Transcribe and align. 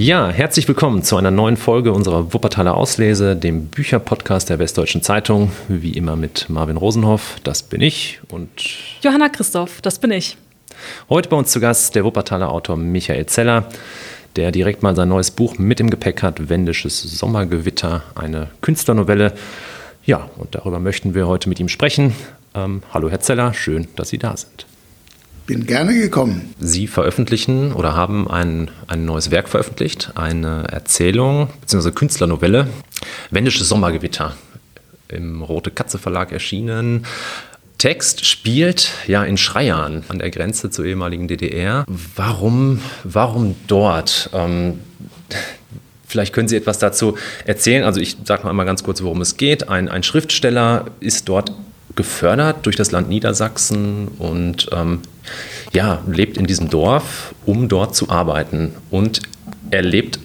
Ja, 0.00 0.30
herzlich 0.30 0.66
willkommen 0.66 1.02
zu 1.02 1.18
einer 1.18 1.30
neuen 1.30 1.58
Folge 1.58 1.92
unserer 1.92 2.32
Wuppertaler 2.32 2.74
Auslese, 2.74 3.36
dem 3.36 3.66
Bücherpodcast 3.66 4.48
der 4.48 4.58
Westdeutschen 4.58 5.02
Zeitung. 5.02 5.52
Wie 5.68 5.92
immer 5.92 6.16
mit 6.16 6.48
Marvin 6.48 6.78
Rosenhoff, 6.78 7.36
das 7.44 7.62
bin 7.62 7.82
ich, 7.82 8.18
und 8.30 8.48
Johanna 9.02 9.28
Christoph, 9.28 9.82
das 9.82 9.98
bin 9.98 10.10
ich. 10.10 10.38
Heute 11.10 11.28
bei 11.28 11.36
uns 11.36 11.50
zu 11.50 11.60
Gast 11.60 11.94
der 11.96 12.06
Wuppertaler 12.06 12.50
Autor 12.50 12.78
Michael 12.78 13.26
Zeller, 13.26 13.68
der 14.36 14.52
direkt 14.52 14.82
mal 14.82 14.96
sein 14.96 15.10
neues 15.10 15.32
Buch 15.32 15.58
mit 15.58 15.80
im 15.80 15.90
Gepäck 15.90 16.22
hat, 16.22 16.48
Wendisches 16.48 17.02
Sommergewitter, 17.02 18.02
eine 18.14 18.48
Künstlernovelle. 18.62 19.34
Ja, 20.06 20.30
und 20.38 20.54
darüber 20.54 20.80
möchten 20.80 21.14
wir 21.14 21.28
heute 21.28 21.50
mit 21.50 21.60
ihm 21.60 21.68
sprechen. 21.68 22.14
Ähm, 22.54 22.82
hallo 22.94 23.10
Herr 23.10 23.20
Zeller, 23.20 23.52
schön, 23.52 23.86
dass 23.96 24.08
Sie 24.08 24.18
da 24.18 24.34
sind. 24.34 24.64
Bin 25.50 25.66
gerne 25.66 25.94
gekommen. 25.94 26.54
Sie 26.60 26.86
veröffentlichen 26.86 27.72
oder 27.72 27.96
haben 27.96 28.30
ein, 28.30 28.70
ein 28.86 29.04
neues 29.04 29.32
Werk 29.32 29.48
veröffentlicht, 29.48 30.12
eine 30.14 30.68
Erzählung 30.70 31.48
bzw. 31.62 31.90
Künstlernovelle, 31.90 32.68
Wendisches 33.32 33.68
Sommergewitter, 33.68 34.36
im 35.08 35.42
Rote 35.42 35.72
Katze 35.72 35.98
Verlag 35.98 36.30
erschienen. 36.30 37.04
Text 37.78 38.26
spielt 38.26 38.92
ja 39.08 39.24
in 39.24 39.36
Schreiern 39.36 40.04
an 40.06 40.20
der 40.20 40.30
Grenze 40.30 40.70
zur 40.70 40.84
ehemaligen 40.84 41.26
DDR. 41.26 41.84
Warum, 42.14 42.80
warum 43.02 43.56
dort? 43.66 44.30
Ähm, 44.32 44.78
Vielleicht 46.06 46.32
können 46.32 46.48
Sie 46.48 46.56
etwas 46.56 46.78
dazu 46.78 47.16
erzählen. 47.44 47.84
Also 47.84 48.00
ich 48.00 48.16
sage 48.24 48.42
mal 48.44 48.50
einmal 48.50 48.66
ganz 48.66 48.82
kurz, 48.82 49.02
worum 49.02 49.20
es 49.20 49.36
geht. 49.36 49.68
Ein, 49.68 49.88
ein 49.88 50.02
Schriftsteller 50.02 50.86
ist 50.98 51.28
dort 51.28 51.52
gefördert 52.00 52.64
durch 52.64 52.76
das 52.76 52.92
Land 52.92 53.10
Niedersachsen 53.10 54.08
und 54.18 54.70
ähm, 54.72 55.00
ja, 55.74 56.02
lebt 56.06 56.38
in 56.38 56.46
diesem 56.46 56.70
Dorf, 56.70 57.34
um 57.44 57.68
dort 57.68 57.94
zu 57.94 58.08
arbeiten. 58.08 58.74
Und 58.90 59.20
er 59.70 59.82
lebt 59.82 60.18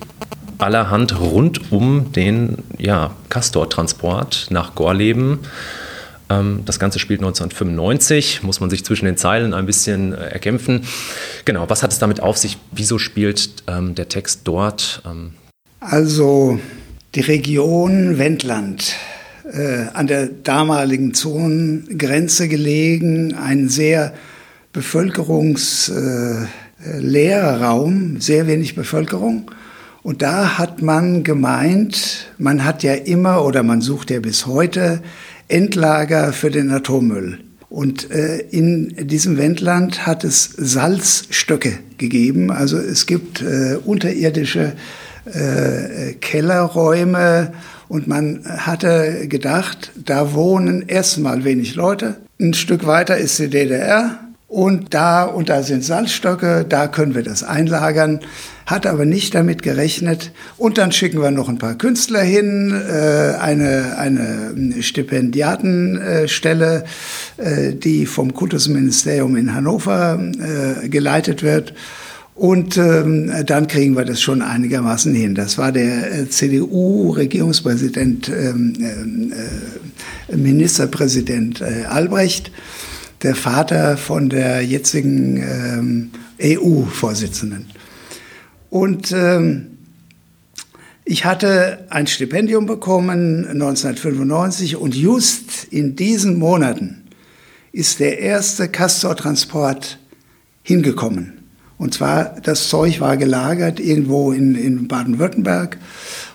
allerhand 0.57 1.19
rund 1.19 1.73
um 1.73 2.13
den 2.13 2.59
Castor-Transport 3.27 4.47
nach 4.51 4.73
Gorleben. 4.73 5.39
Ähm, 6.29 6.61
das 6.65 6.79
Ganze 6.79 6.97
spielt 6.99 7.19
1995, 7.19 8.41
muss 8.41 8.61
man 8.61 8.69
sich 8.69 8.85
zwischen 8.85 9.03
den 9.03 9.17
Zeilen 9.17 9.53
ein 9.53 9.65
bisschen 9.65 10.13
äh, 10.13 10.29
erkämpfen. 10.29 10.85
Genau, 11.43 11.69
was 11.69 11.83
hat 11.83 11.91
es 11.91 11.99
damit 11.99 12.21
auf 12.21 12.37
sich? 12.37 12.57
Wieso 12.71 12.99
spielt 12.99 13.63
ähm, 13.67 13.95
der 13.95 14.07
Text 14.07 14.41
dort? 14.45 15.01
Ähm 15.05 15.33
also 15.81 16.57
die 17.15 17.21
Region 17.21 18.17
Wendland, 18.17 18.95
äh, 19.51 19.87
an 19.93 20.07
der 20.07 20.27
damaligen 20.27 21.13
Zonengrenze 21.13 22.47
gelegen, 22.47 23.35
ein 23.35 23.69
sehr 23.69 24.13
bevölkerungsleerer 24.73 27.61
Raum, 27.61 28.19
sehr 28.19 28.47
wenig 28.47 28.75
Bevölkerung. 28.75 29.51
Und 30.03 30.21
da 30.21 30.57
hat 30.57 30.81
man 30.81 31.23
gemeint, 31.23 32.27
man 32.37 32.63
hat 32.63 32.83
ja 32.83 32.93
immer 32.93 33.43
oder 33.43 33.63
man 33.63 33.81
sucht 33.81 34.11
ja 34.11 34.19
bis 34.19 34.45
heute 34.45 35.01
Endlager 35.47 36.33
für 36.33 36.51
den 36.51 36.71
Atommüll. 36.71 37.39
Und 37.69 38.11
äh, 38.11 38.37
in 38.51 38.95
diesem 39.07 39.37
Wendland 39.37 40.05
hat 40.05 40.23
es 40.23 40.43
Salzstöcke 40.43 41.79
gegeben. 41.97 42.51
Also 42.51 42.77
es 42.77 43.05
gibt 43.05 43.41
äh, 43.41 43.77
unterirdische 43.83 44.73
äh, 45.25 46.13
Kellerräume 46.13 47.51
und 47.87 48.07
man 48.07 48.41
hatte 48.45 49.27
gedacht, 49.27 49.91
da 49.95 50.33
wohnen 50.33 50.83
erstmal 50.87 51.43
wenig 51.43 51.75
Leute. 51.75 52.17
Ein 52.39 52.53
Stück 52.53 52.85
weiter 52.85 53.17
ist 53.17 53.39
die 53.39 53.49
DDR 53.49 54.19
und 54.47 54.93
da, 54.93 55.23
und 55.23 55.49
da 55.49 55.63
sind 55.63 55.83
Salzstöcke, 55.83 56.65
da 56.67 56.87
können 56.87 57.15
wir 57.15 57.23
das 57.23 57.43
einlagern, 57.43 58.19
hat 58.65 58.85
aber 58.85 59.05
nicht 59.05 59.35
damit 59.35 59.63
gerechnet. 59.63 60.31
Und 60.57 60.77
dann 60.77 60.91
schicken 60.91 61.21
wir 61.21 61.31
noch 61.31 61.49
ein 61.49 61.57
paar 61.57 61.75
Künstler 61.75 62.21
hin, 62.21 62.71
äh, 62.71 63.35
eine, 63.39 63.97
eine 63.97 64.81
Stipendiatenstelle, 64.81 66.85
äh, 67.37 67.73
die 67.73 68.05
vom 68.05 68.33
Kultusministerium 68.33 69.35
in 69.35 69.53
Hannover 69.53 70.19
äh, 70.19 70.89
geleitet 70.89 71.43
wird. 71.43 71.73
Und 72.35 72.77
ähm, 72.77 73.31
dann 73.45 73.67
kriegen 73.67 73.95
wir 73.95 74.03
das 74.03 74.21
schon 74.21 74.41
einigermaßen 74.41 75.15
hin. 75.15 75.35
Das 75.35 75.57
war 75.57 75.71
der 75.71 76.11
äh, 76.13 76.29
CDU-Regierungspräsident, 76.29 78.27
ähm, 78.27 79.31
äh, 80.29 80.35
Ministerpräsident 80.35 81.61
äh, 81.61 81.85
Albrecht 81.85 82.51
der 83.23 83.35
Vater 83.35 83.95
von 83.95 84.27
der 84.27 84.61
jetzigen 84.61 85.37
ähm, 85.37 86.11
EU-Vorsitzenden. 86.41 87.67
Und 88.69 89.13
ähm, 89.13 89.67
ich 91.05 91.23
hatte 91.23 91.85
ein 91.89 92.07
Stipendium 92.07 92.65
bekommen 92.65 93.47
1995 93.47 94.75
und 94.75 94.93
just 94.93 95.67
in 95.71 95.95
diesen 95.95 96.37
Monaten 96.37 97.03
ist 97.71 98.01
der 98.01 98.19
erste 98.19 98.67
Castor-Transport 98.67 99.99
hingekommen. 100.63 101.44
Und 101.77 101.93
zwar, 101.93 102.35
das 102.41 102.69
Zeug 102.69 103.01
war 103.01 103.17
gelagert 103.17 103.79
irgendwo 103.79 104.31
in, 104.31 104.55
in 104.55 104.87
Baden-Württemberg 104.87 105.77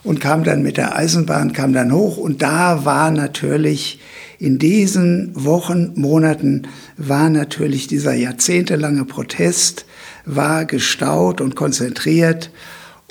und 0.02 0.20
kam 0.20 0.44
dann 0.44 0.62
mit 0.62 0.76
der 0.76 0.96
Eisenbahn, 0.96 1.52
kam 1.52 1.72
dann 1.72 1.92
hoch. 1.92 2.18
Und 2.18 2.42
da 2.42 2.84
war 2.84 3.10
natürlich 3.10 4.00
in 4.38 4.58
diesen 4.58 5.32
Wochen, 5.34 5.92
Monaten 5.94 6.62
war 6.96 7.30
natürlich 7.30 7.86
dieser 7.86 8.14
jahrzehntelange 8.14 9.04
Protest, 9.04 9.86
war 10.26 10.66
gestaut 10.66 11.40
und 11.40 11.56
konzentriert 11.56 12.50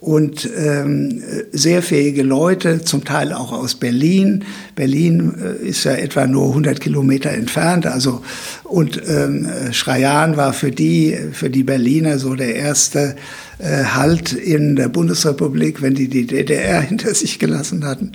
und 0.02 0.50
ähm, 0.58 1.22
sehr 1.52 1.82
fähige 1.82 2.24
Leute, 2.24 2.82
zum 2.82 3.04
Teil 3.04 3.34
auch 3.34 3.52
aus 3.52 3.76
Berlin. 3.76 4.46
Berlin 4.76 5.34
äh, 5.42 5.68
ist 5.68 5.84
ja 5.84 5.94
etwa 5.94 6.26
nur 6.26 6.48
100 6.50 6.80
Kilometer 6.80 7.32
entfernt, 7.32 7.86
also 7.86 8.22
und 8.64 9.02
ähm, 9.08 9.48
Schreian 9.72 10.38
war 10.38 10.54
für 10.54 10.72
die 10.72 11.18
für 11.34 11.50
die 11.50 11.64
Berliner 11.64 12.18
so 12.18 12.36
der 12.36 12.56
erste 12.56 13.16
äh, 13.58 13.84
Halt 13.84 14.32
in 14.32 14.76
der 14.76 14.90
Bundesrepublik, 14.90 15.82
wenn 15.82 15.96
die 15.96 16.08
die 16.08 16.28
DDR 16.28 16.82
hinter 16.90 17.14
sich 17.14 17.40
gelassen 17.40 17.86
hatten. 17.86 18.14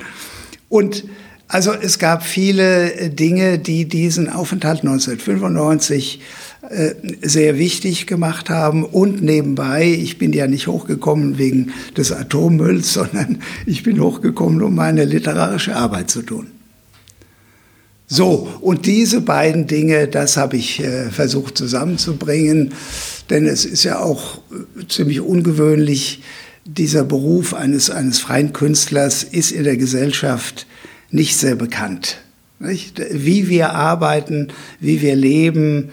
Und 0.68 1.04
also 1.48 1.72
es 1.72 1.98
gab 1.98 2.24
viele 2.24 2.94
äh, 2.94 3.10
Dinge, 3.10 3.58
die 3.58 3.84
diesen 3.84 4.30
Aufenthalt 4.30 4.80
1995 4.80 6.20
äh, 6.20 6.22
sehr 7.22 7.58
wichtig 7.58 8.06
gemacht 8.06 8.50
haben. 8.50 8.84
Und 8.84 9.22
nebenbei, 9.22 9.86
ich 9.86 10.18
bin 10.18 10.32
ja 10.32 10.46
nicht 10.46 10.66
hochgekommen 10.66 11.38
wegen 11.38 11.72
des 11.96 12.12
Atommülls, 12.12 12.92
sondern 12.94 13.40
ich 13.66 13.82
bin 13.82 14.00
hochgekommen, 14.00 14.62
um 14.62 14.74
meine 14.74 15.04
literarische 15.04 15.76
Arbeit 15.76 16.10
zu 16.10 16.22
tun. 16.22 16.48
So, 18.06 18.48
und 18.60 18.86
diese 18.86 19.22
beiden 19.22 19.66
Dinge, 19.66 20.08
das 20.08 20.36
habe 20.36 20.56
ich 20.56 20.80
äh, 20.80 21.10
versucht 21.10 21.56
zusammenzubringen, 21.56 22.74
denn 23.30 23.46
es 23.46 23.64
ist 23.64 23.82
ja 23.82 23.98
auch 23.98 24.40
ziemlich 24.88 25.20
ungewöhnlich, 25.20 26.22
dieser 26.66 27.04
Beruf 27.04 27.54
eines, 27.54 27.90
eines 27.90 28.20
freien 28.20 28.52
Künstlers 28.52 29.22
ist 29.22 29.52
in 29.52 29.64
der 29.64 29.76
Gesellschaft 29.76 30.66
nicht 31.10 31.36
sehr 31.36 31.56
bekannt. 31.56 32.18
Nicht? 32.58 33.02
Wie 33.10 33.48
wir 33.48 33.72
arbeiten, 33.72 34.48
wie 34.80 35.02
wir 35.02 35.16
leben, 35.16 35.90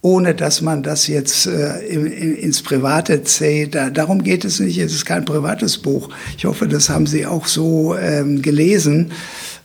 ohne 0.00 0.34
dass 0.34 0.60
man 0.60 0.82
das 0.82 1.08
jetzt 1.08 1.46
äh, 1.46 1.80
in, 1.80 2.06
in, 2.06 2.36
ins 2.36 2.62
Private 2.62 3.24
zählt. 3.24 3.74
Da, 3.74 3.90
darum 3.90 4.22
geht 4.22 4.44
es 4.44 4.60
nicht. 4.60 4.78
Es 4.78 4.94
ist 4.94 5.04
kein 5.04 5.24
privates 5.24 5.78
Buch. 5.78 6.08
Ich 6.36 6.44
hoffe, 6.44 6.68
das 6.68 6.88
haben 6.88 7.06
Sie 7.06 7.26
auch 7.26 7.46
so 7.46 7.96
ähm, 7.96 8.40
gelesen. 8.42 9.10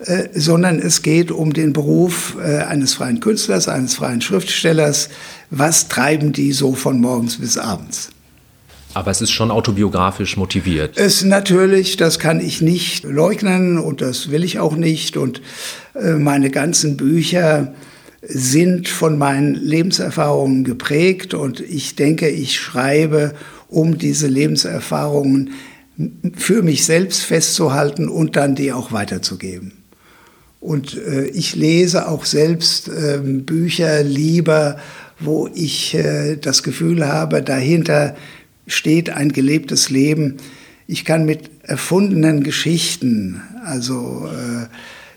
Äh, 0.06 0.30
sondern 0.34 0.80
es 0.80 1.02
geht 1.02 1.32
um 1.32 1.54
den 1.54 1.72
Beruf 1.72 2.36
äh, 2.44 2.58
eines 2.64 2.96
freien 2.96 3.22
Künstlers, 3.22 3.70
eines 3.70 3.96
freien 3.96 4.20
Schriftstellers. 4.20 5.10
Was 5.50 5.88
treiben 5.88 6.34
die 6.34 6.52
so 6.52 6.74
von 6.74 7.00
morgens 7.00 7.38
bis 7.38 7.58
abends? 7.58 8.10
Aber 8.96 9.12
es 9.12 9.22
ist 9.22 9.32
schon 9.32 9.50
autobiografisch 9.50 10.36
motiviert. 10.36 10.98
Es 10.98 11.24
natürlich, 11.24 11.96
das 11.96 12.20
kann 12.20 12.42
ich 12.42 12.62
nicht 12.62 13.06
leugnen 13.06 13.80
und 13.80 14.02
das 14.02 14.30
will 14.30 14.44
ich 14.44 14.60
auch 14.60 14.76
nicht. 14.76 15.16
Und 15.16 15.42
äh, 15.96 16.14
meine 16.14 16.50
ganzen 16.50 16.98
Bücher 16.98 17.74
sind 18.26 18.88
von 18.88 19.18
meinen 19.18 19.56
Lebenserfahrungen 19.56 20.64
geprägt 20.64 21.34
und 21.34 21.60
ich 21.60 21.96
denke, 21.96 22.30
ich 22.30 22.60
schreibe, 22.60 23.34
um 23.68 23.98
diese 23.98 24.28
Lebenserfahrungen 24.28 25.52
für 26.36 26.64
mich 26.64 26.86
selbst 26.86 27.24
festzuhalten 27.24 28.08
und 28.08 28.36
dann 28.36 28.56
die 28.56 28.72
auch 28.72 28.92
weiterzugeben. 28.92 29.74
Und 30.60 30.96
äh, 30.96 31.26
ich 31.26 31.56
lese 31.56 32.08
auch 32.08 32.24
selbst 32.24 32.88
äh, 32.88 33.20
Bücher 33.22 34.02
lieber, 34.04 34.78
wo 35.20 35.50
ich 35.54 35.94
äh, 35.94 36.38
das 36.38 36.64
Gefühl 36.64 37.06
habe, 37.06 37.44
dahinter 37.44 38.16
steht 38.66 39.10
ein 39.10 39.34
gelebtes 39.34 39.90
Leben. 39.90 40.38
Ich 40.88 41.04
kann 41.04 41.26
mit 41.26 41.52
erfundenen 41.64 42.44
Geschichten, 42.44 43.42
also 43.66 44.28
äh, 44.28 44.68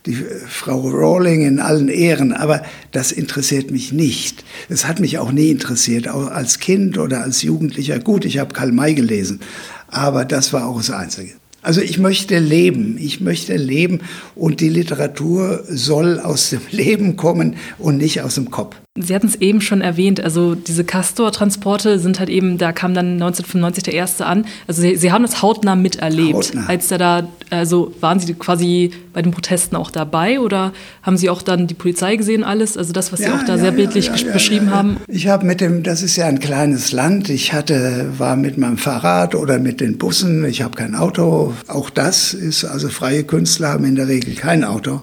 die 0.06 0.14
Frau 0.48 0.80
Rowling 0.80 1.44
in 1.46 1.60
allen 1.60 1.88
Ehren, 1.88 2.32
aber 2.32 2.62
das 2.92 3.12
interessiert 3.12 3.70
mich 3.70 3.92
nicht. 3.92 4.44
Es 4.68 4.86
hat 4.86 5.00
mich 5.00 5.18
auch 5.18 5.32
nie 5.32 5.50
interessiert, 5.50 6.08
auch 6.08 6.28
als 6.28 6.58
Kind 6.58 6.96
oder 6.98 7.22
als 7.22 7.42
Jugendlicher. 7.42 7.98
Gut, 7.98 8.24
ich 8.24 8.38
habe 8.38 8.54
Karl 8.54 8.72
May 8.72 8.94
gelesen, 8.94 9.40
Aber 9.88 10.24
das 10.24 10.52
war 10.52 10.66
auch 10.66 10.78
das 10.78 10.90
Einzige. 10.90 11.34
Also 11.62 11.80
ich 11.80 11.98
möchte 11.98 12.38
leben, 12.38 12.96
ich 12.96 13.20
möchte 13.20 13.56
leben 13.56 14.00
und 14.36 14.60
die 14.60 14.68
Literatur 14.68 15.64
soll 15.68 16.20
aus 16.20 16.50
dem 16.50 16.60
Leben 16.70 17.16
kommen 17.16 17.56
und 17.78 17.96
nicht 17.96 18.22
aus 18.22 18.36
dem 18.36 18.50
Kopf. 18.50 18.76
Sie 18.98 19.14
hatten 19.14 19.26
es 19.26 19.36
eben 19.36 19.60
schon 19.60 19.80
erwähnt, 19.80 20.20
also 20.20 20.54
diese 20.54 20.84
Castor-Transporte 20.84 21.98
sind 21.98 22.18
halt 22.18 22.28
eben, 22.28 22.58
da 22.58 22.72
kam 22.72 22.94
dann 22.94 23.14
1995 23.14 23.84
der 23.84 23.94
erste 23.94 24.26
an. 24.26 24.46
Also 24.66 24.82
Sie, 24.82 24.96
Sie 24.96 25.12
haben 25.12 25.22
das 25.22 25.42
hautnah 25.42 25.76
miterlebt, 25.76 26.34
hautnah. 26.34 26.66
als 26.66 26.88
der 26.88 26.98
da, 26.98 27.28
also 27.50 27.92
waren 28.00 28.20
Sie 28.20 28.32
quasi 28.34 28.92
bei 29.12 29.22
den 29.22 29.32
Protesten 29.32 29.76
auch 29.76 29.90
dabei 29.90 30.40
oder 30.40 30.72
haben 31.02 31.16
Sie 31.16 31.30
auch 31.30 31.42
dann 31.42 31.66
die 31.66 31.74
Polizei 31.74 32.16
gesehen, 32.16 32.44
alles? 32.44 32.76
Also 32.76 32.92
das, 32.92 33.12
was 33.12 33.20
ja, 33.20 33.28
Sie 33.28 33.32
auch 33.34 33.44
da 33.44 33.56
ja, 33.56 33.58
sehr 33.58 33.72
bildlich 33.72 34.06
ja, 34.06 34.32
beschrieben 34.32 34.70
haben. 34.70 34.98
Ich 35.08 35.28
habe 35.28 35.46
mit 35.46 35.60
dem, 35.60 35.82
das 35.82 36.02
ist 36.02 36.16
ja 36.16 36.26
ein 36.26 36.40
kleines 36.40 36.92
Land, 36.92 37.28
ich 37.28 37.52
hatte, 37.52 38.12
war 38.18 38.36
mit 38.36 38.58
meinem 38.58 38.78
Fahrrad 38.78 39.34
oder 39.34 39.58
mit 39.58 39.80
den 39.80 39.98
Bussen, 39.98 40.44
ich 40.44 40.62
habe 40.62 40.76
kein 40.76 40.94
Auto. 40.94 41.54
Auch 41.66 41.90
das 41.90 42.34
ist, 42.34 42.64
also 42.64 42.88
freie 42.88 43.24
Künstler 43.24 43.68
haben 43.68 43.84
in 43.84 43.94
der 43.94 44.08
Regel 44.08 44.34
kein 44.34 44.64
Auto. 44.64 45.02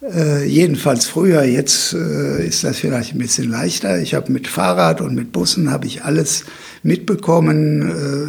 Äh, 0.00 0.46
jedenfalls 0.46 1.06
früher, 1.06 1.42
jetzt 1.42 1.92
äh, 1.92 2.46
ist 2.46 2.62
das 2.62 2.78
vielleicht 2.78 3.14
ein 3.14 3.18
bisschen 3.18 3.50
leichter. 3.50 4.00
Ich 4.00 4.14
habe 4.14 4.30
mit 4.30 4.46
Fahrrad 4.46 5.00
und 5.00 5.14
mit 5.14 5.32
Bussen 5.32 5.70
habe 5.70 5.86
ich 5.86 6.04
alles 6.04 6.44
mitbekommen, 6.84 7.82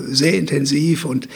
äh, 0.09 0.13
sehr 0.13 0.33
intensiv 0.33 1.05
und 1.05 1.27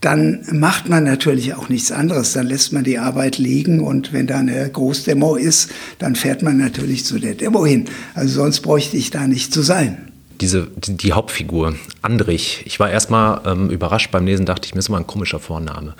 dann 0.00 0.44
macht 0.52 0.88
man 0.88 1.04
natürlich 1.04 1.54
auch 1.54 1.68
nichts 1.68 1.92
anderes. 1.92 2.32
Dann 2.32 2.46
lässt 2.46 2.72
man 2.72 2.84
die 2.84 2.98
Arbeit 2.98 3.38
liegen 3.38 3.80
und 3.80 4.12
wenn 4.12 4.26
da 4.26 4.38
eine 4.38 4.68
Großdemo 4.68 5.36
ist, 5.36 5.70
dann 5.98 6.16
fährt 6.16 6.42
man 6.42 6.58
natürlich 6.58 7.04
zu 7.04 7.18
der 7.18 7.34
Demo 7.34 7.64
hin. 7.66 7.86
Also 8.14 8.42
sonst 8.42 8.60
bräuchte 8.60 8.96
ich 8.96 9.10
da 9.10 9.26
nicht 9.26 9.52
zu 9.52 9.62
sein 9.62 10.11
diese, 10.40 10.68
die, 10.76 10.96
die, 10.96 11.12
Hauptfigur, 11.12 11.74
Andrich, 12.02 12.62
ich 12.64 12.80
war 12.80 12.90
erstmal 12.90 13.40
ähm, 13.46 13.70
überrascht 13.70 14.10
beim 14.10 14.26
Lesen, 14.26 14.46
dachte 14.46 14.66
ich, 14.66 14.74
mir 14.74 14.80
ist 14.80 14.88
mal 14.88 14.98
ein 14.98 15.06
komischer 15.06 15.40
Vorname. 15.40 15.94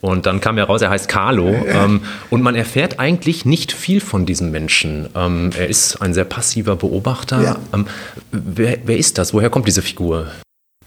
Und 0.00 0.26
dann 0.26 0.40
kam 0.40 0.56
heraus, 0.56 0.82
er 0.82 0.90
heißt 0.90 1.08
Carlo. 1.08 1.48
Ähm, 1.48 2.00
und 2.28 2.42
man 2.42 2.56
erfährt 2.56 2.98
eigentlich 2.98 3.44
nicht 3.44 3.70
viel 3.70 4.00
von 4.00 4.26
diesem 4.26 4.50
Menschen. 4.50 5.08
Ähm, 5.14 5.50
er 5.56 5.68
ist 5.68 6.02
ein 6.02 6.12
sehr 6.12 6.24
passiver 6.24 6.74
Beobachter. 6.74 7.40
Ja. 7.40 7.56
Ähm, 7.72 7.86
wer, 8.32 8.78
wer 8.84 8.98
ist 8.98 9.18
das? 9.18 9.32
Woher 9.32 9.48
kommt 9.48 9.68
diese 9.68 9.80
Figur? 9.80 10.26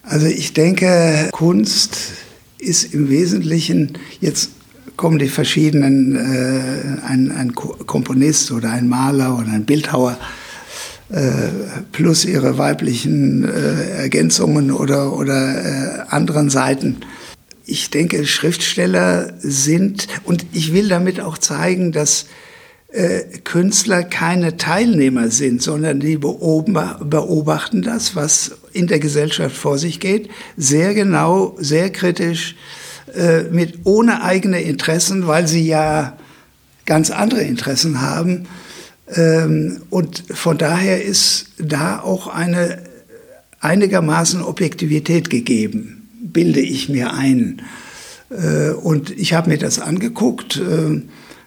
Also 0.04 0.28
ich 0.28 0.54
denke, 0.54 1.30
Kunst 1.32 1.98
ist 2.58 2.94
im 2.94 3.10
Wesentlichen, 3.10 3.98
jetzt 4.20 4.52
kommen 4.98 5.18
die 5.18 5.30
verschiedenen, 5.30 6.16
äh, 6.16 7.08
ein, 7.08 7.32
ein 7.32 7.56
Komponist 7.56 8.52
oder 8.52 8.72
ein 8.72 8.88
Maler 8.88 9.38
oder 9.38 9.50
ein 9.50 9.66
Bildhauer, 9.66 10.18
plus 11.92 12.26
ihre 12.26 12.58
weiblichen 12.58 13.44
äh, 13.44 14.02
Ergänzungen 14.02 14.72
oder, 14.72 15.14
oder 15.14 15.64
äh, 15.64 16.10
anderen 16.10 16.50
Seiten 16.50 16.98
ich 17.66 17.90
denke, 17.90 18.26
Schriftsteller 18.26 19.34
sind, 19.40 20.08
und 20.24 20.46
ich 20.54 20.74
will 20.74 20.88
damit 20.88 21.20
auch 21.20 21.38
zeigen, 21.38 21.92
dass 21.92 22.28
äh, 22.92 23.22
Künstler 23.44 24.04
keine 24.04 24.58
Teilnehmer 24.58 25.30
sind, 25.30 25.62
sondern 25.62 26.00
die 26.00 26.18
beobachten 26.18 27.82
das, 27.82 28.16
was 28.16 28.58
in 28.72 28.88
der 28.88 29.00
Gesellschaft 29.00 29.56
vor 29.56 29.78
sich 29.78 30.00
geht, 30.00 30.30
sehr 30.56 30.94
genau, 30.94 31.56
sehr 31.60 31.90
kritisch, 31.90 32.56
äh, 33.16 33.44
mit 33.44 33.80
ohne 33.84 34.24
eigene 34.24 34.62
Interessen, 34.62 35.28
weil 35.28 35.48
sie 35.48 35.66
ja 35.66 36.18
ganz 36.86 37.10
andere 37.10 37.42
Interessen 37.42 38.02
haben. 38.02 38.48
Ähm, 39.14 39.82
und 39.90 40.24
von 40.32 40.58
daher 40.58 41.04
ist 41.04 41.48
da 41.58 42.00
auch 42.00 42.28
eine 42.28 42.84
einigermaßen 43.60 44.42
Objektivität 44.42 45.30
gegeben 45.30 45.96
bilde 46.36 46.60
ich 46.60 46.90
mir 46.90 47.14
ein. 47.14 47.62
Äh, 48.30 48.72
und 48.72 49.10
ich 49.10 49.34
habe 49.34 49.50
mir 49.50 49.58
das 49.58 49.80
angeguckt, 49.80 50.58
äh, 50.58 51.02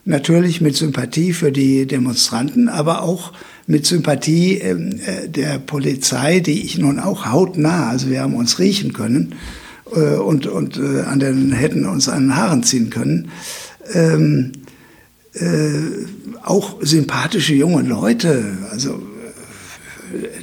natürlich 0.05 0.61
mit 0.61 0.77
Sympathie 0.77 1.35
für 1.35 1.53
die 1.53 1.87
Demonstranten, 1.87 2.69
aber 2.69 3.03
auch 3.03 3.33
mit 3.67 3.85
Sympathie 3.85 4.55
ähm, 4.55 4.99
äh, 5.05 5.29
der 5.29 5.59
Polizei, 5.59 6.41
die 6.41 6.65
ich 6.65 6.79
nun 6.79 6.99
auch 6.99 7.27
hautnah, 7.27 7.91
also 7.91 8.09
wir 8.09 8.23
haben 8.23 8.35
uns 8.35 8.59
riechen 8.59 8.93
können 8.93 9.35
und, 9.91 10.47
und 10.47 10.79
an 10.79 11.19
den, 11.19 11.51
hätten 11.51 11.87
uns 11.87 12.11
an 12.11 12.25
den 12.25 12.37
Haaren 12.37 12.63
ziehen 12.63 12.91
können. 12.91 13.31
Ähm, 13.95 14.53
auch 16.45 16.77
sympathische 16.81 17.55
junge 17.55 17.83
Leute, 17.83 18.59
also 18.71 19.03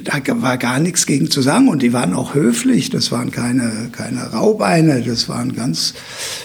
da 0.04 0.20
war 0.42 0.58
gar 0.58 0.78
nichts 0.78 1.06
gegen 1.06 1.30
zu 1.30 1.42
sagen 1.42 1.68
und 1.68 1.82
die 1.82 1.92
waren 1.92 2.14
auch 2.14 2.34
höflich. 2.34 2.90
Das 2.90 3.10
waren 3.10 3.30
keine, 3.30 3.90
keine 3.92 4.22
Raubeine, 4.30 5.02
das 5.02 5.28
waren 5.28 5.54
ganz 5.54 5.94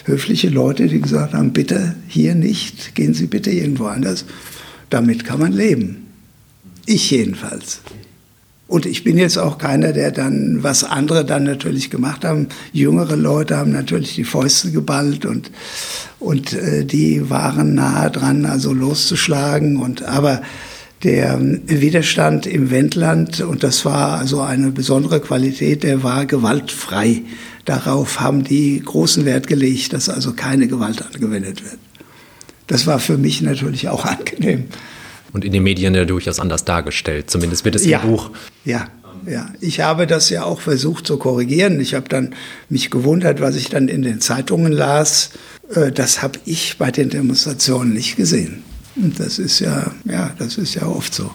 höfliche 0.06 0.50
Leute, 0.50 0.88
die 0.88 1.02
gesagt 1.02 1.34
haben, 1.34 1.54
bitte 1.54 1.96
hier 2.08 2.36
nicht, 2.36 2.96
gehen 2.96 3.14
Sie 3.14 3.28
bitte 3.28 3.52
irgendwo 3.52 3.86
anders. 3.86 4.26
Damit 4.90 5.26
kann 5.26 5.40
man 5.40 5.54
leben. 5.54 6.08
Ich 6.86 7.12
jedenfalls. 7.12 7.82
Und 8.72 8.86
ich 8.86 9.04
bin 9.04 9.18
jetzt 9.18 9.38
auch 9.38 9.58
keiner, 9.58 9.92
der 9.92 10.12
dann, 10.12 10.64
was 10.64 10.86
andere 10.86 11.26
dann 11.26 11.44
natürlich 11.44 11.90
gemacht 11.90 12.24
haben, 12.24 12.48
jüngere 12.72 13.18
Leute 13.18 13.58
haben 13.58 13.74
natürlich 13.74 14.16
die 14.16 14.24
Fäuste 14.24 14.72
geballt 14.72 15.26
und, 15.26 15.52
und 16.22 16.54
äh, 16.54 16.86
die 16.86 17.30
waren 17.30 17.76
nahe 17.76 18.10
dran, 18.10 18.46
also 18.46 18.72
loszuschlagen. 18.72 19.76
Und, 19.76 20.04
aber 20.04 20.42
der 21.04 21.38
Widerstand 21.66 22.46
im 22.46 22.72
Wendland, 22.72 23.42
und 23.42 23.62
das 23.62 23.84
war 23.84 24.20
also 24.20 24.40
eine 24.40 24.72
besondere 24.72 25.20
Qualität, 25.20 25.84
der 25.84 26.02
war 26.02 26.26
gewaltfrei. 26.26 27.24
Darauf 27.66 28.22
haben 28.22 28.46
die 28.46 28.82
großen 28.82 29.26
Wert 29.26 29.48
gelegt, 29.48 29.92
dass 29.92 30.08
also 30.08 30.32
keine 30.32 30.70
Gewalt 30.70 31.06
angewendet 31.06 31.62
wird. 31.62 31.78
Das 32.68 32.88
war 32.88 33.00
für 33.00 33.18
mich 33.18 33.42
natürlich 33.42 33.90
auch 33.90 34.06
angenehm. 34.06 34.68
Und 35.34 35.46
in 35.46 35.54
den 35.54 35.64
Medien 35.64 35.96
ja 35.96 36.06
durchaus 36.06 36.40
anders 36.40 36.66
dargestellt, 36.66 37.30
zumindest 37.30 37.66
wird 37.66 37.76
es 37.76 37.84
im 37.84 37.92
ja, 37.92 38.00
Buch. 38.00 38.32
Ja, 38.66 38.88
ja. 39.28 39.50
Ich 39.60 39.82
habe 39.82 40.08
das 40.08 40.30
ja 40.30 40.44
auch 40.44 40.62
versucht 40.62 41.08
zu 41.08 41.18
korrigieren. 41.18 41.80
Ich 41.80 41.94
habe 41.94 42.10
dann 42.10 42.36
mich 42.70 42.90
gewundert, 42.90 43.42
was 43.42 43.56
ich 43.56 43.70
dann 43.70 43.88
in 43.88 44.02
den 44.02 44.20
Zeitungen 44.20 44.72
las. 44.72 45.32
Äh, 45.74 45.92
das 45.92 46.22
habe 46.22 46.40
ich 46.46 46.78
bei 46.78 46.92
den 46.92 47.10
Demonstrationen 47.10 47.94
nicht 47.94 48.16
gesehen. 48.16 48.64
Und 48.96 49.20
das 49.20 49.40
ist 49.40 49.60
ja, 49.60 49.92
ja, 50.06 50.32
das 50.38 50.58
ist 50.58 50.76
ja 50.76 50.86
oft 50.86 51.14
so. 51.14 51.32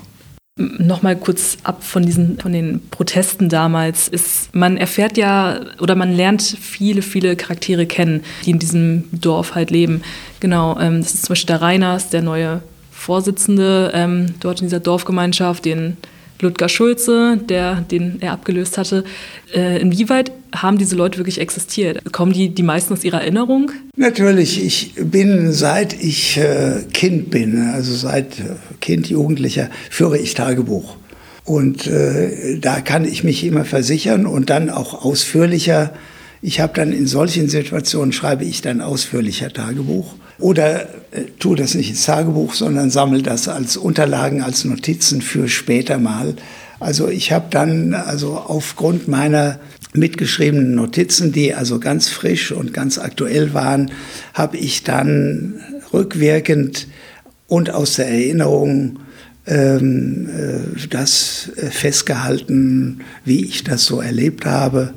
Nochmal 0.58 1.16
kurz 1.16 1.58
ab 1.64 1.84
von 1.84 2.04
diesen, 2.04 2.38
von 2.38 2.52
den 2.52 2.80
Protesten 2.90 3.50
damals. 3.50 4.08
Ist, 4.08 4.54
man 4.54 4.78
erfährt 4.78 5.18
ja 5.18 5.60
oder 5.80 5.94
man 5.94 6.12
lernt 6.12 6.42
viele, 6.42 7.02
viele 7.02 7.36
Charaktere 7.36 7.84
kennen, 7.84 8.22
die 8.44 8.50
in 8.50 8.58
diesem 8.58 9.04
Dorf 9.12 9.54
halt 9.54 9.70
leben. 9.70 10.02
Genau, 10.40 10.78
ähm, 10.80 11.02
das 11.02 11.14
ist 11.14 11.26
zum 11.26 11.32
Beispiel 11.34 11.48
der 11.48 11.60
Reiners, 11.60 12.08
der 12.08 12.22
neue 12.22 12.62
Vorsitzende 13.06 13.92
ähm, 13.94 14.34
dort 14.40 14.60
in 14.60 14.66
dieser 14.66 14.80
Dorfgemeinschaft, 14.80 15.64
den 15.64 15.96
Ludger 16.40 16.68
Schulze, 16.68 17.38
der, 17.48 17.76
den 17.88 18.20
er 18.20 18.32
abgelöst 18.32 18.78
hatte. 18.78 19.04
Äh, 19.54 19.80
inwieweit 19.80 20.32
haben 20.52 20.76
diese 20.76 20.96
Leute 20.96 21.18
wirklich 21.18 21.40
existiert? 21.40 22.12
Kommen 22.12 22.32
die, 22.32 22.48
die 22.48 22.64
meisten 22.64 22.92
aus 22.92 23.04
ihrer 23.04 23.20
Erinnerung? 23.20 23.70
Natürlich. 23.94 24.60
Ich 24.64 24.94
bin, 24.96 25.52
seit 25.52 25.92
ich 26.02 26.36
äh, 26.36 26.82
Kind 26.92 27.30
bin, 27.30 27.70
also 27.72 27.94
seit 27.94 28.40
äh, 28.40 28.56
Kind, 28.80 29.08
Jugendlicher, 29.08 29.70
führe 29.88 30.18
ich 30.18 30.34
Tagebuch. 30.34 30.96
Und 31.44 31.86
äh, 31.86 32.58
da 32.58 32.80
kann 32.80 33.04
ich 33.04 33.22
mich 33.22 33.44
immer 33.44 33.64
versichern 33.64 34.26
und 34.26 34.50
dann 34.50 34.68
auch 34.68 35.04
ausführlicher. 35.04 35.94
Ich 36.42 36.58
habe 36.58 36.72
dann 36.74 36.92
in 36.92 37.06
solchen 37.06 37.48
Situationen, 37.48 38.12
schreibe 38.12 38.44
ich 38.44 38.62
dann 38.62 38.80
ausführlicher 38.80 39.52
Tagebuch. 39.52 40.16
Oder 40.38 40.82
äh, 41.12 41.24
tu 41.38 41.54
das 41.54 41.74
nicht 41.74 41.90
ins 41.90 42.04
Tagebuch, 42.04 42.54
sondern 42.54 42.90
sammle 42.90 43.22
das 43.22 43.48
als 43.48 43.76
Unterlagen, 43.76 44.42
als 44.42 44.64
Notizen 44.64 45.22
für 45.22 45.48
später 45.48 45.98
mal. 45.98 46.34
Also 46.78 47.08
ich 47.08 47.32
habe 47.32 47.46
dann 47.50 47.94
also 47.94 48.36
aufgrund 48.36 49.08
meiner 49.08 49.58
mitgeschriebenen 49.94 50.74
Notizen, 50.74 51.32
die 51.32 51.54
also 51.54 51.80
ganz 51.80 52.08
frisch 52.08 52.52
und 52.52 52.74
ganz 52.74 52.98
aktuell 52.98 53.54
waren, 53.54 53.90
habe 54.34 54.58
ich 54.58 54.82
dann 54.82 55.54
rückwirkend 55.92 56.86
und 57.46 57.70
aus 57.70 57.94
der 57.94 58.08
Erinnerung 58.08 58.98
ähm, 59.46 60.28
äh, 60.28 60.86
das 60.88 61.50
äh, 61.56 61.70
festgehalten, 61.70 63.00
wie 63.24 63.44
ich 63.44 63.64
das 63.64 63.84
so 63.84 64.00
erlebt 64.00 64.44
habe. 64.44 64.92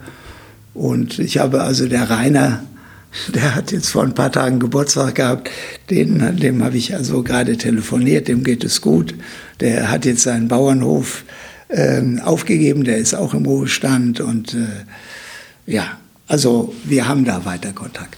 Und 0.73 1.19
ich 1.19 1.37
habe 1.37 1.61
also 1.61 1.87
der 1.87 2.09
Rainer 2.09 2.63
der 3.33 3.55
hat 3.55 3.71
jetzt 3.71 3.89
vor 3.89 4.03
ein 4.03 4.13
paar 4.13 4.31
Tagen 4.31 4.59
Geburtstag 4.59 5.15
gehabt. 5.15 5.49
Den, 5.89 6.37
dem 6.37 6.63
habe 6.63 6.77
ich 6.77 6.95
also 6.95 7.23
gerade 7.23 7.57
telefoniert, 7.57 8.27
dem 8.27 8.43
geht 8.43 8.63
es 8.63 8.81
gut. 8.81 9.15
Der 9.59 9.89
hat 9.89 10.05
jetzt 10.05 10.23
seinen 10.23 10.47
Bauernhof 10.47 11.23
äh, 11.69 12.01
aufgegeben, 12.23 12.83
der 12.83 12.97
ist 12.97 13.13
auch 13.13 13.33
im 13.33 13.45
Ruhestand. 13.45 14.19
Und 14.19 14.53
äh, 14.53 15.71
ja, 15.71 15.97
also 16.27 16.73
wir 16.83 17.07
haben 17.07 17.25
da 17.25 17.45
weiter 17.45 17.73
Kontakt. 17.73 18.17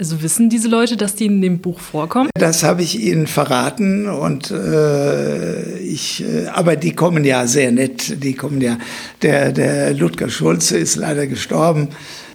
Also 0.00 0.22
wissen 0.22 0.48
diese 0.48 0.68
Leute, 0.68 0.96
dass 0.96 1.16
die 1.16 1.26
in 1.26 1.42
dem 1.42 1.58
Buch 1.58 1.80
vorkommen? 1.80 2.30
Das 2.34 2.62
habe 2.62 2.82
ich 2.82 3.00
ihnen 3.00 3.26
verraten 3.26 4.08
und 4.08 4.48
äh, 4.52 5.78
ich, 5.80 6.22
äh, 6.22 6.46
aber 6.46 6.76
die 6.76 6.92
kommen 6.92 7.24
ja 7.24 7.48
sehr 7.48 7.72
nett. 7.72 8.22
Die 8.22 8.34
kommen 8.34 8.60
ja. 8.60 8.78
Der, 9.22 9.50
der 9.50 9.94
Ludger 9.94 10.28
Schulze 10.28 10.78
ist 10.78 10.94
leider 10.94 11.26
gestorben. 11.26 11.88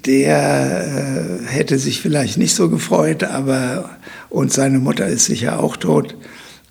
Der 0.06 1.42
äh, 1.46 1.46
hätte 1.48 1.80
sich 1.80 2.02
vielleicht 2.02 2.38
nicht 2.38 2.56
so 2.56 2.70
gefreut, 2.70 3.24
aber 3.24 3.90
und 4.30 4.52
seine 4.52 4.80
Mutter 4.80 5.08
ist 5.08 5.26
sicher 5.26 5.60
auch 5.62 5.78
tot. 5.78 6.16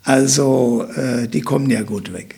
Also 0.05 0.87
äh, 0.97 1.29
die 1.29 1.43
kommen 1.43 1.71
ja 1.71 1.83
gut 1.83 2.13
weg. 2.13 2.37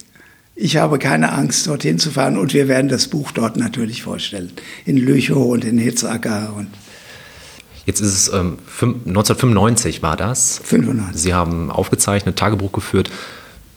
Ich 0.57 0.77
habe 0.77 0.99
keine 0.99 1.33
Angst, 1.33 1.67
dorthin 1.67 1.99
zu 1.99 2.11
fahren 2.11 2.39
und 2.39 2.55
wir 2.55 2.69
werden 2.69 2.89
das 2.89 3.09
Buch 3.09 3.33
dort 3.33 3.57
natürlich 3.57 4.03
vorstellen. 4.03 4.53
In 4.85 4.97
Lüchow 4.97 5.47
und 5.47 5.65
in 5.65 5.79
Hitzacker 5.79 6.55
und 6.57 6.69
Jetzt 7.87 8.01
ist 8.01 8.13
es 8.13 8.29
ähm, 8.29 8.59
1995 8.81 10.03
war 10.03 10.17
das. 10.17 10.61
95. 10.65 11.21
Sie 11.21 11.35
haben 11.35 11.71
aufgezeichnet, 11.71 12.37
Tagebuch 12.39 12.73
geführt. 12.73 13.11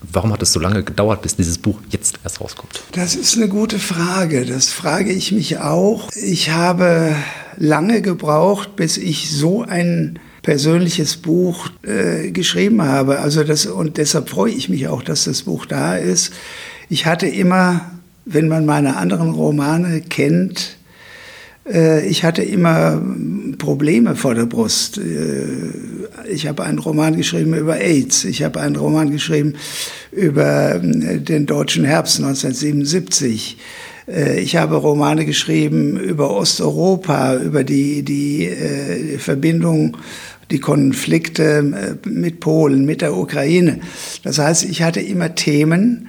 Warum 0.01 0.31
hat 0.31 0.41
es 0.43 0.53
so 0.53 0.59
lange 0.59 0.83
gedauert, 0.83 1.21
bis 1.21 1.35
dieses 1.35 1.57
Buch 1.57 1.79
jetzt 1.89 2.19
erst 2.23 2.39
rauskommt? 2.39 2.83
Das 2.91 3.15
ist 3.15 3.35
eine 3.35 3.47
gute 3.47 3.79
Frage. 3.79 4.45
Das 4.45 4.69
frage 4.69 5.11
ich 5.11 5.31
mich 5.31 5.57
auch. 5.59 6.09
Ich 6.13 6.51
habe 6.51 7.15
lange 7.57 8.01
gebraucht, 8.01 8.75
bis 8.75 8.97
ich 8.97 9.31
so 9.31 9.63
ein 9.63 10.19
persönliches 10.43 11.17
Buch 11.17 11.69
äh, 11.81 12.31
geschrieben 12.31 12.81
habe. 12.81 13.19
Also 13.19 13.43
das, 13.43 13.65
und 13.65 13.97
deshalb 13.97 14.29
freue 14.29 14.51
ich 14.51 14.69
mich 14.69 14.87
auch, 14.87 15.03
dass 15.03 15.25
das 15.25 15.43
Buch 15.43 15.65
da 15.65 15.97
ist. 15.97 16.31
Ich 16.89 17.05
hatte 17.05 17.27
immer, 17.27 17.81
wenn 18.23 18.47
man 18.47 18.65
meine 18.65 18.95
anderen 18.97 19.31
Romane 19.31 20.01
kennt, 20.01 20.76
ich 21.69 22.24
hatte 22.24 22.43
immer 22.43 23.01
Probleme 23.57 24.15
vor 24.15 24.36
der 24.36 24.45
Brust. 24.45 24.97
Äh, 24.97 26.29
ich 26.29 26.47
habe 26.47 26.63
einen 26.63 26.79
Roman 26.79 27.15
geschrieben 27.15 27.53
über 27.53 27.77
AIDS. 27.77 28.25
Ich 28.25 28.43
habe 28.43 28.59
einen 28.59 28.75
Roman 28.75 29.12
geschrieben 29.12 29.53
über 30.12 30.75
äh, 30.75 31.19
den 31.19 31.45
deutschen 31.45 31.86
Herbst 31.86 32.17
1977. 32.19 33.57
Ich 34.38 34.55
habe 34.55 34.77
Romane 34.77 35.25
geschrieben 35.25 36.00
über 36.00 36.29
Osteuropa, 36.31 37.36
über 37.36 37.65
die, 37.65 38.03
die 38.03 38.50
Verbindung, 39.17 39.97
die 40.50 40.59
Konflikte 40.59 41.97
mit 42.05 42.39
Polen, 42.39 42.86
mit 42.86 43.01
der 43.01 43.17
Ukraine. 43.17 43.81
Das 44.24 44.39
heißt, 44.39 44.63
ich 44.63 44.81
hatte 44.81 45.01
immer 45.01 45.36
Themen, 45.36 46.07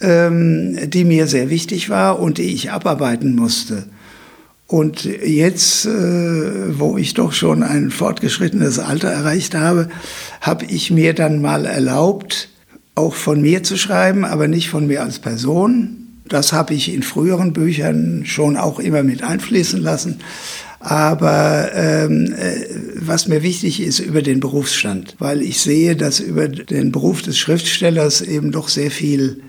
ähm, 0.00 0.90
die 0.90 1.04
mir 1.04 1.28
sehr 1.28 1.48
wichtig 1.48 1.88
waren 1.90 2.18
und 2.18 2.38
die 2.38 2.54
ich 2.54 2.72
abarbeiten 2.72 3.36
musste. 3.36 3.84
Und 4.68 5.04
jetzt, 5.04 5.86
äh, 5.86 6.78
wo 6.78 6.98
ich 6.98 7.14
doch 7.14 7.32
schon 7.32 7.62
ein 7.62 7.90
fortgeschrittenes 7.90 8.78
Alter 8.78 9.08
erreicht 9.08 9.54
habe, 9.54 9.88
habe 10.42 10.66
ich 10.66 10.90
mir 10.90 11.14
dann 11.14 11.40
mal 11.40 11.64
erlaubt, 11.64 12.50
auch 12.94 13.14
von 13.14 13.40
mir 13.40 13.62
zu 13.62 13.78
schreiben, 13.78 14.26
aber 14.26 14.46
nicht 14.46 14.68
von 14.68 14.86
mir 14.86 15.02
als 15.02 15.20
Person. 15.20 16.20
Das 16.28 16.52
habe 16.52 16.74
ich 16.74 16.92
in 16.92 17.02
früheren 17.02 17.54
Büchern 17.54 18.24
schon 18.26 18.58
auch 18.58 18.78
immer 18.78 19.02
mit 19.02 19.22
einfließen 19.22 19.80
lassen. 19.80 20.20
Aber 20.80 21.70
ähm, 21.72 22.34
äh, 22.34 22.66
was 22.94 23.26
mir 23.26 23.42
wichtig 23.42 23.80
ist 23.80 24.00
über 24.00 24.20
den 24.20 24.38
Berufsstand, 24.38 25.16
weil 25.18 25.40
ich 25.40 25.62
sehe, 25.62 25.96
dass 25.96 26.20
über 26.20 26.46
den 26.46 26.92
Beruf 26.92 27.22
des 27.22 27.38
Schriftstellers 27.38 28.20
eben 28.20 28.52
doch 28.52 28.68
sehr 28.68 28.90
viel 28.90 29.42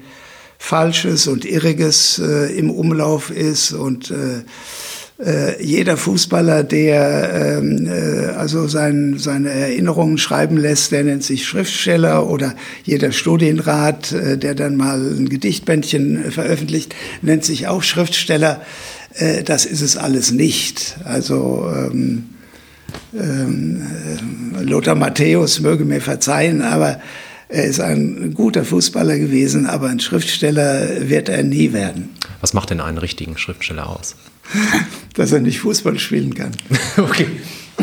Falsches 0.58 1.28
und 1.28 1.44
Irriges 1.44 2.20
äh, 2.20 2.58
im 2.58 2.70
Umlauf 2.70 3.32
ist 3.32 3.74
und 3.74 4.12
äh, 4.12 4.44
äh, 5.24 5.62
jeder 5.62 5.98
Fußballer, 5.98 6.64
der 6.64 7.58
ähm, 7.60 7.88
äh, 7.88 8.28
also 8.38 8.68
sein, 8.68 9.16
seine 9.18 9.50
Erinnerungen 9.50 10.18
schreiben 10.18 10.58
lässt, 10.58 10.92
der 10.94 11.04
nennt 11.04 11.24
sich 11.24 11.46
Schriftsteller 11.46 12.28
oder 12.30 12.56
jeder 12.84 13.12
Studienrat, 13.12 14.14
äh, 14.14 14.38
der 14.38 14.56
dann 14.56 14.78
mal 14.78 15.00
ein 15.00 15.28
Gedichtbändchen 15.28 16.32
veröffentlicht, 16.32 16.96
nennt 17.22 17.44
sich 17.44 17.68
auch 17.68 17.84
Schriftsteller. 17.84 18.62
Äh, 19.16 19.44
das 19.44 19.66
ist 19.66 19.82
es 19.82 19.98
alles 19.98 20.32
nicht. 20.32 20.98
Also 21.04 21.70
ähm, 21.70 22.30
ähm, 23.14 23.82
Lothar 24.62 24.96
Matthäus 24.96 25.60
möge 25.60 25.84
mir 25.84 26.00
verzeihen, 26.00 26.62
aber 26.62 27.02
er 27.50 27.66
ist 27.66 27.82
ein 27.82 28.34
guter 28.36 28.64
Fußballer 28.64 29.18
gewesen, 29.18 29.66
aber 29.66 29.90
ein 29.90 30.00
Schriftsteller 30.00 31.10
wird 31.10 31.30
er 31.30 31.44
nie 31.44 31.74
werden. 31.74 32.10
Was 32.42 32.54
macht 32.54 32.70
denn 32.70 32.80
einen 32.80 33.00
richtigen 33.00 33.38
Schriftsteller 33.38 33.90
aus? 33.90 34.16
dass 35.16 35.32
er 35.32 35.40
nicht 35.40 35.60
Fußball 35.60 36.00
spielen 36.00 36.34
kann. 36.34 36.52
okay. 36.98 37.28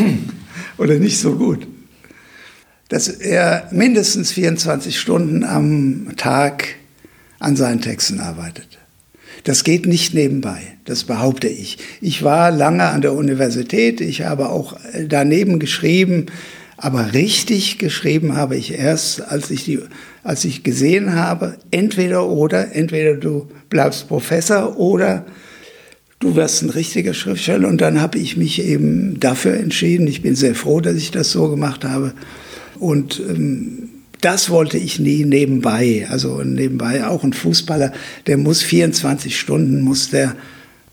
Oder 0.78 0.94
nicht 0.94 1.18
so 1.18 1.36
gut. 1.36 1.66
Dass 2.88 3.08
er 3.08 3.68
mindestens 3.72 4.32
24 4.32 4.98
Stunden 4.98 5.44
am 5.44 6.16
Tag 6.16 6.76
an 7.38 7.56
seinen 7.56 7.80
Texten 7.80 8.20
arbeitet. 8.20 8.78
Das 9.44 9.64
geht 9.64 9.86
nicht 9.86 10.14
nebenbei, 10.14 10.60
das 10.86 11.04
behaupte 11.04 11.46
ich. 11.46 11.78
Ich 12.00 12.22
war 12.22 12.50
lange 12.50 12.84
an 12.84 13.00
der 13.00 13.12
Universität, 13.12 14.00
ich 14.00 14.22
habe 14.22 14.48
auch 14.48 14.76
daneben 15.06 15.58
geschrieben, 15.58 16.26
aber 16.76 17.12
richtig 17.12 17.78
geschrieben 17.78 18.36
habe 18.36 18.56
ich 18.56 18.74
erst, 18.74 19.20
als 19.22 19.50
ich, 19.50 19.64
die, 19.64 19.80
als 20.24 20.44
ich 20.44 20.62
gesehen 20.62 21.14
habe, 21.14 21.56
entweder 21.70 22.26
oder, 22.26 22.74
entweder 22.74 23.14
du 23.14 23.48
bleibst 23.70 24.08
Professor 24.08 24.78
oder 24.78 25.24
du 26.20 26.34
wirst 26.34 26.62
ein 26.62 26.70
richtiger 26.70 27.14
Schriftsteller. 27.14 27.68
Und 27.68 27.80
dann 27.80 28.00
habe 28.00 28.18
ich 28.18 28.36
mich 28.36 28.62
eben 28.62 29.20
dafür 29.20 29.54
entschieden. 29.54 30.06
Ich 30.06 30.22
bin 30.22 30.34
sehr 30.34 30.54
froh, 30.54 30.80
dass 30.80 30.96
ich 30.96 31.10
das 31.10 31.30
so 31.30 31.48
gemacht 31.48 31.84
habe. 31.84 32.12
Und 32.78 33.20
ähm, 33.28 33.88
das 34.20 34.50
wollte 34.50 34.78
ich 34.78 34.98
nie 34.98 35.24
nebenbei. 35.24 36.06
Also 36.10 36.42
nebenbei 36.42 37.06
auch 37.06 37.22
ein 37.22 37.32
Fußballer, 37.32 37.92
der 38.26 38.38
muss 38.38 38.62
24 38.62 39.38
Stunden, 39.38 39.82
muss 39.82 40.10
der 40.10 40.34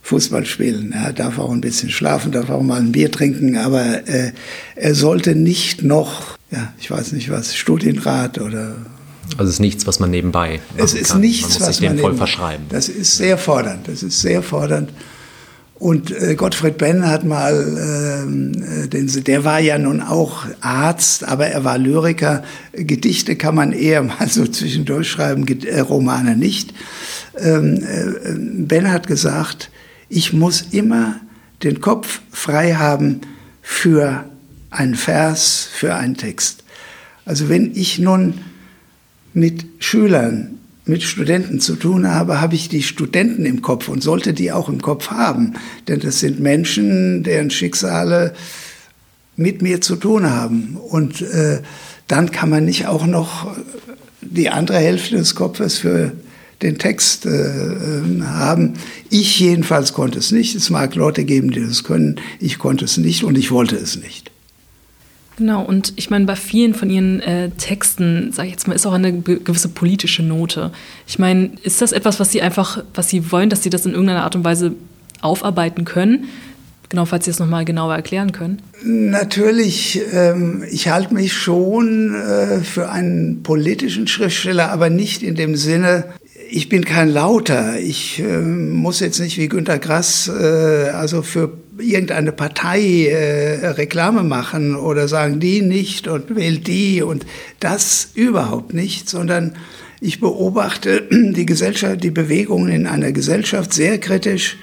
Fußball 0.02 0.46
spielen. 0.46 0.92
Er 0.92 1.14
darf 1.14 1.40
auch 1.40 1.52
ein 1.52 1.62
bisschen 1.62 1.90
schlafen, 1.90 2.34
darf 2.34 2.50
auch 2.50 2.62
mal 2.62 2.80
ein 2.80 2.92
Bier 2.92 3.10
trinken, 3.10 3.56
aber 3.56 4.06
äh, 4.08 4.34
er 4.76 4.96
sollte 4.96 5.34
nicht 5.34 5.82
noch, 5.82 6.38
ja, 6.52 6.74
ich 6.80 6.92
weiß 6.92 7.14
nicht 7.14 7.30
was, 7.30 7.56
Studienrat 7.56 8.40
oder 8.42 8.76
also 9.38 9.50
es 9.50 9.56
ist 9.56 9.60
nichts, 9.60 9.88
was 9.88 10.00
man 10.00 10.12
nebenbei 10.12 10.60
Es 10.78 10.94
ist 10.94 11.12
kann. 11.12 11.22
nichts, 11.22 11.42
man 11.42 11.52
muss 11.52 11.62
was 11.62 11.78
sich 11.78 11.88
man 11.88 11.98
dem 11.98 12.02
voll 12.02 12.16
verschreiben. 12.16 12.66
Das 12.70 12.90
ist 12.90 13.18
sehr 13.18 13.38
fordernd. 13.38 13.88
Das 13.88 14.04
ist 14.04 14.22
sehr 14.22 14.44
fordernd. 14.44 14.92
Und 15.76 16.12
äh, 16.12 16.36
Gottfried 16.36 16.78
Benn 16.78 17.06
hat 17.10 17.26
mal, 17.26 18.24
ähm, 18.24 18.54
äh, 18.64 18.88
den, 18.88 19.08
der 19.24 19.44
war 19.44 19.60
ja 19.60 19.78
nun 19.78 20.02
auch 20.02 20.46
Arzt, 20.62 21.28
aber 21.28 21.48
er 21.48 21.66
war 21.66 21.78
Lyriker. 21.78 22.44
Gedichte 22.72 23.36
kann 23.36 23.56
man 23.56 23.74
eher 23.74 24.02
mal 24.04 24.30
so 24.30 24.46
zwischendurch 24.48 25.10
schreiben, 25.10 25.46
äh, 25.66 25.80
Romane 25.80 26.38
nicht. 26.38 26.74
Ähm, 27.38 27.84
äh, 27.84 28.64
ben 28.66 28.92
hat 28.92 29.08
gesagt, 29.08 29.72
ich 30.08 30.32
muss 30.32 30.62
immer 30.72 31.20
den 31.64 31.82
Kopf 31.82 32.22
frei 32.32 32.76
haben 32.76 33.22
für 33.62 34.24
einen 34.70 34.96
Vers, 34.96 35.68
für 35.74 35.96
einen 35.96 36.16
Text. 36.16 36.64
Also 37.26 37.50
wenn 37.50 37.76
ich 37.76 38.00
nun 38.00 38.36
mit 39.34 39.66
Schülern, 39.80 40.60
mit 40.86 41.04
Studenten 41.04 41.60
zu 41.60 41.76
tun 41.76 42.08
habe, 42.10 42.42
habe 42.42 42.56
ich 42.56 42.70
die 42.70 42.84
Studenten 42.84 43.46
im 43.46 43.62
Kopf 43.62 43.88
und 43.88 44.04
sollte 44.04 44.34
die 44.34 44.52
auch 44.52 44.70
im 44.70 44.82
Kopf 44.82 45.12
haben. 45.12 45.54
Denn 45.88 46.00
das 46.00 46.20
sind 46.20 46.40
Menschen, 46.40 47.24
deren 47.24 47.50
Schicksale 47.50 48.34
mit 49.36 49.62
mir 49.62 49.82
zu 49.82 49.96
tun 49.96 50.30
haben. 50.30 50.78
Und 50.78 51.22
äh, 51.22 51.62
dann 52.08 52.32
kann 52.32 52.50
man 52.50 52.66
nicht 52.66 52.88
auch 52.88 53.06
noch 53.06 53.56
die 54.22 54.50
andere 54.50 54.78
Hälfte 54.78 55.16
des 55.16 55.36
Kopfes 55.36 55.78
für 55.78 56.12
den 56.62 56.78
Text 56.78 57.26
äh, 57.26 57.30
haben. 58.24 58.74
Ich 59.10 59.40
jedenfalls 59.40 59.94
konnte 59.94 60.20
es 60.20 60.32
nicht. 60.32 60.56
Es 60.56 60.70
mag 60.70 60.96
Leute 60.96 61.24
geben, 61.24 61.52
die 61.52 61.66
das 61.66 61.84
können. 61.84 62.20
Ich 62.40 62.58
konnte 62.58 62.86
es 62.86 62.98
nicht 62.98 63.24
und 63.24 63.38
ich 63.38 63.52
wollte 63.52 63.76
es 63.76 63.98
nicht. 63.98 64.33
Genau, 65.38 65.64
und 65.64 65.94
ich 65.96 66.10
meine, 66.10 66.26
bei 66.26 66.36
vielen 66.36 66.74
von 66.74 66.90
ihren 66.90 67.20
äh, 67.22 67.50
Texten, 67.52 68.32
sage 68.32 68.48
ich 68.48 68.54
jetzt 68.54 68.68
mal, 68.68 68.76
ist 68.76 68.86
auch 68.86 68.94
eine 68.94 69.14
gewisse 69.22 69.70
politische 69.70 70.22
Note. 70.22 70.72
Ich 71.08 71.18
meine, 71.18 71.52
ist 71.64 71.82
das 71.82 71.92
etwas, 71.92 72.20
was 72.20 72.32
sie 72.32 72.42
einfach, 72.42 72.84
was 72.94 73.10
sie 73.10 73.32
wollen, 73.32 73.50
dass 73.50 73.64
sie 73.64 73.70
das 73.70 73.86
in 73.86 73.94
irgendeiner 73.94 74.24
Art 74.24 74.36
und 74.36 74.44
Weise 74.44 74.74
aufarbeiten 75.22 75.86
können? 75.86 76.26
Genau, 76.90 77.06
falls 77.06 77.26
Sie 77.26 77.32
es 77.32 77.40
nochmal 77.40 77.66
genauer 77.66 77.96
erklären 77.96 78.34
können. 78.34 78.62
Natürlich, 78.84 80.00
ähm, 80.12 80.64
ich 80.70 80.90
halte 80.90 81.12
mich 81.16 81.34
schon 81.34 82.14
äh, 82.14 82.60
für 82.60 82.92
einen 82.92 83.42
politischen 83.42 84.06
Schriftsteller, 84.06 84.70
aber 84.70 84.92
nicht 84.92 85.24
in 85.24 85.34
dem 85.34 85.56
Sinne, 85.56 86.06
ich 86.52 86.70
bin 86.70 86.86
kein 86.86 87.10
Lauter. 87.10 87.80
Ich 87.80 88.20
äh, 88.20 88.38
muss 88.38 89.00
jetzt 89.00 89.20
nicht 89.20 89.40
wie 89.40 89.48
Günter 89.48 89.80
Grass 89.80 90.28
äh, 90.28 90.90
also 90.90 91.24
für 91.24 91.52
irgendeine 91.78 92.32
Partei 92.32 93.08
äh, 93.08 93.68
Reklame 93.68 94.24
machen 94.24 94.76
oder 94.76 95.08
sagen, 95.08 95.40
die 95.40 95.62
nicht 95.62 96.08
und 96.08 96.36
wählt 96.36 96.68
die 96.68 97.02
und 97.02 97.26
das 97.60 98.10
überhaupt 98.14 98.74
nicht, 98.74 99.10
sondern 99.10 99.56
ich 100.00 100.20
beobachte 100.20 101.08
die 101.12 101.46
Gesellschaft, 101.46 102.04
die 102.04 102.12
Bewegungen 102.12 102.70
in 102.70 102.88
einer 102.88 103.12
Gesellschaft 103.12 103.74
sehr 103.74 104.00
kritisch 104.00 104.58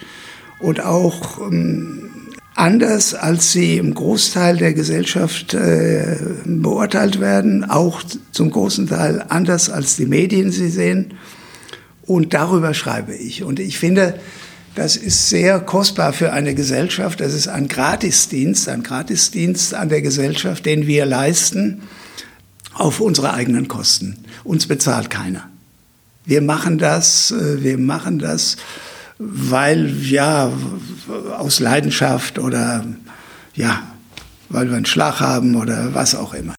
und 0.61 0.85
auch 0.85 1.41
ähm, 1.41 2.11
anders, 2.55 3.15
als 3.15 3.53
sie 3.53 3.79
im 3.79 3.95
Großteil 3.95 4.59
der 4.59 4.75
Gesellschaft 4.75 5.55
äh, 5.55 6.17
beurteilt 6.45 7.21
werden, 7.21 7.65
auch 7.65 8.03
zum 8.33 8.51
großen 8.51 8.89
Teil 8.89 9.25
anders, 9.29 9.71
als 9.71 9.97
die 9.97 10.07
Medien 10.07 10.51
sie 10.51 10.69
sehen. 10.69 11.15
Und 12.03 12.35
darüber 12.35 12.75
schreibe 12.75 13.15
ich. 13.15 13.45
Und 13.45 13.61
ich 13.61 13.79
finde, 13.79 14.15
Das 14.75 14.97
ist 14.97 15.29
sehr 15.29 15.61
kostbar 15.61 16.13
für 16.13 16.33
eine 16.33 16.55
Gesellschaft. 16.55 17.21
Das 17.21 17.35
ist 17.35 17.49
ein 17.49 17.69
Gratisdienst, 17.69 18.69
ein 18.69 18.83
Gratisdienst 18.83 19.75
an 19.75 19.89
der 19.89 20.01
Gesellschaft, 20.01 20.65
den 20.65 20.87
wir 20.87 21.07
leisten 21.07 21.83
auf 22.75 23.01
unsere 23.01 23.35
eigenen 23.35 23.69
Kosten. 23.69 24.25
Uns 24.45 24.67
bezahlt 24.67 25.11
keiner. 25.11 25.49
Wir 26.25 26.41
machen 26.41 26.79
das, 26.79 27.33
äh, 27.33 27.63
wir 27.63 27.79
machen 27.79 28.19
das, 28.19 28.57
weil 29.19 29.93
ja 30.03 30.53
aus 31.37 31.61
Leidenschaft 31.61 32.39
oder 32.39 32.85
ja, 33.55 33.83
weil 34.49 34.69
wir 34.71 34.77
einen 34.77 34.87
Schlag 34.87 35.21
haben 35.21 35.57
oder 35.57 35.95
was 35.95 36.15
auch 36.15 36.33
immer. 36.33 36.55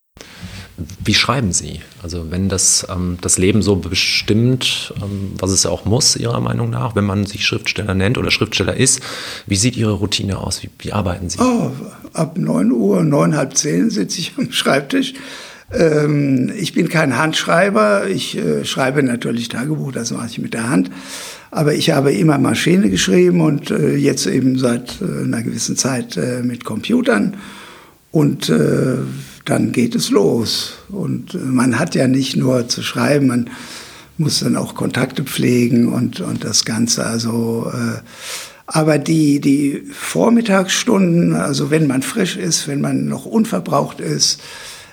Wie 1.04 1.14
schreiben 1.14 1.52
Sie? 1.52 1.82
Also 2.04 2.32
wenn 2.32 2.50
das 2.50 2.86
ähm, 2.90 3.18
das 3.22 3.38
Leben 3.38 3.62
so 3.62 3.76
bestimmt, 3.76 4.94
ähm, 5.02 5.34
was 5.38 5.52
es 5.52 5.66
auch 5.66 5.86
muss, 5.86 6.16
Ihrer 6.16 6.40
Meinung 6.40 6.70
nach, 6.70 6.96
wenn 6.96 7.06
man 7.06 7.26
sich 7.26 7.46
Schriftsteller 7.46 7.94
nennt 7.94 8.18
oder 8.18 8.32
Schriftsteller 8.32 8.76
ist, 8.76 9.02
wie 9.48 9.56
sieht 9.56 9.78
Ihre 9.78 9.94
Routine 9.94 10.38
aus? 10.38 10.64
Wie, 10.64 10.70
wie 10.80 10.94
arbeiten 10.94 11.30
Sie? 11.30 11.40
Oh, 11.40 11.72
ab 12.14 12.38
9 12.38 12.72
Uhr, 12.72 13.04
neun, 13.04 13.36
halb 13.36 13.56
zehn 13.56 13.90
sitze 13.90 14.20
ich 14.20 14.34
am 14.38 14.52
Schreibtisch. 14.52 15.14
Ähm, 15.74 16.52
ich 16.58 16.74
bin 16.74 16.90
kein 16.90 17.18
Handschreiber. 17.18 18.08
Ich 18.08 18.38
äh, 18.38 18.66
schreibe 18.66 19.04
natürlich 19.04 19.50
Tagebuch, 19.50 19.92
das 19.92 20.12
mache 20.12 20.28
ich 20.28 20.40
mit 20.40 20.54
der 20.54 20.70
Hand. 20.70 20.92
Aber 21.50 21.74
ich 21.74 21.92
habe 21.92 22.14
immer 22.14 22.38
Maschine 22.38 22.90
geschrieben 22.90 23.42
und 23.42 23.72
äh, 23.72 23.96
jetzt 23.96 24.26
eben 24.26 24.58
seit 24.58 25.02
äh, 25.02 25.24
einer 25.24 25.44
gewissen 25.44 25.76
Zeit 25.76 26.18
äh, 26.18 26.42
mit 26.44 26.64
Computern. 26.64 27.38
Und 28.12 28.50
äh, 28.50 28.98
dann 29.46 29.72
geht 29.72 29.96
es 29.96 30.10
los. 30.10 30.74
Und 30.90 31.36
äh, 31.36 31.38
man 31.38 31.80
hat 31.80 31.96
ja 31.96 32.08
nicht 32.08 32.36
nur 32.36 32.68
zu 32.68 32.84
schreiben, 32.84 33.28
man 33.28 33.50
muss 34.18 34.40
dann 34.40 34.56
auch 34.56 34.76
Kontakte 34.76 35.24
pflegen 35.24 35.92
und, 35.92 36.22
und 36.22 36.44
das 36.44 36.66
Ganze. 36.66 37.06
Also, 37.06 37.72
äh, 37.74 38.00
aber 38.68 38.98
die, 38.98 39.42
die 39.42 39.84
Vormittagsstunden, 39.92 41.34
also 41.34 41.72
wenn 41.72 41.88
man 41.88 42.02
frisch 42.02 42.38
ist, 42.38 42.68
wenn 42.68 42.82
man 42.82 43.08
noch 43.08 43.26
unverbraucht 43.26 44.00
ist, 44.00 44.40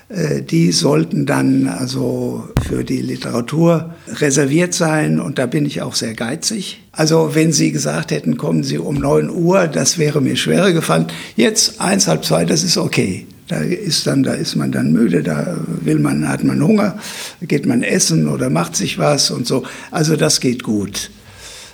äh, 0.09 0.41
die 0.41 0.71
sollten 0.71 1.25
dann 1.25 1.67
also 1.67 2.49
für 2.67 2.83
die 2.83 3.01
Literatur 3.01 3.93
reserviert 4.07 4.73
sein 4.73 5.19
und 5.19 5.37
da 5.37 5.45
bin 5.45 5.65
ich 5.65 5.81
auch 5.81 5.95
sehr 5.95 6.13
geizig. 6.13 6.81
Also 6.91 7.35
wenn 7.35 7.53
Sie 7.53 7.71
gesagt 7.71 8.11
hätten, 8.11 8.37
kommen 8.37 8.63
Sie 8.63 8.79
um 8.79 8.95
9 8.95 9.29
Uhr, 9.29 9.67
das 9.67 9.97
wäre 9.97 10.19
mir 10.19 10.35
schwerer 10.35 10.73
gefallen. 10.73 11.07
Jetzt 11.35 11.79
eins, 11.79 12.07
halb 12.07 12.25
zwei, 12.25 12.43
das 12.43 12.63
ist 12.63 12.77
okay. 12.77 13.27
Da 13.49 13.57
ist 13.61 14.05
dann, 14.05 14.21
da 14.21 14.33
ist 14.33 14.55
man 14.55 14.71
dann 14.71 14.93
müde, 14.93 15.23
da 15.23 15.57
will 15.81 15.97
man, 15.97 16.27
hat 16.29 16.43
man 16.43 16.63
Hunger, 16.63 16.99
geht 17.41 17.65
man 17.65 17.81
essen 17.81 18.27
oder 18.27 18.51
macht 18.51 18.75
sich 18.75 18.99
was 18.99 19.31
und 19.31 19.47
so. 19.47 19.63
Also 19.89 20.15
das 20.15 20.39
geht 20.39 20.61
gut. 20.61 21.09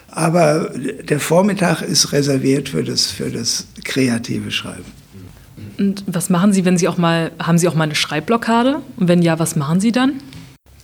Aber 0.08 0.72
der 1.10 1.20
Vormittag 1.20 1.82
ist 1.82 2.14
reserviert 2.14 2.70
für 2.70 2.84
das, 2.84 3.12
für 3.12 3.30
das 3.30 3.68
kreative 3.84 4.52
Schreiben. 4.52 4.86
Und 5.78 6.06
was 6.08 6.30
machen 6.30 6.54
Sie, 6.54 6.64
wenn 6.64 6.78
Sie 6.78 6.88
auch 6.88 6.98
mal, 6.98 7.34
haben 7.40 7.58
Sie 7.58 7.68
auch 7.68 7.76
mal 7.76 7.84
eine 7.84 7.96
Schreibblockade? 7.96 8.82
Und 8.96 9.10
wenn 9.10 9.22
ja, 9.22 9.38
was 9.38 9.58
machen 9.58 9.82
Sie 9.82 9.92
dann? 9.92 10.14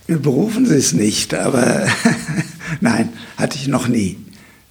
Berufen 0.06 0.66
Sie 0.66 0.74
es 0.74 0.92
nicht, 0.92 1.32
aber 1.32 1.86
nein, 2.82 3.08
hatte 3.38 3.56
ich 3.56 3.66
noch 3.68 3.88
nie. 3.88 4.18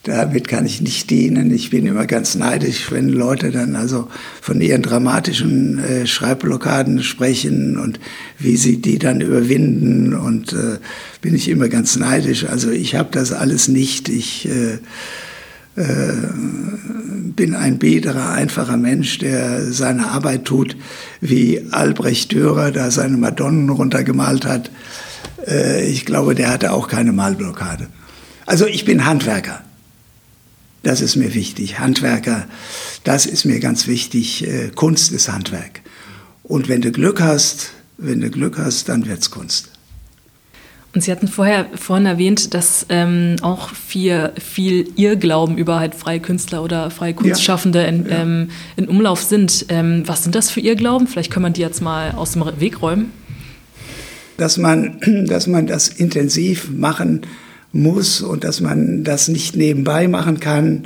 Damit 0.03 0.47
kann 0.47 0.65
ich 0.65 0.81
nicht 0.81 1.11
dienen. 1.11 1.53
Ich 1.53 1.69
bin 1.69 1.85
immer 1.85 2.07
ganz 2.07 2.33
neidisch, 2.33 2.91
wenn 2.91 3.09
Leute 3.09 3.51
dann 3.51 3.75
also 3.75 4.07
von 4.41 4.59
ihren 4.59 4.81
dramatischen 4.81 5.77
äh, 5.77 6.07
Schreibblockaden 6.07 7.03
sprechen 7.03 7.77
und 7.77 7.99
wie 8.39 8.57
sie 8.57 8.81
die 8.81 8.97
dann 8.97 9.21
überwinden. 9.21 10.15
Und 10.15 10.53
äh, 10.53 10.79
bin 11.21 11.35
ich 11.35 11.49
immer 11.49 11.69
ganz 11.69 11.97
neidisch. 11.97 12.45
Also 12.45 12.71
ich 12.71 12.95
habe 12.95 13.09
das 13.11 13.31
alles 13.31 13.67
nicht. 13.67 14.09
Ich 14.09 14.49
äh, 14.49 14.79
äh, 15.75 16.13
bin 17.35 17.53
ein 17.53 17.77
biederer, 17.77 18.31
einfacher 18.31 18.77
Mensch, 18.77 19.19
der 19.19 19.71
seine 19.71 20.07
Arbeit 20.07 20.45
tut, 20.45 20.75
wie 21.21 21.61
Albrecht 21.69 22.31
Dürer 22.31 22.71
da 22.71 22.89
seine 22.89 23.17
Madonnen 23.17 23.69
runtergemalt 23.69 24.45
hat. 24.45 24.71
Äh, 25.47 25.85
ich 25.85 26.05
glaube, 26.05 26.33
der 26.33 26.49
hatte 26.49 26.73
auch 26.73 26.87
keine 26.87 27.11
Malblockade. 27.11 27.85
Also 28.47 28.65
ich 28.65 28.83
bin 28.83 29.05
Handwerker. 29.05 29.61
Das 30.83 31.01
ist 31.01 31.15
mir 31.15 31.33
wichtig. 31.33 31.79
Handwerker, 31.79 32.47
das 33.03 33.25
ist 33.25 33.45
mir 33.45 33.59
ganz 33.59 33.87
wichtig. 33.87 34.47
Äh, 34.47 34.71
Kunst 34.73 35.11
ist 35.11 35.31
Handwerk. 35.31 35.81
Und 36.43 36.69
wenn 36.69 36.81
du 36.81 36.91
Glück 36.91 37.21
hast, 37.21 37.71
wenn 37.97 38.19
du 38.19 38.29
Glück 38.29 38.57
hast, 38.57 38.89
dann 38.89 39.05
wird's 39.05 39.29
Kunst. 39.29 39.69
Und 40.93 41.01
Sie 41.01 41.11
hatten 41.11 41.29
vorher 41.29 41.67
vorhin 41.75 42.05
erwähnt, 42.05 42.53
dass 42.53 42.85
ähm, 42.89 43.37
auch 43.41 43.69
viel, 43.69 44.31
viel 44.37 44.89
Irrglauben 44.97 45.57
über 45.57 45.79
halt 45.79 45.95
freie 45.95 46.19
Künstler 46.19 46.63
oder 46.63 46.91
freie 46.91 47.13
Kunstschaffende 47.13 47.83
in, 47.83 48.09
ja. 48.09 48.21
ähm, 48.21 48.49
in, 48.75 48.89
Umlauf 48.89 49.23
sind. 49.23 49.67
Ähm, 49.69 50.03
was 50.05 50.23
sind 50.23 50.35
das 50.35 50.49
für 50.49 50.59
Irrglauben? 50.59 51.07
Vielleicht 51.07 51.31
können 51.31 51.45
wir 51.45 51.51
die 51.51 51.61
jetzt 51.61 51.81
mal 51.81 52.11
aus 52.11 52.33
dem 52.33 52.43
Weg 52.59 52.81
räumen. 52.81 53.13
Dass 54.35 54.57
man, 54.57 54.99
dass 55.27 55.47
man 55.47 55.65
das 55.65 55.87
intensiv 55.87 56.69
machen 56.69 57.21
muss 57.73 58.21
und 58.21 58.43
dass 58.43 58.61
man 58.61 59.03
das 59.03 59.27
nicht 59.27 59.55
nebenbei 59.55 60.07
machen 60.07 60.39
kann 60.39 60.85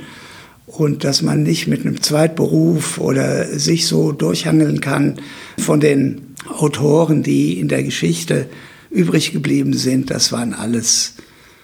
und 0.65 1.03
dass 1.03 1.21
man 1.21 1.43
nicht 1.43 1.67
mit 1.67 1.81
einem 1.81 2.01
Zweitberuf 2.01 2.97
oder 2.97 3.45
sich 3.57 3.87
so 3.87 4.11
durchhangeln 4.11 4.81
kann 4.81 5.15
von 5.57 5.79
den 5.79 6.35
Autoren, 6.47 7.23
die 7.23 7.59
in 7.59 7.67
der 7.67 7.83
Geschichte 7.83 8.47
übrig 8.91 9.31
geblieben 9.31 9.73
sind, 9.73 10.09
das 10.11 10.31
waren 10.31 10.53
alles 10.53 11.15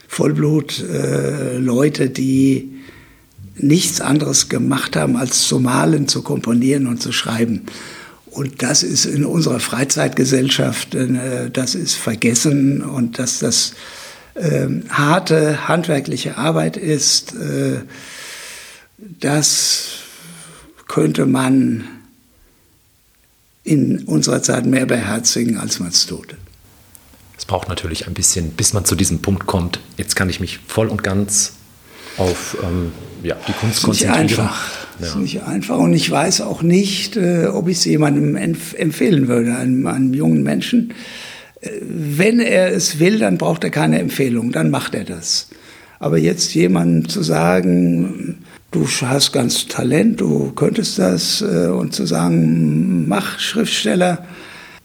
Vollblut-Leute, 0.08 2.04
äh, 2.04 2.10
die 2.10 2.74
nichts 3.58 4.02
anderes 4.02 4.50
gemacht 4.50 4.96
haben, 4.96 5.16
als 5.16 5.48
zu 5.48 5.60
malen, 5.60 6.08
zu 6.08 6.24
komponieren 6.24 6.88
und 6.88 7.02
zu 7.02 7.12
schreiben. 7.12 7.62
Und 8.26 8.62
das 8.64 8.84
ist 8.84 9.06
in 9.06 9.26
unserer 9.26 9.60
Freizeitgesellschaft, 9.60 10.96
äh, 10.96 11.50
das 11.52 11.76
ist 11.76 11.96
vergessen 11.96 12.82
und 12.82 13.20
dass 13.20 13.40
das 13.40 13.74
harte 14.90 15.68
handwerkliche 15.68 16.38
Arbeit 16.38 16.78
ist, 16.78 17.34
äh, 17.36 17.82
das 18.98 19.90
könnte 20.88 21.26
man 21.26 21.86
in 23.64 24.04
unserer 24.04 24.42
Zeit 24.42 24.66
mehr 24.66 24.86
beherzigen, 24.86 25.58
als 25.58 25.80
man 25.80 25.90
es 25.90 26.06
tut. 26.06 26.36
Es 27.38 27.46
braucht 27.46 27.70
natürlich 27.70 28.08
ein 28.08 28.14
bisschen, 28.14 28.52
bis 28.52 28.74
man 28.74 28.86
zu 28.86 28.96
diesem 28.96 29.22
Punkt 29.22 29.48
kommt. 29.48 29.80
Jetzt 29.98 30.16
kann 30.16 30.30
ich 30.30 30.40
mich 30.40 30.60
voll 30.68 30.88
und 30.88 31.04
ganz 31.04 31.54
auf 32.18 32.58
ähm, 32.64 32.92
ja, 33.24 33.36
die 33.48 33.54
Kunst 33.54 33.84
konzentrieren. 33.84 34.26
Nicht 34.26 34.40
einfach. 34.40 34.70
Das 35.00 35.10
ist 35.10 35.16
nicht 35.16 35.42
einfach. 35.44 35.78
Und 35.78 35.94
ich 35.94 36.10
weiß 36.10 36.42
auch 36.42 36.62
nicht, 36.62 37.16
äh, 37.16 37.48
ob 37.48 37.68
ich 37.68 37.78
es 37.78 37.86
jemandem 37.86 38.36
empf 38.36 38.74
empfehlen 38.74 39.28
würde, 39.28 39.56
einem, 39.56 39.88
einem 39.88 40.14
jungen 40.14 40.44
Menschen. 40.44 40.94
Wenn 41.62 42.40
er 42.40 42.74
es 42.74 43.00
will, 43.00 43.20
dann 43.20 43.38
braucht 43.38 43.64
er 43.64 43.70
keine 43.70 44.00
Empfehlung, 44.00 44.52
dann 44.52 44.70
macht 44.70 44.96
er 44.96 45.04
das. 45.04 45.50
Aber 46.00 46.18
jetzt 46.18 46.56
jemandem 46.56 47.08
zu 47.08 47.22
sagen, 47.22 48.40
du 48.72 48.88
hast 48.88 49.32
ganz 49.32 49.68
Talent, 49.68 50.20
du 50.20 50.52
könntest 50.54 50.98
das, 50.98 51.42
äh, 51.42 51.68
und 51.68 51.94
zu 51.94 52.08
sagen, 52.08 53.08
mach 53.08 53.40
Schriftsteller, 53.40 54.26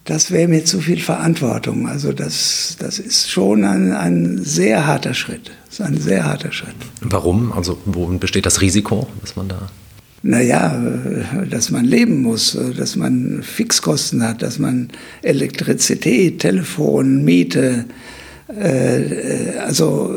das 0.05 0.31
wäre 0.31 0.49
mir 0.49 0.65
zu 0.65 0.81
viel 0.81 1.01
Verantwortung. 1.01 1.89
Also 1.89 2.13
das, 2.13 2.77
das 2.79 2.99
ist 2.99 3.31
schon 3.31 3.65
ein, 3.65 3.93
ein 3.93 4.39
sehr 4.45 4.87
harter 4.87 5.15
Schritt. 5.15 5.51
Das 5.67 5.81
ist 5.81 5.87
ein 5.87 5.99
sehr 5.99 6.25
harter 6.25 6.53
Schritt. 6.53 6.77
Warum? 7.01 7.53
Also 7.53 7.79
worin 7.87 8.19
besteht 8.21 8.47
das 8.47 8.61
Risiko, 8.61 9.09
dass 9.21 9.37
man 9.37 9.49
da... 9.49 9.71
Naja, 10.23 10.83
dass 11.49 11.71
man 11.71 11.85
leben 11.85 12.23
muss, 12.23 12.59
dass 12.77 12.97
man 12.97 13.43
Fixkosten 13.43 14.27
hat, 14.27 14.43
dass 14.43 14.59
man 14.59 14.89
Elektrizität, 15.23 16.41
Telefon, 16.41 17.25
Miete, 17.25 17.85
äh, 18.49 19.59
also 19.59 20.17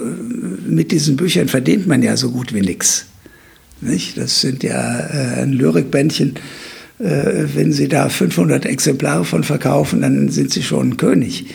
mit 0.68 0.92
diesen 0.92 1.16
Büchern 1.16 1.48
verdient 1.48 1.88
man 1.88 2.02
ja 2.02 2.16
so 2.18 2.32
gut 2.32 2.54
wie 2.54 2.62
nichts. 2.62 3.06
Das 4.16 4.42
sind 4.42 4.64
ja 4.64 5.00
äh, 5.00 5.42
ein 5.42 5.54
Lyrikbändchen, 5.54 6.36
äh, 7.00 7.46
wenn 7.56 7.72
Sie 7.72 7.88
da 7.88 8.10
500 8.10 8.66
Exemplare 8.66 9.24
von 9.24 9.44
verkaufen, 9.44 10.02
dann 10.02 10.30
sind 10.30 10.52
Sie 10.52 10.64
schon 10.64 10.90
ein 10.90 10.98
König. 10.98 11.48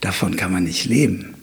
Davon 0.00 0.36
kann 0.36 0.52
man 0.52 0.64
nicht 0.64 0.86
leben. 0.86 1.34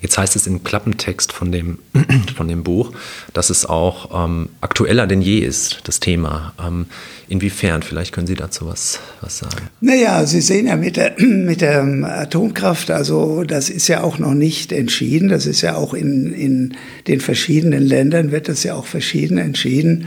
Jetzt 0.00 0.16
heißt 0.16 0.36
es 0.36 0.46
im 0.46 0.62
Klappentext 0.62 1.32
von 1.32 1.50
dem, 1.50 1.78
von 2.36 2.48
dem 2.48 2.62
Buch, 2.62 2.92
dass 3.32 3.50
es 3.50 3.66
auch 3.66 4.24
ähm, 4.24 4.50
aktueller 4.60 5.06
denn 5.06 5.22
je 5.22 5.38
ist, 5.38 5.80
das 5.84 6.00
Thema. 6.00 6.52
Ähm, 6.64 6.86
inwiefern? 7.28 7.82
Vielleicht 7.82 8.12
können 8.12 8.26
Sie 8.26 8.34
dazu 8.34 8.66
was, 8.66 9.00
was 9.20 9.38
sagen. 9.38 9.68
Naja, 9.80 10.24
Sie 10.26 10.40
sehen 10.40 10.66
ja 10.66 10.76
mit 10.76 10.96
der, 10.96 11.14
mit 11.18 11.60
der 11.60 11.82
Atomkraft, 12.04 12.90
also 12.90 13.44
das 13.44 13.70
ist 13.70 13.88
ja 13.88 14.02
auch 14.02 14.18
noch 14.18 14.34
nicht 14.34 14.72
entschieden. 14.72 15.28
Das 15.28 15.46
ist 15.46 15.62
ja 15.62 15.74
auch 15.74 15.94
in, 15.94 16.32
in 16.32 16.76
den 17.06 17.20
verschiedenen 17.20 17.82
Ländern, 17.82 18.30
wird 18.32 18.48
das 18.48 18.62
ja 18.62 18.74
auch 18.74 18.86
verschieden 18.86 19.38
entschieden. 19.38 20.06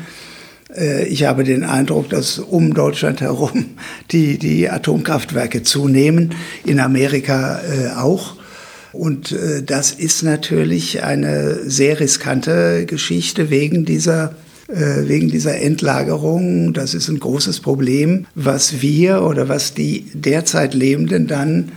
Äh, 0.75 1.05
ich 1.07 1.25
habe 1.25 1.43
den 1.43 1.63
Eindruck, 1.63 2.09
dass 2.09 2.39
um 2.39 2.73
Deutschland 2.73 3.21
herum 3.21 3.65
die, 4.11 4.37
die 4.37 4.69
Atomkraftwerke 4.69 5.63
zunehmen, 5.63 6.33
in 6.65 6.79
Amerika 6.79 7.61
äh, 7.61 7.89
auch. 7.97 8.40
Und 8.93 9.31
äh, 9.31 9.63
das 9.63 9.91
ist 9.91 10.23
natürlich 10.23 11.03
eine 11.03 11.69
sehr 11.69 11.99
riskante 11.99 12.85
Geschichte 12.85 13.49
wegen 13.49 13.85
dieser 13.85 14.35
äh, 14.67 15.07
wegen 15.07 15.29
dieser 15.29 15.59
Endlagerung. 15.59 16.73
Das 16.73 16.93
ist 16.93 17.09
ein 17.09 17.19
großes 17.19 17.59
Problem, 17.59 18.25
was 18.35 18.81
wir 18.81 19.23
oder 19.23 19.49
was 19.49 19.73
die 19.73 20.05
derzeit 20.13 20.73
Lebenden 20.73 21.27
dann 21.27 21.71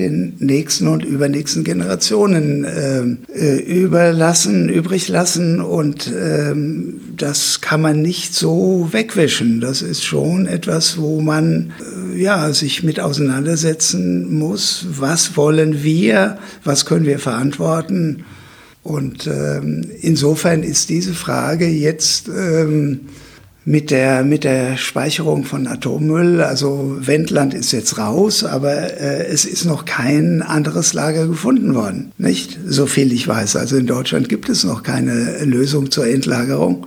den 0.00 0.34
nächsten 0.38 0.88
und 0.88 1.04
übernächsten 1.04 1.62
Generationen 1.62 2.64
äh, 2.64 3.02
äh, 3.32 3.60
überlassen, 3.60 4.68
übrig 4.68 5.08
lassen. 5.08 5.60
Und 5.60 6.12
ähm, 6.12 7.00
das 7.16 7.60
kann 7.60 7.80
man 7.80 8.02
nicht 8.02 8.34
so 8.34 8.88
wegwischen. 8.90 9.60
Das 9.60 9.82
ist 9.82 10.04
schon 10.04 10.46
etwas, 10.46 10.98
wo 10.98 11.20
man 11.20 11.72
äh, 12.14 12.20
ja, 12.20 12.52
sich 12.52 12.82
mit 12.82 12.98
auseinandersetzen 13.00 14.38
muss. 14.38 14.86
Was 14.90 15.36
wollen 15.36 15.82
wir? 15.82 16.38
Was 16.64 16.86
können 16.86 17.06
wir 17.06 17.18
verantworten? 17.18 18.24
Und 18.82 19.26
ähm, 19.26 19.90
insofern 20.00 20.62
ist 20.62 20.88
diese 20.88 21.12
Frage 21.12 21.68
jetzt 21.68 22.28
ähm, 22.28 23.00
mit 23.64 23.90
der, 23.90 24.24
mit 24.24 24.44
der 24.44 24.76
Speicherung 24.76 25.44
von 25.44 25.66
Atommüll, 25.66 26.40
also 26.40 26.96
Wendland 26.98 27.52
ist 27.52 27.72
jetzt 27.72 27.98
raus, 27.98 28.42
aber 28.42 28.98
äh, 28.98 29.26
es 29.26 29.44
ist 29.44 29.66
noch 29.66 29.84
kein 29.84 30.42
anderes 30.42 30.94
Lager 30.94 31.26
gefunden 31.26 31.74
worden, 31.74 32.12
nicht? 32.16 32.58
So 32.66 32.86
viel 32.86 33.12
ich 33.12 33.28
weiß. 33.28 33.56
Also 33.56 33.76
in 33.76 33.86
Deutschland 33.86 34.28
gibt 34.28 34.48
es 34.48 34.64
noch 34.64 34.82
keine 34.82 35.44
Lösung 35.44 35.90
zur 35.90 36.06
Endlagerung. 36.06 36.86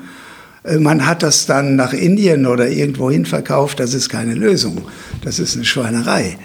Äh, 0.63 0.79
man 0.79 1.05
hat 1.05 1.21
das 1.21 1.45
dann 1.45 1.75
nach 1.75 1.93
Indien 1.93 2.47
oder 2.47 2.69
irgendwohin 2.69 3.25
verkauft, 3.25 3.79
das 3.79 3.93
ist 3.93 4.09
keine 4.09 4.33
Lösung. 4.33 4.81
Das 5.23 5.37
ist 5.37 5.55
eine 5.55 5.65
Schweinerei. 5.65 6.37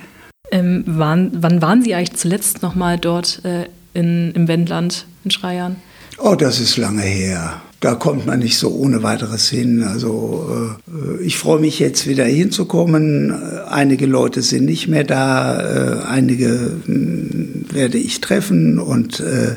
Ähm, 0.50 0.84
wann, 0.86 1.30
wann 1.40 1.62
waren 1.62 1.82
Sie 1.82 1.94
eigentlich 1.94 2.18
zuletzt 2.18 2.62
noch 2.62 2.74
mal 2.74 2.98
dort 2.98 3.42
äh, 3.44 3.66
in, 3.94 4.32
im 4.32 4.46
Wendland 4.46 5.06
in 5.24 5.30
Schreiern? 5.30 5.76
Oh, 6.18 6.34
das 6.34 6.60
ist 6.60 6.76
lange 6.76 7.02
her. 7.02 7.62
Da 7.80 7.94
kommt 7.94 8.26
man 8.26 8.40
nicht 8.40 8.58
so 8.58 8.70
ohne 8.70 9.04
weiteres 9.04 9.48
hin. 9.48 9.84
Also 9.84 10.76
äh, 10.88 11.22
ich 11.22 11.38
freue 11.38 11.60
mich 11.60 11.78
jetzt 11.78 12.08
wieder 12.08 12.24
hinzukommen. 12.24 13.32
Einige 13.68 14.06
Leute 14.06 14.42
sind 14.42 14.64
nicht 14.64 14.88
mehr 14.88 15.04
da, 15.04 16.02
äh, 16.02 16.04
einige 16.06 16.48
mh, 16.86 16.94
hm, 16.94 17.64
werde 17.70 17.98
ich 17.98 18.20
treffen 18.20 18.78
und 18.78 19.20
äh, 19.20 19.56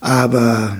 aber 0.00 0.78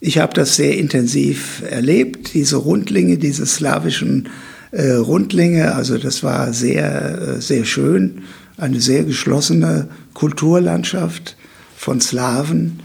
ich 0.00 0.18
habe 0.18 0.32
das 0.34 0.56
sehr 0.56 0.78
intensiv 0.78 1.62
erlebt, 1.68 2.34
diese 2.34 2.56
Rundlinge, 2.56 3.18
diese 3.18 3.44
slawischen 3.44 4.28
äh, 4.70 4.92
Rundlinge. 4.92 5.74
Also 5.74 5.98
das 5.98 6.22
war 6.22 6.52
sehr, 6.52 7.36
äh, 7.36 7.40
sehr 7.40 7.64
schön, 7.64 8.22
eine 8.56 8.80
sehr 8.80 9.04
geschlossene 9.04 9.88
Kulturlandschaft 10.14 11.36
von 11.76 12.00
Slawen 12.00 12.80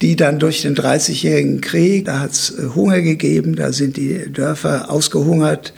die 0.00 0.14
dann 0.14 0.38
durch 0.38 0.62
den 0.62 0.76
30-jährigen 0.76 1.60
Krieg, 1.60 2.04
da 2.04 2.20
hat 2.20 2.32
es 2.32 2.50
äh, 2.50 2.68
Hunger 2.74 3.00
gegeben, 3.00 3.56
da 3.56 3.72
sind 3.72 3.96
die 3.96 4.30
Dörfer 4.32 4.90
ausgehungert, 4.90 5.72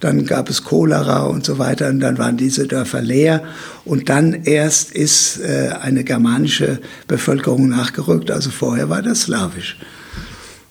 dann 0.00 0.26
gab 0.26 0.48
es 0.48 0.64
Cholera 0.64 1.24
und 1.24 1.44
so 1.44 1.58
weiter 1.58 1.88
und 1.88 2.00
dann 2.00 2.18
waren 2.18 2.36
diese 2.36 2.66
Dörfer 2.68 3.02
leer 3.02 3.42
und 3.84 4.08
dann 4.08 4.44
erst 4.44 4.92
ist 4.92 5.40
äh, 5.40 5.70
eine 5.80 6.04
germanische 6.04 6.80
Bevölkerung 7.08 7.68
nachgerückt, 7.68 8.30
also 8.30 8.50
vorher 8.50 8.88
war 8.88 9.02
das 9.02 9.22
slawisch. 9.22 9.78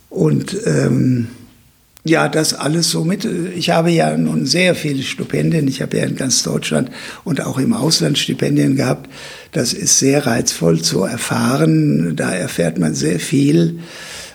Und 0.10 0.56
ähm, 0.66 1.28
ja, 2.06 2.28
das 2.28 2.54
alles 2.54 2.90
so 2.90 3.06
mit. 3.06 3.26
Ich 3.56 3.70
habe 3.70 3.90
ja 3.90 4.18
nun 4.18 4.46
sehr 4.46 4.76
viele 4.76 5.04
Stipendien. 5.04 5.68
Ich 5.70 5.82
habe 5.82 5.98
ja 5.98 6.04
in 6.04 6.18
ganz 6.18 6.44
Deutschland 6.44 6.92
und 7.24 7.42
auch 7.42 7.58
im 7.58 7.72
Ausland 7.72 8.18
Stipendien 8.18 8.76
gehabt. 8.76 9.10
Das 9.54 9.72
ist 9.72 10.00
sehr 10.00 10.26
reizvoll 10.26 10.82
zu 10.82 11.04
erfahren. 11.04 12.16
Da 12.18 12.32
erfährt 12.32 12.78
man 12.78 12.94
sehr 12.94 13.22
viel, 13.22 13.80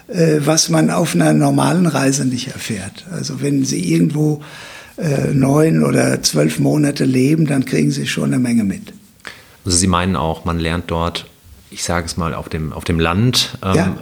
äh, 0.09 0.39
was 0.39 0.71
man 0.71 0.89
auf 0.91 1.15
einer 1.15 1.35
normalen 1.35 1.87
Reise 1.87 2.25
nicht 2.25 2.49
erfährt. 2.49 3.07
Also 3.11 3.43
wenn 3.43 3.65
Sie 3.67 3.93
irgendwo 3.93 4.41
äh, 4.97 5.35
neun 5.35 5.85
oder 5.85 6.23
zwölf 6.23 6.59
Monate 6.59 7.05
leben, 7.05 7.47
dann 7.47 7.67
kriegen 7.67 7.91
Sie 7.91 8.07
schon 8.07 8.33
eine 8.33 8.39
Menge 8.39 8.65
mit. 8.65 8.95
Also 9.67 9.77
Sie 9.77 9.89
meinen 9.89 10.17
auch, 10.17 10.47
man 10.47 10.59
lernt 10.59 10.91
dort, 10.91 11.27
ich 11.71 11.85
sage 11.85 12.07
es 12.07 12.17
mal, 12.17 12.33
auf 12.33 12.49
dem, 12.49 12.73
auf 12.73 12.85
dem 12.85 12.99
Land. 12.99 13.59
Ähm, 13.63 13.75
ja 13.75 13.99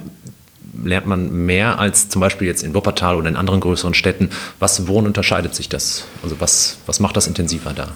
lernt 0.85 1.07
man 1.07 1.47
mehr 1.47 1.79
als 1.79 2.09
zum 2.09 2.21
Beispiel 2.21 2.47
jetzt 2.47 2.63
in 2.63 2.75
Wuppertal 2.75 3.17
oder 3.17 3.29
in 3.29 3.37
anderen 3.37 3.61
größeren 3.61 3.95
Städten. 3.95 4.31
Was, 4.59 4.89
worin 4.89 5.07
unterscheidet 5.07 5.55
sich 5.55 5.69
das? 5.69 6.05
Also 6.23 6.37
was, 6.41 6.79
was 6.87 7.01
macht 7.01 7.17
das 7.17 7.27
intensiver 7.27 7.73
da? 7.73 7.89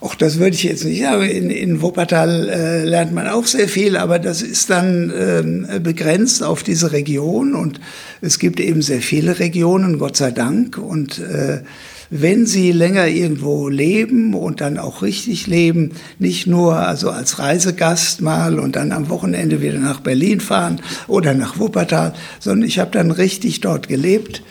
Auch 0.00 0.14
das 0.14 0.38
würde 0.38 0.54
ich 0.54 0.64
jetzt 0.64 0.84
nicht 0.84 1.00
sagen. 1.00 1.22
In, 1.22 1.48
in 1.48 1.80
Wuppertal 1.80 2.48
äh, 2.50 2.84
lernt 2.84 3.14
man 3.14 3.26
auch 3.26 3.46
sehr 3.46 3.68
viel, 3.68 3.96
aber 3.96 4.18
das 4.18 4.42
ist 4.42 4.68
dann 4.68 5.10
äh, 5.10 5.80
begrenzt 5.80 6.42
auf 6.42 6.62
diese 6.62 6.92
Region 6.92 7.54
und 7.54 7.80
es 8.20 8.38
gibt 8.38 8.60
eben 8.60 8.82
sehr 8.82 9.00
viele 9.00 9.38
Regionen, 9.38 9.98
Gott 9.98 10.18
sei 10.18 10.30
Dank. 10.30 10.76
Und 10.76 11.20
äh, 11.20 11.62
wenn 12.10 12.46
sie 12.46 12.72
länger 12.72 13.08
irgendwo 13.08 13.68
leben 13.68 14.34
und 14.34 14.60
dann 14.60 14.78
auch 14.78 15.02
richtig 15.02 15.46
leben, 15.46 15.92
nicht 16.18 16.46
nur 16.46 16.76
also 16.76 17.10
als 17.10 17.38
Reisegast 17.38 18.20
mal 18.20 18.58
und 18.58 18.76
dann 18.76 18.92
am 18.92 19.08
Wochenende 19.08 19.60
wieder 19.60 19.78
nach 19.78 20.00
Berlin 20.00 20.40
fahren 20.40 20.80
oder 21.08 21.34
nach 21.34 21.58
Wuppertal, 21.58 22.14
sondern 22.40 22.68
ich 22.68 22.78
habe 22.78 22.90
dann 22.90 23.10
richtig 23.10 23.60
dort 23.60 23.88
gelebt 23.88 24.42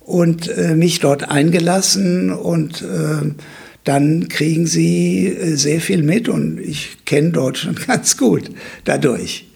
und 0.00 0.48
äh, 0.48 0.74
mich 0.74 1.00
dort 1.00 1.30
eingelassen 1.30 2.32
und 2.32 2.82
äh, 2.82 3.32
dann 3.84 4.28
kriegen 4.28 4.66
sie 4.66 5.26
äh, 5.26 5.56
sehr 5.56 5.80
viel 5.80 6.02
mit 6.02 6.28
und 6.28 6.58
ich 6.58 7.04
kenne 7.04 7.30
Deutschland 7.30 7.86
ganz 7.86 8.16
gut 8.16 8.50
dadurch. 8.84 9.46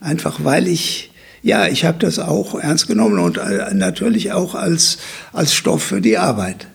Einfach 0.00 0.44
weil 0.44 0.66
ich 0.66 1.10
ja, 1.44 1.66
ich 1.66 1.84
habe 1.84 1.98
das 1.98 2.20
auch 2.20 2.54
ernst 2.54 2.86
genommen 2.86 3.18
und 3.18 3.36
äh, 3.36 3.74
natürlich 3.74 4.30
auch 4.30 4.54
als, 4.54 4.98
als 5.32 5.52
Stoff 5.52 5.82
für 5.82 6.00
die 6.00 6.16
Arbeit 6.16 6.68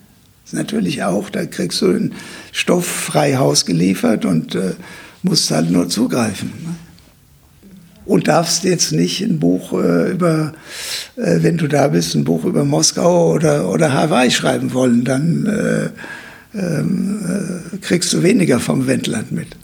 natürlich 0.53 1.03
auch, 1.03 1.29
da 1.29 1.45
kriegst 1.45 1.81
du 1.81 1.93
den 1.93 2.13
Stoff 2.51 2.85
frei 2.85 3.35
Haus 3.35 3.65
geliefert 3.65 4.25
und 4.25 4.55
äh, 4.55 4.73
musst 5.23 5.51
halt 5.51 5.69
nur 5.71 5.89
zugreifen. 5.89 6.51
Ne? 6.63 6.75
Und 8.05 8.29
darfst 8.29 8.63
jetzt 8.63 8.93
nicht 8.93 9.21
ein 9.21 9.39
Buch 9.39 9.73
äh, 9.73 10.11
über, 10.11 10.53
äh, 11.17 11.43
wenn 11.43 11.57
du 11.57 11.67
da 11.67 11.89
bist, 11.89 12.15
ein 12.15 12.23
Buch 12.23 12.45
über 12.45 12.63
Moskau 12.63 13.33
oder, 13.33 13.69
oder 13.69 13.91
Hawaii 13.91 14.31
schreiben 14.31 14.73
wollen, 14.73 15.03
dann 15.03 15.45
äh, 15.45 15.89
ähm, 16.57 17.19
äh, 17.73 17.77
kriegst 17.77 18.13
du 18.13 18.23
weniger 18.23 18.59
vom 18.59 18.87
Wendland 18.87 19.31
mit. 19.31 19.57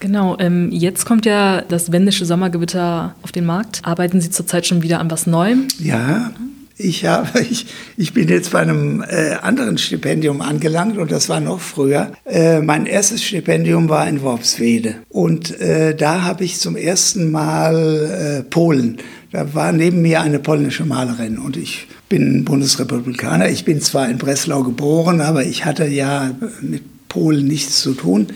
Genau, 0.00 0.36
ähm, 0.38 0.70
jetzt 0.70 1.06
kommt 1.06 1.24
ja 1.24 1.62
das 1.62 1.90
wendische 1.90 2.26
Sommergewitter 2.26 3.14
auf 3.22 3.32
den 3.32 3.46
Markt. 3.46 3.80
Arbeiten 3.84 4.20
Sie 4.20 4.28
zurzeit 4.28 4.66
schon 4.66 4.82
wieder 4.82 5.00
an 5.00 5.10
was 5.10 5.26
Neuem? 5.26 5.68
Ja, 5.78 6.30
ich, 6.76 7.04
habe, 7.04 7.40
ich, 7.50 7.66
ich 7.96 8.12
bin 8.12 8.28
jetzt 8.28 8.52
bei 8.52 8.60
einem 8.60 9.02
äh, 9.02 9.34
anderen 9.42 9.78
Stipendium 9.78 10.40
angelangt 10.40 10.98
und 10.98 11.10
das 11.10 11.28
war 11.28 11.40
noch 11.40 11.60
früher. 11.60 12.12
Äh, 12.24 12.60
mein 12.60 12.86
erstes 12.86 13.22
Stipendium 13.22 13.88
war 13.88 14.08
in 14.08 14.22
Worpswede 14.22 14.96
und 15.08 15.60
äh, 15.60 15.94
da 15.94 16.22
habe 16.22 16.44
ich 16.44 16.58
zum 16.58 16.76
ersten 16.76 17.30
Mal 17.30 18.42
äh, 18.42 18.42
Polen. 18.42 18.98
Da 19.32 19.52
war 19.54 19.72
neben 19.72 20.02
mir 20.02 20.20
eine 20.20 20.38
polnische 20.38 20.84
Malerin 20.84 21.38
und 21.38 21.56
ich 21.56 21.88
bin 22.08 22.44
Bundesrepublikaner. 22.44 23.48
Ich 23.48 23.64
bin 23.64 23.80
zwar 23.80 24.08
in 24.08 24.18
Breslau 24.18 24.62
geboren, 24.62 25.20
aber 25.20 25.44
ich 25.44 25.64
hatte 25.64 25.86
ja 25.86 26.36
mit 26.60 27.08
Polen 27.08 27.46
nichts 27.48 27.80
zu 27.80 27.94
tun. 27.94 28.28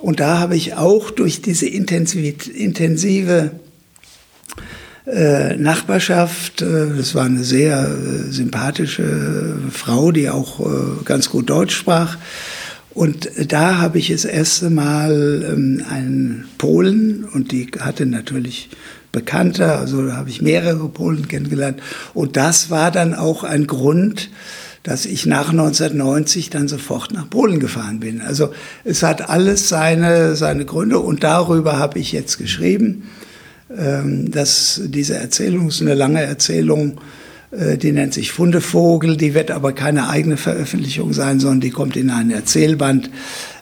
Und 0.00 0.20
da 0.20 0.38
habe 0.38 0.56
ich 0.56 0.74
auch 0.74 1.10
durch 1.10 1.40
diese 1.40 1.66
intensive 1.66 2.32
Nachbarschaft. 5.06 6.62
Äh, 6.62 6.96
das 6.96 7.14
war 7.14 7.24
eine 7.24 7.44
sehr 7.44 7.88
äh, 7.88 8.30
sympathische 8.30 9.58
Frau, 9.70 10.12
die 10.12 10.30
auch 10.30 10.60
äh, 10.60 11.04
ganz 11.04 11.30
gut 11.30 11.50
Deutsch 11.50 11.76
sprach. 11.76 12.16
Und 12.94 13.28
da 13.48 13.78
habe 13.78 13.98
ich 13.98 14.10
das 14.10 14.24
erste 14.24 14.70
Mal 14.70 15.44
ähm, 15.52 15.84
einen 15.90 16.44
Polen 16.58 17.24
und 17.24 17.50
die 17.50 17.68
hatte 17.80 18.06
natürlich 18.06 18.70
Bekannte, 19.10 19.76
also 19.76 20.06
da 20.06 20.16
habe 20.16 20.30
ich 20.30 20.42
mehrere 20.42 20.88
Polen 20.88 21.28
kennengelernt. 21.28 21.80
Und 22.14 22.36
das 22.36 22.70
war 22.70 22.90
dann 22.90 23.14
auch 23.14 23.44
ein 23.44 23.66
Grund, 23.66 24.30
dass 24.82 25.06
ich 25.06 25.24
nach 25.24 25.50
1990 25.50 26.50
dann 26.50 26.68
sofort 26.68 27.12
nach 27.12 27.28
Polen 27.30 27.58
gefahren 27.58 28.00
bin. 28.00 28.20
Also 28.20 28.52
es 28.84 29.02
hat 29.02 29.28
alles 29.28 29.68
seine, 29.68 30.36
seine 30.36 30.64
Gründe 30.64 30.98
und 30.98 31.24
darüber 31.24 31.78
habe 31.78 31.98
ich 31.98 32.12
jetzt 32.12 32.38
geschrieben. 32.38 33.04
Ähm, 33.76 34.30
dass 34.30 34.80
diese 34.84 35.16
Erzählung 35.16 35.68
ist 35.68 35.80
eine 35.80 35.94
lange 35.94 36.22
Erzählung, 36.22 37.00
äh, 37.50 37.76
die 37.76 37.92
nennt 37.92 38.14
sich 38.14 38.32
Fundevogel, 38.32 39.16
die 39.16 39.34
wird 39.34 39.50
aber 39.50 39.72
keine 39.72 40.08
eigene 40.08 40.36
Veröffentlichung 40.36 41.12
sein, 41.12 41.40
sondern 41.40 41.60
die 41.60 41.70
kommt 41.70 41.96
in 41.96 42.10
einen 42.10 42.30
Erzählband, 42.30 43.10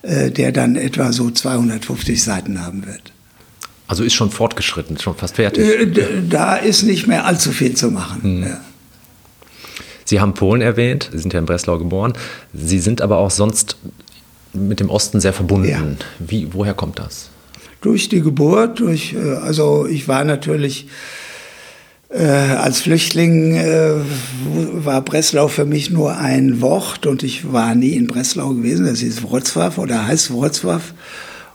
äh, 0.03 0.31
der 0.31 0.53
dann 0.53 0.77
etwa 0.77 1.13
so 1.13 1.31
250 1.31 2.23
Seiten 2.23 2.65
haben 2.65 2.87
wird. 2.87 3.13
Also 3.87 4.05
ist 4.05 4.15
schon 4.15 4.31
fortgeschritten, 4.31 4.99
schon 4.99 5.15
fast 5.15 5.37
fertig. 5.37 5.65
Äh, 5.65 6.23
da 6.29 6.57
ist 6.57 6.83
nicht 6.83 7.07
mehr 7.07 7.27
allzu 7.27 7.53
viel 7.53 7.75
zu 7.75 7.91
machen. 7.91 8.23
Hm. 8.23 8.43
Ja. 8.43 8.61
Sie 10.05 10.21
haben 10.21 10.35
Polen 10.35 10.63
erwähnt, 10.63 11.11
Sie 11.13 11.19
sind 11.19 11.33
ja 11.33 11.39
in 11.39 11.47
Breslau 11.47 11.79
geboren. 11.79 12.13
Sie 12.53 12.81
sind 12.81 13.01
aber 13.01 13.19
auch 13.19 13.31
sonst 13.31 13.77
mit 14.53 14.81
dem 14.81 14.91
Osten 14.91 15.21
sehr 15.21 15.33
verbunden. 15.33 15.69
Ja. 15.69 15.83
Wie, 16.19 16.49
woher 16.53 16.75
kommt 16.75 16.99
das? 16.99 17.31
Durch 17.83 18.09
die 18.09 18.23
Geburt, 18.23 18.81
durch, 18.81 19.15
äh, 19.15 19.35
also 19.35 19.87
ich 19.87 20.09
war 20.09 20.25
natürlich 20.25 20.87
äh, 22.09 22.25
als 22.25 22.81
Flüchtling 22.81 23.55
äh, 23.55 23.95
war 24.73 25.01
Breslau 25.01 25.49
für 25.49 25.65
mich 25.65 25.91
nur 25.91 26.17
ein 26.17 26.61
Wort 26.61 27.07
und 27.07 27.23
ich 27.23 27.53
war 27.53 27.75
nie 27.75 27.93
in 27.93 28.07
Breslau 28.07 28.51
gewesen. 28.51 28.87
Das 28.87 29.01
hieß 29.01 29.23
Wrocław 29.23 29.79
oder 29.79 30.07
heißt 30.07 30.31
Wrocław. 30.31 30.81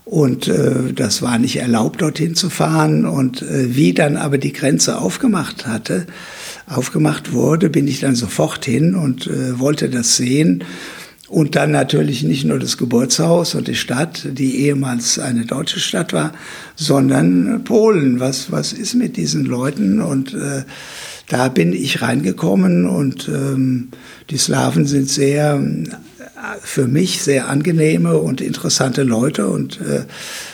Und 0.03 0.47
äh, 0.47 0.93
das 0.95 1.21
war 1.21 1.37
nicht 1.37 1.57
erlaubt, 1.57 2.01
dorthin 2.01 2.33
zu 2.33 2.49
fahren. 2.49 3.05
Und 3.05 3.41
äh, 3.41 3.75
wie 3.75 3.93
dann 3.93 4.15
aber 4.15 4.37
die 4.37 4.53
Grenze 4.53 4.99
aufgemacht 4.99 5.67
hatte, 5.67 6.07
aufgemacht 6.65 7.33
wurde, 7.33 7.69
bin 7.69 7.87
ich 7.87 7.99
dann 7.99 8.15
sofort 8.15 8.65
hin 8.65 8.95
und 8.95 9.27
äh, 9.27 9.59
wollte 9.59 9.89
das 9.89 10.15
sehen. 10.15 10.63
Und 11.27 11.57
dann 11.57 11.71
natürlich 11.71 12.23
nicht 12.23 12.45
nur 12.45 12.57
das 12.57 12.77
Geburtshaus 12.77 13.53
und 13.53 13.67
die 13.67 13.75
Stadt, 13.75 14.25
die 14.31 14.61
ehemals 14.61 15.19
eine 15.19 15.45
deutsche 15.45 15.81
Stadt 15.81 16.13
war, 16.13 16.31
sondern 16.75 17.63
Polen. 17.65 18.21
Was, 18.21 18.51
was 18.51 18.71
ist 18.71 18.95
mit 18.95 19.17
diesen 19.17 19.45
Leuten? 19.45 20.01
Und 20.01 20.33
äh, 20.33 20.63
da 21.27 21.49
bin 21.49 21.73
ich 21.73 22.01
reingekommen 22.01 22.87
und 22.87 23.27
ähm, 23.27 23.89
die 24.29 24.37
Slawen 24.37 24.85
sind 24.85 25.09
sehr, 25.09 25.61
für 26.61 26.87
mich 26.87 27.21
sehr 27.21 27.49
angenehme 27.49 28.17
und 28.17 28.39
interessante 28.39 29.03
Leute 29.03 29.47
und 29.47 29.81
äh, 29.81 30.05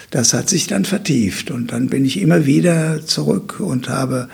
das 0.10 0.34
hat 0.34 0.50
sich 0.50 0.68
dann 0.68 0.86
vertieft. 0.86 1.52
Und 1.52 1.72
dann 1.72 1.88
bin 1.88 2.06
ich 2.06 2.20
immer 2.20 2.46
wieder 2.46 3.06
zurück 3.06 3.60
und 3.60 3.90
habe 3.90 4.30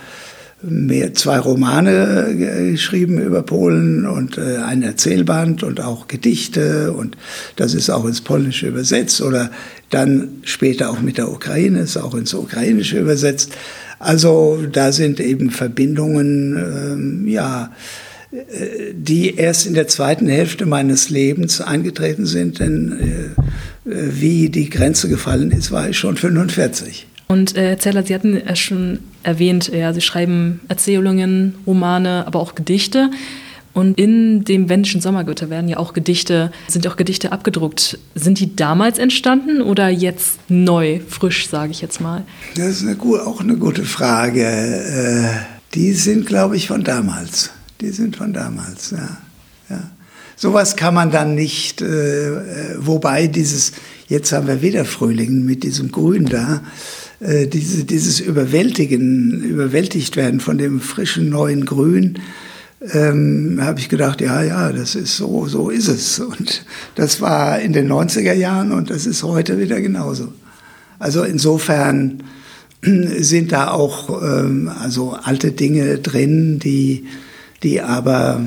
mehr, 0.62 1.14
zwei 1.14 1.40
Romane 1.40 2.28
äh, 2.28 2.72
geschrieben 2.72 3.22
über 3.22 3.44
Polen 3.44 4.06
und 4.06 4.38
äh, 4.38 4.58
ein 4.58 4.84
Erzählband 4.84 5.64
und 5.64 5.82
auch 5.82 6.08
Gedichte 6.08 6.92
und 6.92 7.16
das 7.56 7.74
ist 7.74 7.90
auch 7.90 8.06
ins 8.06 8.22
Polnische 8.22 8.68
übersetzt 8.68 9.22
oder 9.22 9.52
dann 9.90 10.30
später 10.44 10.90
auch 10.90 11.00
mit 11.00 11.18
der 11.18 11.32
Ukraine 11.32 11.80
ist 11.80 11.98
auch 11.98 12.14
ins 12.14 12.34
Ukrainische 12.34 13.00
übersetzt. 13.00 13.54
Also 14.00 14.60
da 14.72 14.92
sind 14.92 15.20
eben 15.20 15.50
Verbindungen, 15.50 16.56
ähm, 16.58 17.28
ja, 17.28 17.72
äh, 18.32 18.94
die 18.94 19.36
erst 19.36 19.66
in 19.66 19.74
der 19.74 19.88
zweiten 19.88 20.28
Hälfte 20.28 20.66
meines 20.66 21.10
Lebens 21.10 21.62
eingetreten 21.62 22.26
sind, 22.26 22.60
denn 22.60 22.92
äh, 22.92 23.92
wie 23.92 24.50
die 24.50 24.70
Grenze 24.70 25.10
gefallen 25.10 25.52
ist, 25.52 25.72
war 25.72 25.90
ich 25.90 25.98
schon 25.98 26.18
45. 26.18 27.08
Und 27.28 27.58
äh, 27.58 27.78
Zeller, 27.78 28.04
Sie 28.04 28.14
hatten 28.14 28.42
ja 28.46 28.56
schon 28.56 29.00
erwähnt, 29.24 29.70
ja, 29.74 29.94
Sie 29.94 30.02
schreiben 30.02 30.62
Erzählungen, 30.68 31.56
Romane, 31.66 32.26
aber 32.28 32.40
auch 32.40 32.56
Gedichte. 32.56 33.10
Und 33.74 34.00
in 34.00 34.44
dem 34.44 34.68
wendischen 34.68 35.00
Sommergötter 35.00 35.50
werden 35.50 35.70
ja 35.70 35.78
auch 35.78 35.94
Gedichte, 35.94 36.52
sind 36.68 36.88
auch 36.88 36.98
Gedichte 36.98 37.32
abgedruckt. 37.32 38.00
Sind 38.16 38.40
die 38.40 38.56
damals 38.56 38.98
entstanden 38.98 39.62
oder 39.62 39.90
jetzt 39.90 40.40
neu, 40.50 41.00
frisch, 41.08 41.48
sage 41.48 41.72
ich 41.72 41.82
jetzt 41.82 42.02
mal? 42.02 42.26
Das 42.56 42.68
ist 42.68 42.82
eine, 42.82 42.98
auch 43.00 43.40
eine 43.40 43.56
gute 43.58 43.86
Frage. 43.86 44.44
Äh, 44.44 45.30
die 45.76 45.94
sind, 45.94 46.26
glaube 46.26 46.58
ich, 46.58 46.68
von 46.68 46.84
damals. 46.84 47.52
Die 47.80 47.92
sind 47.92 48.18
von 48.18 48.34
damals, 48.34 48.92
ja. 48.92 49.18
ja. 49.70 49.92
Sowas 50.36 50.76
kann 50.76 50.94
man 50.94 51.12
dann 51.12 51.36
nicht, 51.36 51.82
äh, 51.82 51.86
äh 51.86 52.76
wobei 52.80 53.28
dieses, 53.28 53.74
jetzt 54.08 54.32
haben 54.32 54.48
wir 54.48 54.62
wieder 54.62 54.84
Frühling 54.84 55.46
mit 55.46 55.64
diesem 55.64 55.92
Grün 55.92 56.26
da, 56.26 56.62
äh, 57.20 57.48
diese, 57.48 57.84
dieses 57.86 58.20
Überwältigen, 58.20 59.42
überwältigt 59.44 60.16
werden 60.16 60.40
von 60.40 60.58
dem 60.58 60.80
frischen 60.80 61.30
neuen 61.30 61.66
Grün, 61.66 62.20
ähm, 62.94 63.60
habe 63.62 63.80
ich 63.80 63.90
gedacht, 63.90 64.22
ja, 64.22 64.42
ja, 64.42 64.72
das 64.72 64.96
ist 64.96 65.18
so, 65.18 65.48
so 65.48 65.70
ist 65.70 65.88
es. 65.88 66.20
Und 66.20 66.66
das 66.96 67.20
war 67.20 67.60
in 67.60 67.74
den 67.74 67.92
90er 67.92 68.34
Jahren 68.34 68.72
und 68.72 68.90
das 68.90 69.06
ist 69.06 69.24
heute 69.24 69.60
wieder 69.60 69.82
genauso. 69.82 70.34
Also 70.98 71.24
insofern 71.24 72.24
sind 72.82 73.52
da 73.52 73.72
auch 73.72 74.22
ähm, 74.22 74.72
also 74.80 75.18
alte 75.22 75.52
Dinge 75.52 75.98
drin, 75.98 76.60
die, 76.60 77.06
die 77.64 77.82
aber 77.82 78.46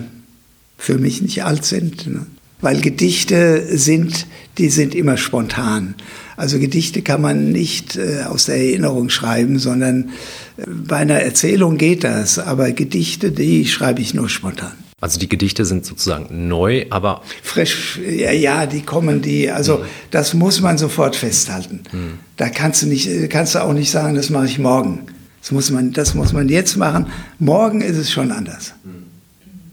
für 0.79 0.99
mich 0.99 1.21
nicht 1.21 1.45
alt 1.45 1.65
sind. 1.65 2.07
Ne? 2.07 2.27
Weil 2.61 2.81
Gedichte 2.81 3.67
sind, 3.77 4.27
die 4.57 4.71
sind 4.71 4.95
immer 4.95 5.17
spontan. 5.17 5.95
Also 6.37 6.59
Gedichte 6.59 7.03
kann 7.03 7.21
man 7.21 7.53
nicht 7.53 7.97
äh, 7.97 8.23
aus 8.29 8.47
der 8.47 8.57
Erinnerung 8.57 9.11
schreiben, 9.11 9.59
sondern 9.59 10.11
äh, 10.57 10.65
bei 10.67 10.97
einer 10.97 11.21
Erzählung 11.21 11.79
geht 11.79 12.05
das. 12.05 12.39
Aber 12.39 12.71
Gedichte, 12.73 13.33
die 13.33 13.67
schreibe 13.67 14.01
ich 14.01 14.15
nur 14.15 14.29
spontan. 14.29 14.73
Also 15.01 15.19
die 15.19 15.29
Gedichte 15.29 15.65
sind 15.65 15.85
sozusagen 15.85 16.47
neu, 16.47 16.87
aber 16.91 17.23
frisch. 17.43 17.99
Ja, 18.09 18.31
ja 18.31 18.67
die 18.67 18.83
kommen, 18.83 19.21
die. 19.21 19.51
Also 19.51 19.79
mhm. 19.79 19.85
das 20.13 20.33
muss 20.33 20.61
man 20.61 20.79
sofort 20.79 21.17
festhalten. 21.17 21.81
Mhm. 21.91 22.19
Da 22.37 22.49
kannst 22.49 22.83
du 22.83 22.87
nicht, 22.87 23.09
kannst 23.29 23.57
du 23.57 23.65
auch 23.65 23.73
nicht 23.73 23.91
sagen, 23.91 24.15
das 24.15 24.31
mache 24.31 24.47
ich 24.47 24.61
morgen. 24.61 25.07
Das 25.41 25.51
muss 25.51 25.73
man, 25.73 25.93
das 25.93 26.15
muss 26.15 26.33
man 26.33 26.49
jetzt 26.49 26.77
machen. 26.77 27.07
Morgen 27.41 27.81
ist 27.81 27.97
es 27.97 28.13
schon 28.13 28.31
anders. 28.31 28.75
Mhm. 28.85 29.03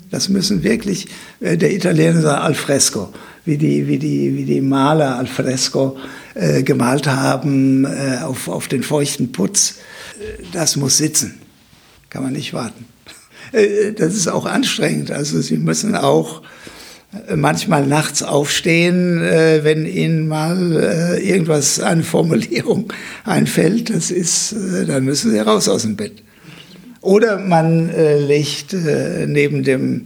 Das 0.10 0.30
müssen 0.30 0.64
wirklich, 0.64 1.08
äh, 1.40 1.58
der 1.58 1.74
Italiener 1.74 2.22
sagt 2.22 2.42
al 2.42 2.56
fresco, 2.56 3.14
wie 3.46 3.58
die, 3.58 3.88
wie 3.88 4.00
die, 4.00 4.36
wie 4.36 4.46
die 4.46 4.62
Maler 4.62 5.18
al 5.18 5.28
fresco 5.28 5.98
äh, 6.36 6.64
gemalt 6.64 7.08
haben 7.08 7.86
äh, 7.86 8.20
auf, 8.24 8.48
auf 8.48 8.68
den 8.68 8.84
feuchten 8.84 9.32
Putz. 9.32 9.76
Äh, 10.20 10.44
das 10.54 10.76
muss 10.76 10.98
sitzen. 10.98 11.40
Kann 12.10 12.24
man 12.24 12.34
nicht 12.34 12.54
warten. 12.54 12.86
Äh, 13.52 13.94
das 13.94 14.14
ist 14.14 14.28
auch 14.28 14.46
anstrengend. 14.46 15.10
Also 15.10 15.42
Sie 15.42 15.58
müssen 15.58 15.96
auch 15.96 16.44
manchmal 17.36 17.88
nachts 17.88 18.22
aufstehen, 18.22 19.20
wenn 19.20 19.88
Ihnen 19.88 20.28
mal 20.28 21.18
irgendwas, 21.20 21.80
eine 21.80 22.04
Formulierung 22.04 22.94
einfällt. 23.24 23.90
Das 23.90 24.12
ist, 24.12 24.56
dann 24.86 25.04
müssen 25.04 25.32
Sie 25.32 25.40
raus 25.40 25.68
aus 25.68 25.82
dem 25.82 25.96
Bett. 25.96 26.22
Oder 27.02 27.40
man 27.40 27.90
legt 28.28 28.74
neben 28.74 29.64
dem 29.64 30.06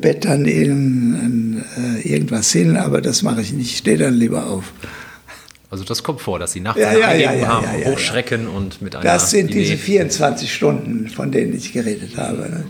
Bett 0.00 0.24
dann 0.24 0.44
irgendwas 0.44 2.52
hin, 2.52 2.76
aber 2.76 3.00
das 3.00 3.24
mache 3.24 3.40
ich 3.40 3.52
nicht. 3.52 3.72
Ich 3.72 3.78
stehe 3.78 3.98
dann 3.98 4.14
lieber 4.14 4.46
auf. 4.46 4.72
Also 5.70 5.84
das 5.84 6.02
kommt 6.02 6.20
vor, 6.20 6.38
dass 6.38 6.52
Sie 6.52 6.60
nachts 6.60 6.80
ja, 6.80 6.92
ja, 6.92 7.12
ja, 7.12 7.32
ja, 7.32 7.48
haben, 7.48 7.66
hochschrecken 7.84 8.46
und 8.46 8.82
mit 8.82 8.94
einer 8.94 9.04
Das 9.04 9.30
sind 9.30 9.50
Idee. 9.50 9.60
diese 9.60 9.76
24 9.76 10.52
Stunden, 10.52 11.08
von 11.08 11.32
denen 11.32 11.54
ich 11.56 11.72
geredet 11.72 12.16
habe. 12.16 12.48
Ne? 12.48 12.64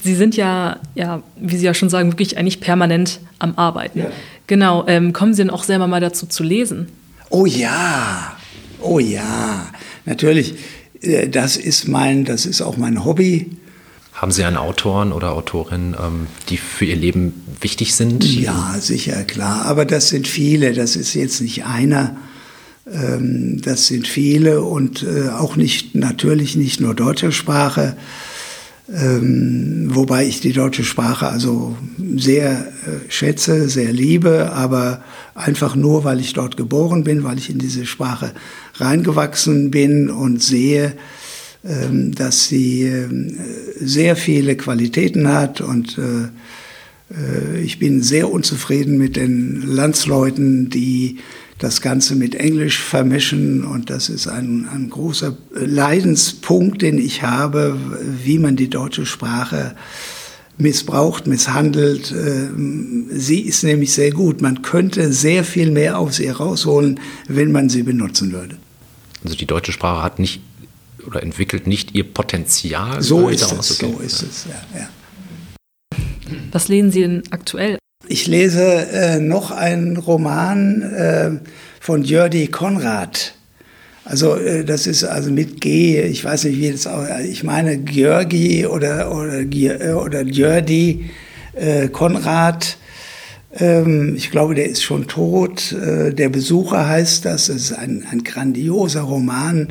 Sie 0.00 0.14
sind 0.14 0.36
ja, 0.36 0.78
ja, 0.94 1.22
wie 1.36 1.56
Sie 1.56 1.64
ja 1.64 1.72
schon 1.72 1.88
sagen, 1.88 2.12
wirklich 2.12 2.36
eigentlich 2.36 2.60
permanent 2.60 3.20
am 3.38 3.54
Arbeiten. 3.56 4.00
Ja. 4.00 4.06
Genau. 4.46 4.84
Ähm, 4.86 5.12
kommen 5.12 5.32
Sie 5.32 5.42
denn 5.42 5.50
auch 5.50 5.64
selber 5.64 5.86
mal 5.86 6.00
dazu 6.00 6.26
zu 6.26 6.42
lesen? 6.42 6.88
Oh 7.30 7.46
ja, 7.46 8.36
oh 8.80 8.98
ja, 8.98 9.66
natürlich. 10.04 10.54
Äh, 11.00 11.28
das 11.28 11.56
ist 11.56 11.88
mein, 11.88 12.24
das 12.24 12.44
ist 12.44 12.60
auch 12.60 12.76
mein 12.76 13.04
Hobby. 13.04 13.50
Haben 14.12 14.32
Sie 14.32 14.44
einen 14.44 14.58
Autoren 14.58 15.12
oder 15.12 15.32
Autorin, 15.32 15.96
ähm, 15.98 16.26
die 16.48 16.56
für 16.56 16.84
Ihr 16.84 16.96
Leben 16.96 17.42
wichtig 17.60 17.94
sind? 17.94 18.24
Ja, 18.24 18.76
sicher, 18.78 19.24
klar. 19.24 19.64
Aber 19.64 19.84
das 19.84 20.10
sind 20.10 20.28
viele. 20.28 20.72
Das 20.72 20.94
ist 20.96 21.14
jetzt 21.14 21.40
nicht 21.40 21.64
einer. 21.64 22.16
Ähm, 22.92 23.60
das 23.62 23.86
sind 23.86 24.06
viele 24.06 24.62
und 24.62 25.02
äh, 25.02 25.28
auch 25.30 25.56
nicht, 25.56 25.94
natürlich 25.94 26.56
nicht 26.56 26.80
nur 26.80 26.94
deutscher 26.94 27.32
Sprache, 27.32 27.96
ähm, 28.92 29.88
wobei 29.94 30.26
ich 30.26 30.42
die 30.42 30.52
deutsche 30.52 30.84
Sprache 30.84 31.28
also 31.28 31.78
sehr 32.16 32.50
äh, 32.52 33.10
schätze, 33.10 33.70
sehr 33.70 33.90
liebe, 33.90 34.52
aber 34.52 35.02
einfach 35.34 35.74
nur, 35.74 36.04
weil 36.04 36.20
ich 36.20 36.34
dort 36.34 36.58
geboren 36.58 37.04
bin, 37.04 37.24
weil 37.24 37.38
ich 37.38 37.48
in 37.48 37.58
diese 37.58 37.86
Sprache 37.86 38.32
reingewachsen 38.74 39.70
bin 39.70 40.10
und 40.10 40.42
sehe, 40.42 40.92
ähm, 41.64 42.14
dass 42.14 42.48
sie 42.48 42.92
sehr 43.80 44.16
viele 44.16 44.56
Qualitäten 44.56 45.28
hat 45.28 45.62
und 45.62 45.96
äh, 45.96 46.28
ich 47.62 47.78
bin 47.78 48.02
sehr 48.02 48.30
unzufrieden 48.30 48.98
mit 48.98 49.16
den 49.16 49.62
Landsleuten, 49.62 50.68
die 50.68 51.18
das 51.58 51.80
Ganze 51.80 52.16
mit 52.16 52.34
Englisch 52.34 52.78
vermischen. 52.78 53.64
Und 53.64 53.90
das 53.90 54.08
ist 54.08 54.26
ein, 54.26 54.68
ein 54.72 54.90
großer 54.90 55.36
Leidenspunkt, 55.52 56.82
den 56.82 56.98
ich 56.98 57.22
habe, 57.22 57.76
wie 58.24 58.38
man 58.38 58.56
die 58.56 58.68
deutsche 58.68 59.06
Sprache 59.06 59.74
missbraucht, 60.56 61.26
misshandelt. 61.26 62.12
Äh, 62.12 62.48
sie 63.10 63.40
ist 63.40 63.64
nämlich 63.64 63.92
sehr 63.92 64.12
gut. 64.12 64.40
Man 64.40 64.62
könnte 64.62 65.12
sehr 65.12 65.44
viel 65.44 65.70
mehr 65.70 65.98
aus 65.98 66.20
ihr 66.20 66.36
rausholen, 66.36 67.00
wenn 67.28 67.52
man 67.52 67.68
sie 67.68 67.82
benutzen 67.82 68.32
würde. 68.32 68.56
Also 69.24 69.36
die 69.36 69.46
deutsche 69.46 69.72
Sprache 69.72 70.02
hat 70.02 70.18
nicht 70.18 70.40
oder 71.06 71.22
entwickelt 71.22 71.66
nicht 71.66 71.94
ihr 71.94 72.04
Potenzial. 72.04 73.02
So 73.02 73.28
ist 73.28 73.52
es. 73.52 73.78
So 73.78 74.00
ist 74.00 74.22
es. 74.22 74.46
Ja, 74.48 74.78
ja. 74.80 74.88
Was 76.52 76.68
lesen 76.68 76.90
Sie 76.90 77.00
denn 77.00 77.22
aktuell? 77.30 77.78
Ich 78.06 78.26
lese 78.26 78.62
äh, 78.62 79.18
noch 79.18 79.50
einen 79.50 79.96
Roman 79.96 80.82
äh, 80.82 81.30
von 81.80 82.02
Jördi 82.02 82.48
Konrad. 82.48 83.34
Also 84.04 84.36
äh, 84.36 84.64
das 84.64 84.86
ist 84.86 85.04
also 85.04 85.30
mit 85.30 85.60
G, 85.60 86.02
ich 86.02 86.24
weiß 86.24 86.44
nicht, 86.44 86.58
wie 86.58 86.70
das 86.70 86.86
auch, 86.86 87.06
ich 87.20 87.44
meine 87.44 87.78
Georgi 87.78 88.66
oder, 88.66 89.10
oder, 89.14 89.40
äh, 89.40 89.92
oder 89.92 90.22
Jördi 90.22 91.10
äh, 91.54 91.88
Konrad. 91.88 92.76
Ähm, 93.58 94.14
ich 94.16 94.30
glaube, 94.30 94.54
der 94.54 94.66
ist 94.66 94.82
schon 94.82 95.06
tot. 95.06 95.72
Äh, 95.72 96.12
der 96.12 96.28
Besucher 96.28 96.86
heißt 96.86 97.24
das. 97.24 97.48
Es 97.48 97.70
ist 97.70 97.72
ein, 97.72 98.04
ein 98.10 98.22
grandioser 98.22 99.02
Roman 99.02 99.68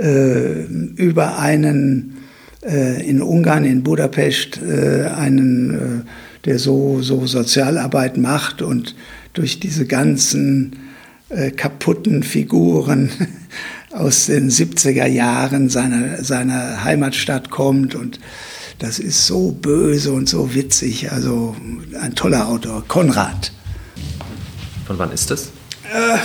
äh, 0.00 0.62
über 0.96 1.38
einen 1.38 2.18
äh, 2.64 3.08
in 3.08 3.20
Ungarn, 3.22 3.64
in 3.64 3.82
Budapest, 3.82 4.60
äh, 4.62 5.06
einen, 5.06 5.74
äh, 5.74 6.33
der 6.44 6.58
so, 6.58 7.00
so 7.00 7.26
Sozialarbeit 7.26 8.16
macht 8.16 8.62
und 8.62 8.94
durch 9.32 9.60
diese 9.60 9.86
ganzen 9.86 10.76
äh, 11.28 11.50
kaputten 11.50 12.22
Figuren 12.22 13.10
aus 13.92 14.26
den 14.26 14.50
70er 14.50 15.06
Jahren 15.06 15.68
seiner, 15.68 16.22
seiner 16.22 16.84
Heimatstadt 16.84 17.50
kommt 17.50 17.94
und 17.94 18.20
das 18.78 18.98
ist 18.98 19.26
so 19.26 19.52
böse 19.52 20.12
und 20.12 20.28
so 20.28 20.54
witzig. 20.54 21.12
Also 21.12 21.54
ein 22.00 22.14
toller 22.14 22.48
Autor, 22.48 22.84
Konrad. 22.86 23.52
Von 24.86 24.98
wann 24.98 25.12
ist 25.12 25.30
das? 25.30 25.50
Äh, 25.92 26.18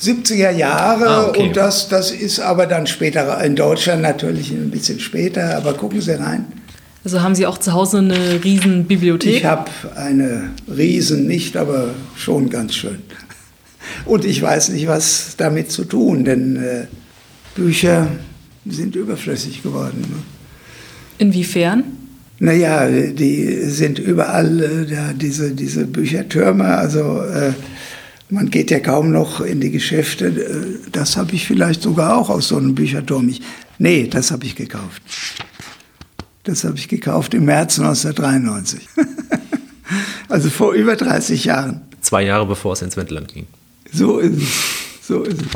70er 0.00 0.50
Jahre 0.50 1.08
ah, 1.08 1.28
okay. 1.28 1.48
und 1.48 1.56
das, 1.56 1.88
das 1.88 2.10
ist 2.10 2.40
aber 2.40 2.66
dann 2.66 2.86
später 2.86 3.42
in 3.44 3.54
Deutschland 3.54 4.02
natürlich 4.02 4.50
ein 4.50 4.70
bisschen 4.70 4.98
später, 4.98 5.56
aber 5.56 5.74
gucken 5.74 6.00
Sie 6.00 6.12
rein. 6.12 6.46
Also 7.02 7.22
haben 7.22 7.34
Sie 7.34 7.46
auch 7.46 7.58
zu 7.58 7.72
Hause 7.72 7.98
eine 7.98 8.44
riesen 8.44 8.84
Bibliothek? 8.84 9.36
Ich 9.36 9.44
habe 9.44 9.70
eine 9.96 10.50
riesen 10.68 11.26
nicht, 11.26 11.56
aber 11.56 11.94
schon 12.16 12.50
ganz 12.50 12.74
schön. 12.74 12.98
Und 14.04 14.24
ich 14.24 14.42
weiß 14.42 14.70
nicht, 14.70 14.86
was 14.86 15.34
damit 15.36 15.72
zu 15.72 15.84
tun, 15.84 16.24
denn 16.24 16.56
äh, 16.56 16.86
Bücher 17.54 18.08
sind 18.66 18.96
überflüssig 18.96 19.62
geworden. 19.62 20.00
Ne? 20.02 20.22
Inwiefern? 21.18 21.84
Naja, 22.38 22.88
die 22.88 23.46
sind 23.64 23.98
überall, 23.98 24.60
äh, 24.60 24.92
ja, 24.92 25.12
diese, 25.12 25.52
diese 25.52 25.86
Büchertürme, 25.86 26.64
also 26.64 27.20
äh, 27.22 27.52
man 28.30 28.48
geht 28.50 28.70
ja 28.70 28.80
kaum 28.80 29.10
noch 29.10 29.40
in 29.40 29.60
die 29.60 29.70
Geschäfte. 29.70 30.26
Äh, 30.26 30.90
das 30.92 31.16
habe 31.16 31.34
ich 31.34 31.46
vielleicht 31.46 31.82
sogar 31.82 32.16
auch 32.16 32.30
aus 32.30 32.48
so 32.48 32.56
einem 32.56 32.74
Bücherturm. 32.74 33.28
Ich, 33.28 33.42
nee, 33.78 34.06
das 34.06 34.30
habe 34.30 34.46
ich 34.46 34.54
gekauft. 34.54 35.02
Das 36.44 36.64
habe 36.64 36.76
ich 36.76 36.88
gekauft 36.88 37.34
im 37.34 37.44
März 37.44 37.78
1993. 37.78 38.88
also 40.28 40.48
vor 40.48 40.72
über 40.72 40.96
30 40.96 41.44
Jahren. 41.44 41.82
Zwei 42.00 42.22
Jahre 42.22 42.46
bevor 42.46 42.72
es 42.72 42.82
ins 42.82 42.96
Wendland 42.96 43.32
ging. 43.32 43.46
So 43.92 44.18
ist 44.18 44.42
es. 44.42 45.06
So 45.06 45.22
ist 45.22 45.40
es. 45.42 45.48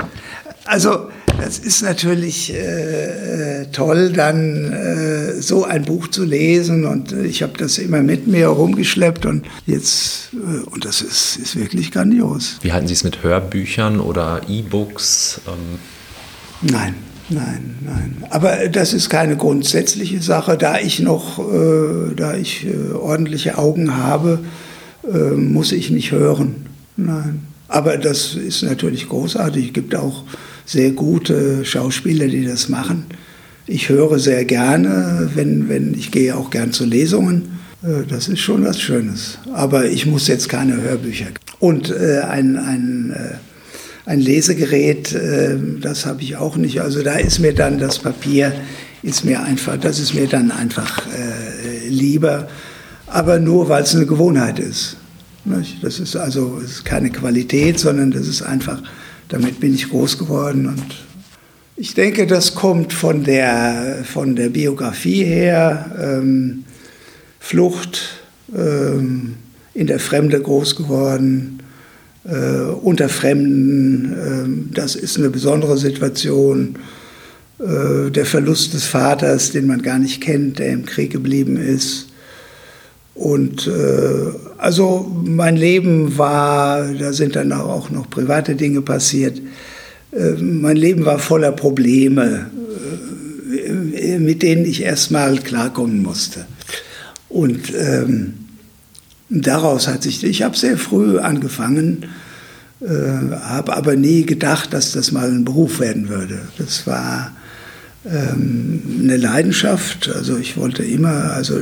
Also 0.66 1.08
das 1.38 1.58
ist 1.58 1.82
natürlich 1.82 2.54
äh, 2.54 3.66
toll, 3.72 4.12
dann 4.12 4.72
äh, 4.72 5.40
so 5.40 5.64
ein 5.64 5.84
Buch 5.84 6.08
zu 6.08 6.24
lesen 6.24 6.86
und 6.86 7.12
ich 7.12 7.42
habe 7.42 7.54
das 7.58 7.78
immer 7.78 8.02
mit 8.02 8.26
mir 8.26 8.48
rumgeschleppt 8.48 9.26
und 9.26 9.44
jetzt, 9.66 10.30
äh, 10.32 10.60
und 10.70 10.84
das 10.84 11.02
ist, 11.02 11.36
ist 11.36 11.56
wirklich 11.56 11.90
grandios. 11.90 12.58
Wie 12.62 12.72
halten 12.72 12.86
Sie 12.86 12.94
es 12.94 13.04
mit 13.04 13.22
Hörbüchern 13.22 14.00
oder 14.00 14.42
E-Books? 14.48 15.40
Ähm 15.46 15.78
nein, 16.62 16.94
nein, 17.28 17.76
nein. 17.84 18.16
Aber 18.30 18.68
das 18.68 18.92
ist 18.92 19.10
keine 19.10 19.36
grundsätzliche 19.36 20.20
Sache, 20.22 20.56
da 20.56 20.78
ich 20.78 21.00
noch, 21.00 21.38
äh, 21.38 22.14
da 22.16 22.36
ich 22.36 22.66
äh, 22.66 22.92
ordentliche 22.92 23.58
Augen 23.58 23.96
habe, 23.96 24.40
muss 25.36 25.72
ich 25.72 25.90
nicht 25.90 26.12
hören. 26.12 26.64
Nein. 26.96 27.42
Aber 27.68 27.98
das 27.98 28.36
ist 28.36 28.62
natürlich 28.62 29.08
großartig. 29.08 29.66
Es 29.66 29.72
gibt 29.74 29.94
auch 29.94 30.24
sehr 30.64 30.92
gute 30.92 31.64
Schauspieler, 31.64 32.26
die 32.26 32.44
das 32.44 32.68
machen. 32.68 33.04
Ich 33.66 33.88
höre 33.88 34.18
sehr 34.18 34.44
gerne, 34.44 35.30
wenn, 35.34 35.68
wenn 35.68 35.94
ich 35.94 36.10
gehe 36.10 36.36
auch 36.36 36.50
gern 36.50 36.72
zu 36.72 36.84
Lesungen. 36.84 37.58
Äh, 37.82 38.06
das 38.08 38.28
ist 38.28 38.40
schon 38.40 38.64
was 38.64 38.80
Schönes. 38.80 39.38
Aber 39.52 39.86
ich 39.86 40.06
muss 40.06 40.28
jetzt 40.28 40.48
keine 40.48 40.80
Hörbücher. 40.80 41.26
Und 41.60 41.90
äh, 41.90 42.20
ein, 42.20 42.56
ein, 42.56 43.14
äh, 43.16 43.34
ein 44.06 44.20
Lesegerät, 44.20 45.12
äh, 45.12 45.56
das 45.80 46.06
habe 46.06 46.22
ich 46.22 46.36
auch 46.36 46.56
nicht. 46.56 46.80
Also 46.80 47.02
da 47.02 47.14
ist 47.14 47.38
mir 47.38 47.54
dann 47.54 47.78
das 47.78 47.98
Papier, 47.98 48.52
ist 49.02 49.24
mir 49.24 49.42
einfach, 49.42 49.78
das 49.78 49.98
ist 49.98 50.14
mir 50.14 50.26
dann 50.26 50.50
einfach 50.50 51.06
äh, 51.06 51.88
lieber. 51.88 52.48
Aber 53.06 53.38
nur, 53.38 53.68
weil 53.68 53.82
es 53.82 53.94
eine 53.94 54.06
Gewohnheit 54.06 54.58
ist. 54.58 54.96
Das 55.82 56.00
ist 56.00 56.16
also 56.16 56.58
das 56.60 56.70
ist 56.70 56.84
keine 56.86 57.10
Qualität, 57.10 57.78
sondern 57.78 58.10
das 58.10 58.26
ist 58.26 58.40
einfach 58.40 58.82
damit 59.28 59.60
bin 59.60 59.74
ich 59.74 59.88
groß 59.88 60.18
geworden 60.18 60.66
und 60.66 60.84
ich 61.76 61.94
denke, 61.94 62.28
das 62.28 62.54
kommt 62.54 62.92
von 62.92 63.24
der, 63.24 64.04
von 64.04 64.36
der 64.36 64.48
Biografie 64.48 65.24
her. 65.24 65.90
Ähm, 66.00 66.64
Flucht, 67.40 68.20
ähm, 68.56 69.34
in 69.74 69.88
der 69.88 69.98
Fremde 69.98 70.40
groß 70.40 70.76
geworden, 70.76 71.63
äh, 72.24 72.70
unter 72.82 73.08
Fremden, 73.08 74.12
äh, 74.70 74.74
das 74.74 74.94
ist 74.94 75.18
eine 75.18 75.30
besondere 75.30 75.76
Situation. 75.76 76.76
Äh, 77.58 78.10
der 78.10 78.26
Verlust 78.26 78.74
des 78.74 78.84
Vaters, 78.84 79.52
den 79.52 79.66
man 79.66 79.82
gar 79.82 79.98
nicht 79.98 80.20
kennt, 80.20 80.58
der 80.58 80.72
im 80.72 80.84
Krieg 80.84 81.12
geblieben 81.12 81.56
ist. 81.56 82.08
Und 83.14 83.68
äh, 83.68 84.32
also 84.58 85.08
mein 85.24 85.56
Leben 85.56 86.18
war, 86.18 86.92
da 86.92 87.12
sind 87.12 87.36
dann 87.36 87.52
auch 87.52 87.90
noch 87.90 88.10
private 88.10 88.56
Dinge 88.56 88.82
passiert, 88.82 89.40
äh, 90.10 90.32
mein 90.40 90.76
Leben 90.76 91.04
war 91.04 91.20
voller 91.20 91.52
Probleme, 91.52 92.50
äh, 93.94 94.18
mit 94.18 94.42
denen 94.42 94.64
ich 94.64 94.82
erstmal 94.82 95.38
klarkommen 95.38 96.02
musste. 96.02 96.46
Und 97.28 97.72
ähm, 97.74 98.34
daraus 99.42 99.88
hat 99.88 100.02
sich, 100.02 100.22
ich 100.24 100.42
habe 100.42 100.56
sehr 100.56 100.76
früh 100.76 101.18
angefangen, 101.18 102.06
äh, 102.80 102.86
habe 102.86 103.76
aber 103.76 103.96
nie 103.96 104.26
gedacht, 104.26 104.72
dass 104.72 104.92
das 104.92 105.12
mal 105.12 105.28
ein 105.28 105.44
Beruf 105.44 105.80
werden 105.80 106.08
würde. 106.08 106.40
Das 106.58 106.86
war 106.86 107.32
ähm, 108.06 108.82
eine 109.02 109.16
Leidenschaft, 109.16 110.10
also 110.14 110.36
ich 110.36 110.56
wollte 110.56 110.82
immer, 110.84 111.32
also 111.32 111.58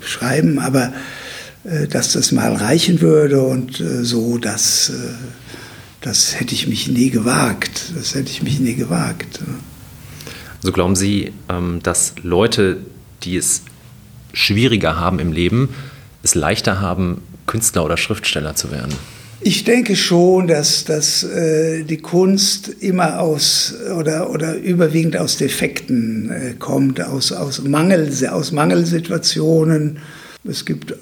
schreiben, 0.00 0.58
aber 0.58 0.92
äh, 1.64 1.86
dass 1.86 2.12
das 2.12 2.32
mal 2.32 2.54
reichen 2.54 3.00
würde 3.00 3.42
und 3.42 3.80
äh, 3.80 4.04
so, 4.04 4.38
das, 4.38 4.90
äh, 4.90 4.92
das 6.00 6.38
hätte 6.38 6.54
ich 6.54 6.66
mich 6.68 6.88
nie 6.88 7.10
gewagt. 7.10 7.92
Das 7.96 8.14
hätte 8.14 8.30
ich 8.30 8.42
mich 8.42 8.60
nie 8.60 8.74
gewagt. 8.74 9.40
Also 10.62 10.72
glauben 10.72 10.96
Sie, 10.96 11.32
ähm, 11.48 11.80
dass 11.82 12.14
Leute, 12.22 12.78
die 13.22 13.36
es 13.36 13.62
schwieriger 14.32 14.98
haben 14.98 15.18
im 15.18 15.32
Leben, 15.32 15.70
es 16.22 16.34
leichter 16.34 16.80
haben, 16.80 17.22
Künstler 17.46 17.84
oder 17.84 17.96
Schriftsteller 17.96 18.54
zu 18.54 18.70
werden? 18.70 18.92
Ich 19.40 19.62
denke 19.62 19.94
schon, 19.94 20.48
dass, 20.48 20.84
dass 20.84 21.22
äh, 21.22 21.84
die 21.84 21.98
Kunst 21.98 22.68
immer 22.80 23.20
aus 23.20 23.72
oder, 23.96 24.30
oder 24.30 24.56
überwiegend 24.56 25.16
aus 25.16 25.36
Defekten 25.36 26.30
äh, 26.30 26.54
kommt, 26.58 27.00
aus, 27.00 27.30
aus, 27.30 27.62
Mangel, 27.62 28.10
aus 28.30 28.50
Mangelsituationen. 28.50 29.98
Es 30.42 30.64
gibt, 30.64 30.94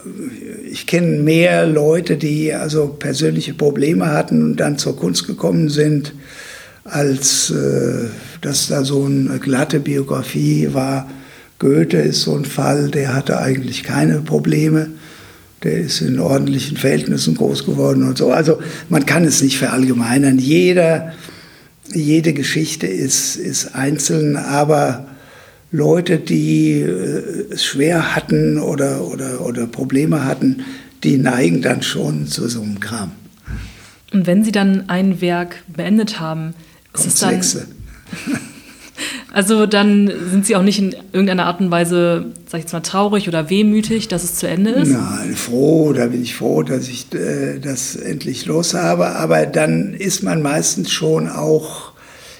ich 0.70 0.86
kenne 0.86 1.22
mehr 1.22 1.66
Leute, 1.66 2.18
die 2.18 2.52
also 2.52 2.88
persönliche 2.88 3.54
Probleme 3.54 4.10
hatten 4.10 4.42
und 4.42 4.56
dann 4.56 4.76
zur 4.76 4.96
Kunst 4.96 5.26
gekommen 5.26 5.70
sind, 5.70 6.12
als 6.84 7.50
äh, 7.50 8.08
dass 8.42 8.68
da 8.68 8.84
so 8.84 9.06
eine 9.06 9.38
glatte 9.38 9.80
Biografie 9.80 10.68
war. 10.74 11.08
Goethe 11.58 11.96
ist 11.96 12.22
so 12.22 12.36
ein 12.36 12.44
Fall, 12.44 12.90
der 12.90 13.14
hatte 13.14 13.38
eigentlich 13.38 13.82
keine 13.82 14.20
Probleme 14.20 14.90
der 15.62 15.78
ist 15.78 16.00
in 16.00 16.18
ordentlichen 16.18 16.76
Verhältnissen 16.76 17.34
groß 17.34 17.64
geworden 17.64 18.02
und 18.06 18.18
so. 18.18 18.30
Also 18.30 18.58
man 18.88 19.06
kann 19.06 19.24
es 19.24 19.42
nicht 19.42 19.58
verallgemeinern. 19.58 20.38
Jeder, 20.38 21.12
jede 21.92 22.32
Geschichte 22.32 22.86
ist, 22.86 23.36
ist 23.36 23.74
einzeln, 23.74 24.36
aber 24.36 25.06
Leute, 25.72 26.18
die 26.18 26.80
äh, 26.80 27.52
es 27.52 27.64
schwer 27.64 28.14
hatten 28.14 28.58
oder, 28.58 29.02
oder, 29.04 29.40
oder 29.40 29.66
Probleme 29.66 30.24
hatten, 30.24 30.64
die 31.04 31.18
neigen 31.18 31.62
dann 31.62 31.82
schon 31.82 32.26
zu 32.26 32.48
so 32.48 32.62
einem 32.62 32.80
Kram. 32.80 33.12
Und 34.12 34.26
wenn 34.26 34.44
Sie 34.44 34.52
dann 34.52 34.88
ein 34.88 35.20
Werk 35.20 35.62
beendet 35.68 36.20
haben, 36.20 36.54
ist 36.94 37.06
es 37.06 37.20
dann... 37.20 37.40
Also 39.32 39.66
dann 39.66 40.10
sind 40.30 40.46
Sie 40.46 40.56
auch 40.56 40.62
nicht 40.62 40.78
in 40.78 40.94
irgendeiner 41.12 41.46
Art 41.46 41.60
und 41.60 41.70
Weise, 41.70 42.26
sag 42.46 42.58
ich 42.58 42.64
jetzt 42.64 42.72
mal, 42.72 42.80
traurig 42.80 43.28
oder 43.28 43.50
wehmütig, 43.50 44.08
dass 44.08 44.24
es 44.24 44.36
zu 44.36 44.48
Ende 44.48 44.70
ist? 44.70 44.88
Nein, 44.88 45.34
froh, 45.34 45.92
da 45.92 46.06
bin 46.06 46.22
ich 46.22 46.34
froh, 46.34 46.62
dass 46.62 46.88
ich 46.88 47.12
äh, 47.12 47.58
das 47.58 47.96
endlich 47.96 48.46
los 48.46 48.74
habe. 48.74 49.08
Aber 49.16 49.46
dann 49.46 49.94
ist 49.94 50.22
man 50.22 50.42
meistens 50.42 50.90
schon 50.92 51.28
auch 51.28 51.92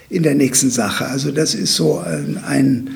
in 0.08 0.22
der 0.22 0.34
nächsten 0.34 0.70
Sache. 0.70 1.06
Also 1.06 1.32
das 1.32 1.54
ist 1.54 1.74
so 1.74 1.98
ein, 1.98 2.40
ein, 2.46 2.90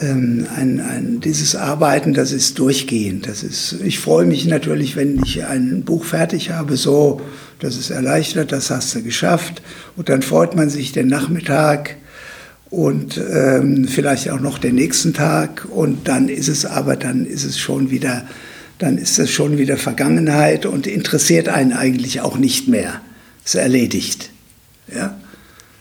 ähm, 0.00 0.46
ein, 0.54 0.80
ein 0.80 1.20
dieses 1.20 1.54
Arbeiten, 1.54 2.12
das 2.12 2.32
ist 2.32 2.58
durchgehend. 2.58 3.28
Das 3.28 3.42
ist, 3.44 3.76
ich 3.84 4.00
freue 4.00 4.26
mich 4.26 4.46
natürlich, 4.46 4.96
wenn 4.96 5.22
ich 5.22 5.44
ein 5.44 5.82
Buch 5.84 6.04
fertig 6.04 6.50
habe, 6.50 6.76
so, 6.76 7.20
das 7.60 7.76
ist 7.76 7.90
erleichtert, 7.90 8.52
das 8.52 8.70
hast 8.70 8.94
du 8.94 9.02
geschafft. 9.02 9.62
Und 9.96 10.08
dann 10.08 10.22
freut 10.22 10.56
man 10.56 10.68
sich 10.68 10.92
den 10.92 11.06
Nachmittag 11.06 11.96
und 12.70 13.18
ähm, 13.18 13.86
vielleicht 13.88 14.30
auch 14.30 14.40
noch 14.40 14.58
den 14.58 14.74
nächsten 14.74 15.14
Tag 15.14 15.66
und 15.70 16.08
dann 16.08 16.28
ist 16.28 16.48
es 16.48 16.66
aber 16.66 16.96
dann 16.96 17.24
ist 17.26 17.44
es 17.44 17.58
schon 17.58 17.90
wieder 17.90 18.26
dann 18.78 18.98
ist 18.98 19.18
das 19.18 19.30
schon 19.30 19.56
wieder 19.56 19.78
Vergangenheit 19.78 20.66
und 20.66 20.86
interessiert 20.86 21.48
einen 21.48 21.72
eigentlich 21.72 22.20
auch 22.20 22.36
nicht 22.36 22.68
mehr. 22.68 23.00
Ist 23.42 23.54
erledigt. 23.54 24.30
Ja? 24.94 25.16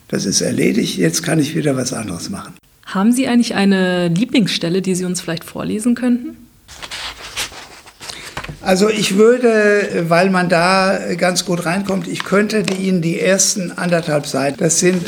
Das 0.08 0.26
ist 0.26 0.42
erledigt, 0.42 0.98
jetzt 0.98 1.24
kann 1.24 1.40
ich 1.40 1.56
wieder 1.56 1.76
was 1.76 1.92
anderes 1.92 2.30
machen. 2.30 2.54
Haben 2.86 3.12
Sie 3.12 3.28
eigentlich 3.28 3.56
eine 3.56 4.08
Lieblingsstelle, 4.08 4.82
die 4.82 4.96
Sie 4.96 5.04
uns 5.04 5.20
vielleicht 5.20 5.44
vorlesen 5.44 5.96
könnten? 5.96 6.38
Also 8.62 8.90
ich 8.90 9.18
würde, 9.18 10.06
weil 10.08 10.30
man 10.30 10.50
da 10.50 10.98
ganz 11.18 11.46
gut 11.46 11.66
reinkommt, 11.66 12.08
ich 12.08 12.24
könnte 12.24 12.64
Ihnen 12.80 13.02
die 13.02 13.20
ersten 13.20 13.72
anderthalb 13.72 14.26
Seiten, 14.26 14.58
das 14.58 14.80
sind 14.80 15.04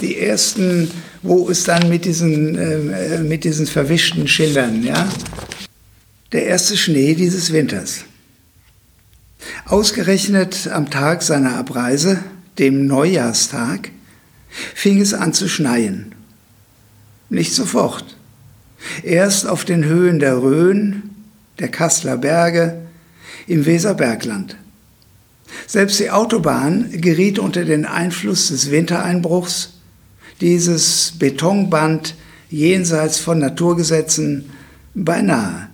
die 0.00 0.16
ersten, 0.16 0.90
wo 1.22 1.48
es 1.50 1.64
dann 1.64 1.88
mit 1.88 2.04
diesen, 2.04 2.56
äh, 2.56 3.18
mit 3.18 3.44
diesen 3.44 3.66
verwischten 3.66 4.28
Schildern, 4.28 4.82
ja. 4.82 5.08
Der 6.32 6.46
erste 6.46 6.76
Schnee 6.76 7.14
dieses 7.14 7.52
Winters. 7.52 8.04
Ausgerechnet 9.64 10.68
am 10.68 10.90
Tag 10.90 11.22
seiner 11.22 11.56
Abreise, 11.56 12.22
dem 12.58 12.86
Neujahrstag, 12.86 13.90
fing 14.74 15.00
es 15.00 15.14
an 15.14 15.32
zu 15.32 15.48
schneien. 15.48 16.14
Nicht 17.30 17.54
sofort. 17.54 18.16
Erst 19.02 19.46
auf 19.46 19.64
den 19.64 19.84
Höhen 19.84 20.18
der 20.18 20.42
Rhön, 20.42 21.10
der 21.58 21.68
Kasseler 21.68 22.16
Berge, 22.16 22.82
im 23.46 23.66
Weserbergland. 23.66 24.56
Selbst 25.66 25.98
die 25.98 26.10
Autobahn 26.10 26.90
geriet 26.92 27.38
unter 27.38 27.64
den 27.64 27.86
Einfluss 27.86 28.48
des 28.48 28.70
Wintereinbruchs, 28.70 29.77
dieses 30.40 31.12
Betonband 31.18 32.14
jenseits 32.50 33.18
von 33.18 33.38
Naturgesetzen, 33.38 34.50
beinahe. 34.94 35.68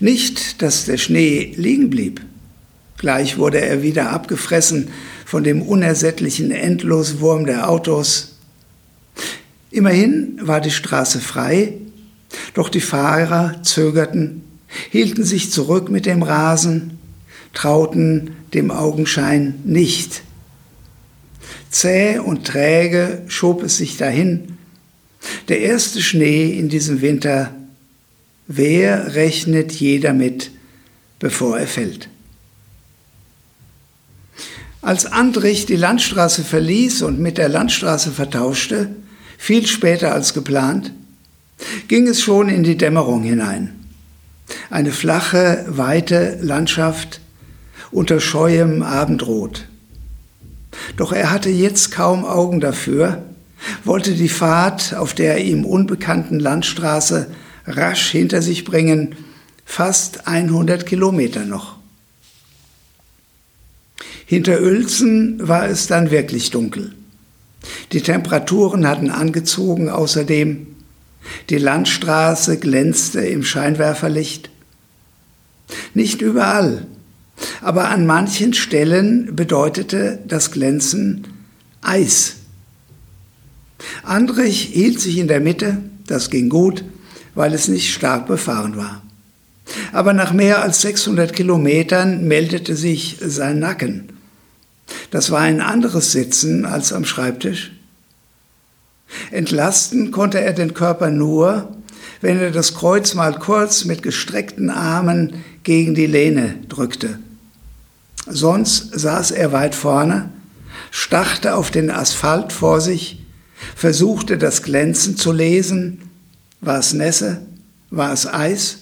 Nicht, 0.00 0.62
dass 0.62 0.84
der 0.84 0.96
Schnee 0.96 1.52
liegen 1.56 1.90
blieb. 1.90 2.20
Gleich 2.98 3.38
wurde 3.38 3.60
er 3.60 3.82
wieder 3.82 4.10
abgefressen 4.10 4.88
von 5.24 5.44
dem 5.44 5.62
unersättlichen 5.62 6.50
Endloswurm 6.50 7.46
der 7.46 7.70
Autos. 7.70 8.36
Immerhin 9.70 10.38
war 10.42 10.60
die 10.60 10.70
Straße 10.70 11.20
frei, 11.20 11.74
doch 12.54 12.68
die 12.68 12.80
Fahrer 12.80 13.62
zögerten, 13.62 14.42
hielten 14.90 15.24
sich 15.24 15.52
zurück 15.52 15.90
mit 15.90 16.06
dem 16.06 16.22
Rasen, 16.22 16.98
trauten 17.52 18.32
dem 18.54 18.70
Augenschein 18.70 19.54
nicht. 19.64 20.22
Zäh 21.70 22.18
und 22.18 22.46
träge 22.46 23.22
schob 23.28 23.62
es 23.62 23.76
sich 23.76 23.96
dahin. 23.96 24.58
Der 25.48 25.60
erste 25.60 26.00
Schnee 26.00 26.50
in 26.50 26.68
diesem 26.68 27.00
Winter, 27.00 27.54
wer 28.46 29.14
rechnet 29.14 29.72
jeder 29.72 30.12
mit, 30.12 30.50
bevor 31.18 31.58
er 31.58 31.66
fällt? 31.66 32.08
Als 34.80 35.06
Andrich 35.06 35.66
die 35.66 35.76
Landstraße 35.76 36.44
verließ 36.44 37.02
und 37.02 37.18
mit 37.18 37.36
der 37.36 37.48
Landstraße 37.48 38.12
vertauschte, 38.12 38.88
viel 39.36 39.66
später 39.66 40.14
als 40.14 40.34
geplant, 40.34 40.92
ging 41.88 42.06
es 42.06 42.22
schon 42.22 42.48
in 42.48 42.62
die 42.62 42.76
Dämmerung 42.76 43.22
hinein. 43.22 43.74
Eine 44.70 44.92
flache, 44.92 45.64
weite 45.68 46.38
Landschaft 46.40 47.20
unter 47.90 48.20
scheuem 48.20 48.82
Abendrot. 48.82 49.66
Doch 50.96 51.12
er 51.12 51.30
hatte 51.30 51.50
jetzt 51.50 51.90
kaum 51.90 52.24
Augen 52.24 52.60
dafür, 52.60 53.22
wollte 53.84 54.14
die 54.14 54.28
Fahrt 54.28 54.94
auf 54.94 55.14
der 55.14 55.44
ihm 55.44 55.64
unbekannten 55.64 56.40
Landstraße 56.40 57.28
rasch 57.66 58.10
hinter 58.10 58.42
sich 58.42 58.64
bringen, 58.64 59.16
fast 59.64 60.26
100 60.26 60.86
Kilometer 60.86 61.44
noch. 61.44 61.76
Hinter 64.26 64.60
Uelzen 64.60 65.46
war 65.46 65.68
es 65.68 65.86
dann 65.86 66.10
wirklich 66.10 66.50
dunkel. 66.50 66.92
Die 67.92 68.02
Temperaturen 68.02 68.86
hatten 68.86 69.10
angezogen, 69.10 69.88
außerdem 69.88 70.66
die 71.50 71.58
Landstraße 71.58 72.58
glänzte 72.58 73.20
im 73.20 73.42
Scheinwerferlicht. 73.42 74.50
Nicht 75.94 76.22
überall, 76.22 76.86
aber 77.60 77.90
an 77.90 78.06
manchen 78.06 78.54
Stellen 78.54 79.34
bedeutete 79.34 80.18
das 80.26 80.50
Glänzen 80.50 81.26
Eis. 81.80 82.36
Andrich 84.02 84.62
hielt 84.62 85.00
sich 85.00 85.18
in 85.18 85.28
der 85.28 85.40
Mitte, 85.40 85.78
das 86.06 86.30
ging 86.30 86.48
gut, 86.48 86.84
weil 87.34 87.54
es 87.54 87.68
nicht 87.68 87.92
stark 87.92 88.26
befahren 88.26 88.76
war. 88.76 89.02
Aber 89.92 90.12
nach 90.12 90.32
mehr 90.32 90.62
als 90.62 90.80
600 90.80 91.32
Kilometern 91.32 92.26
meldete 92.26 92.74
sich 92.74 93.18
sein 93.20 93.58
Nacken. 93.58 94.08
Das 95.10 95.30
war 95.30 95.40
ein 95.40 95.60
anderes 95.60 96.12
Sitzen 96.12 96.64
als 96.64 96.92
am 96.92 97.04
Schreibtisch. 97.04 97.72
Entlasten 99.30 100.10
konnte 100.10 100.40
er 100.40 100.52
den 100.52 100.74
Körper 100.74 101.10
nur, 101.10 101.76
wenn 102.20 102.38
er 102.38 102.50
das 102.50 102.74
Kreuz 102.74 103.14
mal 103.14 103.38
kurz 103.38 103.84
mit 103.84 104.02
gestreckten 104.02 104.70
Armen 104.70 105.44
gegen 105.62 105.94
die 105.94 106.06
Lehne 106.06 106.56
drückte. 106.68 107.18
Sonst 108.30 108.98
saß 108.98 109.30
er 109.30 109.52
weit 109.52 109.74
vorne, 109.74 110.30
starrte 110.90 111.54
auf 111.54 111.70
den 111.70 111.90
Asphalt 111.90 112.52
vor 112.52 112.80
sich, 112.80 113.24
versuchte 113.74 114.38
das 114.38 114.62
Glänzen 114.62 115.16
zu 115.16 115.32
lesen. 115.32 116.02
War 116.60 116.78
es 116.78 116.92
Nässe? 116.92 117.42
War 117.90 118.12
es 118.12 118.26
Eis? 118.26 118.78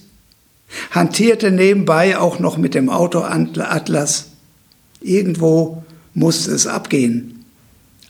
Hantierte 0.90 1.50
nebenbei 1.52 2.18
auch 2.18 2.38
noch 2.40 2.56
mit 2.56 2.74
dem 2.74 2.90
Autoatlas. 2.90 4.30
Irgendwo 5.00 5.84
musste 6.14 6.50
es 6.52 6.66
abgehen. 6.66 7.44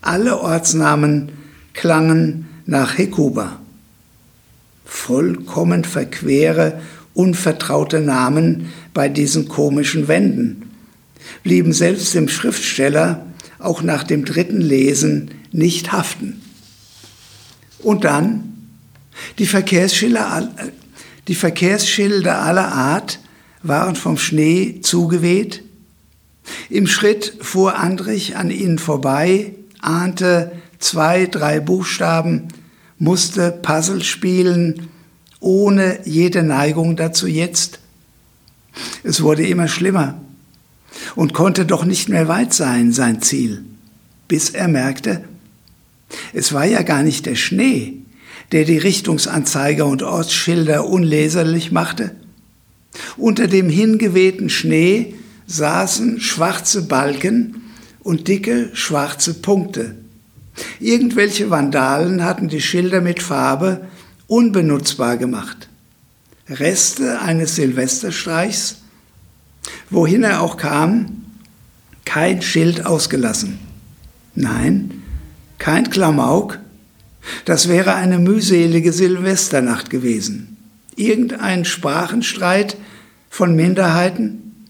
Alle 0.01 0.41
Ortsnamen 0.41 1.33
klangen 1.75 2.49
nach 2.65 2.97
Hekuba. 2.97 3.61
Vollkommen 4.87 5.85
verquere, 5.85 6.81
unvertraute 7.13 8.01
Namen 8.01 8.73
bei 8.95 9.09
diesen 9.09 9.49
komischen 9.49 10.09
Wänden 10.09 10.66
blieben 11.43 11.73
selbst 11.73 12.15
dem 12.15 12.29
Schriftsteller 12.29 13.27
auch 13.59 13.83
nach 13.83 14.05
dem 14.05 14.25
dritten 14.25 14.61
Lesen 14.61 15.31
nicht 15.53 15.93
haften. 15.93 16.43
Und 17.79 18.05
dann 18.05 18.55
die 19.39 19.47
Verkehrsschilder, 19.47 20.51
die 21.29 21.35
Verkehrsschilder 21.35 22.43
aller 22.43 22.73
Art 22.73 23.21
waren 23.63 23.97
vom 23.97 24.19
Schnee 24.19 24.81
zugeweht 24.83 25.63
im 26.71 26.87
Schritt 26.87 27.37
fuhr 27.41 27.79
Andrich 27.79 28.37
an 28.37 28.51
ihnen 28.51 28.79
vorbei, 28.79 29.55
ahnte 29.81 30.53
zwei, 30.79 31.27
drei 31.27 31.61
Buchstaben, 31.61 32.49
musste 32.99 33.51
Puzzle 33.51 34.03
spielen, 34.03 34.89
ohne 35.41 36.01
jede 36.05 36.43
Neigung 36.43 36.97
dazu 36.97 37.27
jetzt. 37.27 37.81
Es 39.03 39.23
wurde 39.23 39.47
immer 39.47 39.69
schlimmer 39.69 40.21
und 41.15 41.35
konnte 41.35 41.67
doch 41.67 41.85
nicht 41.85 42.09
mehr 42.09 42.29
weit 42.29 42.53
sein, 42.53 42.93
sein 42.93 43.23
Ziel, 43.23 43.65
bis 44.29 44.51
er 44.51 44.69
merkte, 44.69 45.25
es 46.33 46.53
war 46.53 46.65
ja 46.65 46.83
gar 46.83 47.03
nicht 47.03 47.27
der 47.27 47.35
Schnee, 47.35 47.95
der 48.53 48.65
die 48.65 48.79
Richtungsanzeiger 48.79 49.87
und 49.87 50.03
Ortsschilder 50.03 50.87
unleserlich 50.87 51.73
machte. 51.73 52.13
Unter 53.17 53.49
dem 53.49 53.69
hingewehten 53.69 54.49
Schnee 54.49 55.15
saßen 55.47 56.21
schwarze 56.21 56.83
Balken 56.83 57.63
und 58.01 58.29
dicke 58.29 58.71
schwarze 58.73 59.35
Punkte. 59.35 59.97
Irgendwelche 60.81 61.51
Vandalen 61.51 62.25
hatten 62.25 62.49
die 62.49 62.63
Schilder 62.63 63.01
mit 63.01 63.23
Farbe 63.23 63.87
unbenutzbar 64.27 65.17
gemacht. 65.17 65.69
Reste 66.49 67.21
eines 67.21 67.57
Silvesterstreichs, 67.57 68.77
wohin 69.91 70.25
er 70.25 70.43
auch 70.43 70.57
kam, 70.57 71.25
kein 72.05 72.43
Schild 72.43 72.87
ausgelassen. 72.87 73.59
Nein, 74.35 75.03
kein 75.59 75.91
Klamauk, 75.91 76.59
das 77.45 77.69
wäre 77.69 77.95
eine 77.95 78.19
mühselige 78.19 78.93
Silvesternacht 78.93 79.91
gewesen. 79.91 80.57
Irgendein 80.95 81.65
Sprachenstreit 81.65 82.77
von 83.29 83.55
Minderheiten, 83.55 84.67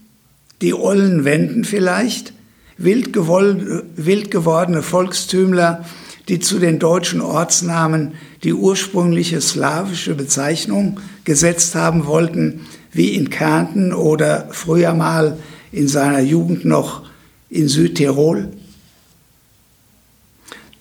die 0.61 0.73
ollen 0.73 1.23
Wenden 1.23 1.63
vielleicht, 1.63 2.33
wild, 2.77 3.15
wild 3.15 4.31
gewordene 4.31 4.81
Volkstümler, 4.81 5.85
die 6.27 6.39
zu 6.39 6.59
den 6.59 6.79
deutschen 6.79 7.21
Ortsnamen 7.21 8.13
die 8.43 8.53
ursprüngliche 8.53 9.39
slawische 9.41 10.15
Bezeichnung 10.15 10.99
gesetzt 11.23 11.75
haben 11.75 12.05
wollten, 12.05 12.61
wie 12.91 13.15
in 13.15 13.29
Kärnten 13.29 13.93
oder 13.93 14.47
früher 14.51 14.93
mal 14.93 15.37
in 15.71 15.87
seiner 15.87 16.19
Jugend 16.19 16.65
noch 16.65 17.03
in 17.49 17.67
Südtirol. 17.67 18.49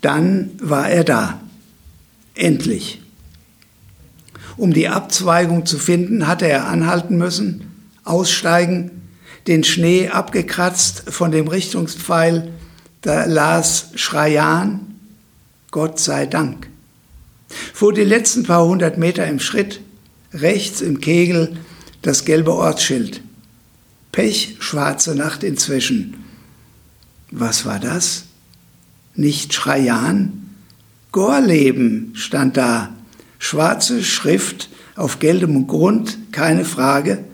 Dann 0.00 0.50
war 0.60 0.88
er 0.88 1.04
da, 1.04 1.40
endlich. 2.34 3.02
Um 4.56 4.72
die 4.72 4.88
Abzweigung 4.88 5.66
zu 5.66 5.78
finden, 5.78 6.26
hatte 6.26 6.48
er 6.48 6.66
anhalten 6.68 7.18
müssen, 7.18 7.90
Aussteigen, 8.04 9.02
den 9.46 9.64
Schnee 9.64 10.08
abgekratzt 10.08 11.04
von 11.10 11.30
dem 11.30 11.48
Richtungspfeil, 11.48 12.52
da 13.02 13.24
las 13.24 13.90
Schreian, 13.94 14.96
Gott 15.70 16.00
sei 16.00 16.26
Dank. 16.26 16.68
Fuhr 17.74 17.92
die 17.92 18.02
letzten 18.02 18.44
paar 18.44 18.64
hundert 18.64 18.98
Meter 18.98 19.26
im 19.26 19.40
Schritt, 19.40 19.80
rechts 20.32 20.80
im 20.80 21.00
Kegel 21.00 21.56
das 22.06 22.24
gelbe 22.24 22.54
Ortsschild. 22.54 23.20
Pech, 24.12 24.56
schwarze 24.60 25.16
Nacht 25.16 25.42
inzwischen. 25.42 26.22
Was 27.32 27.66
war 27.66 27.80
das? 27.80 28.26
Nicht 29.16 29.52
Schreian? 29.52 30.54
Gorleben 31.10 32.12
stand 32.14 32.56
da. 32.56 32.94
Schwarze 33.40 34.04
Schrift 34.04 34.70
auf 34.94 35.18
gelbem 35.18 35.66
Grund, 35.66 36.16
keine 36.30 36.64
Frage. 36.64 37.24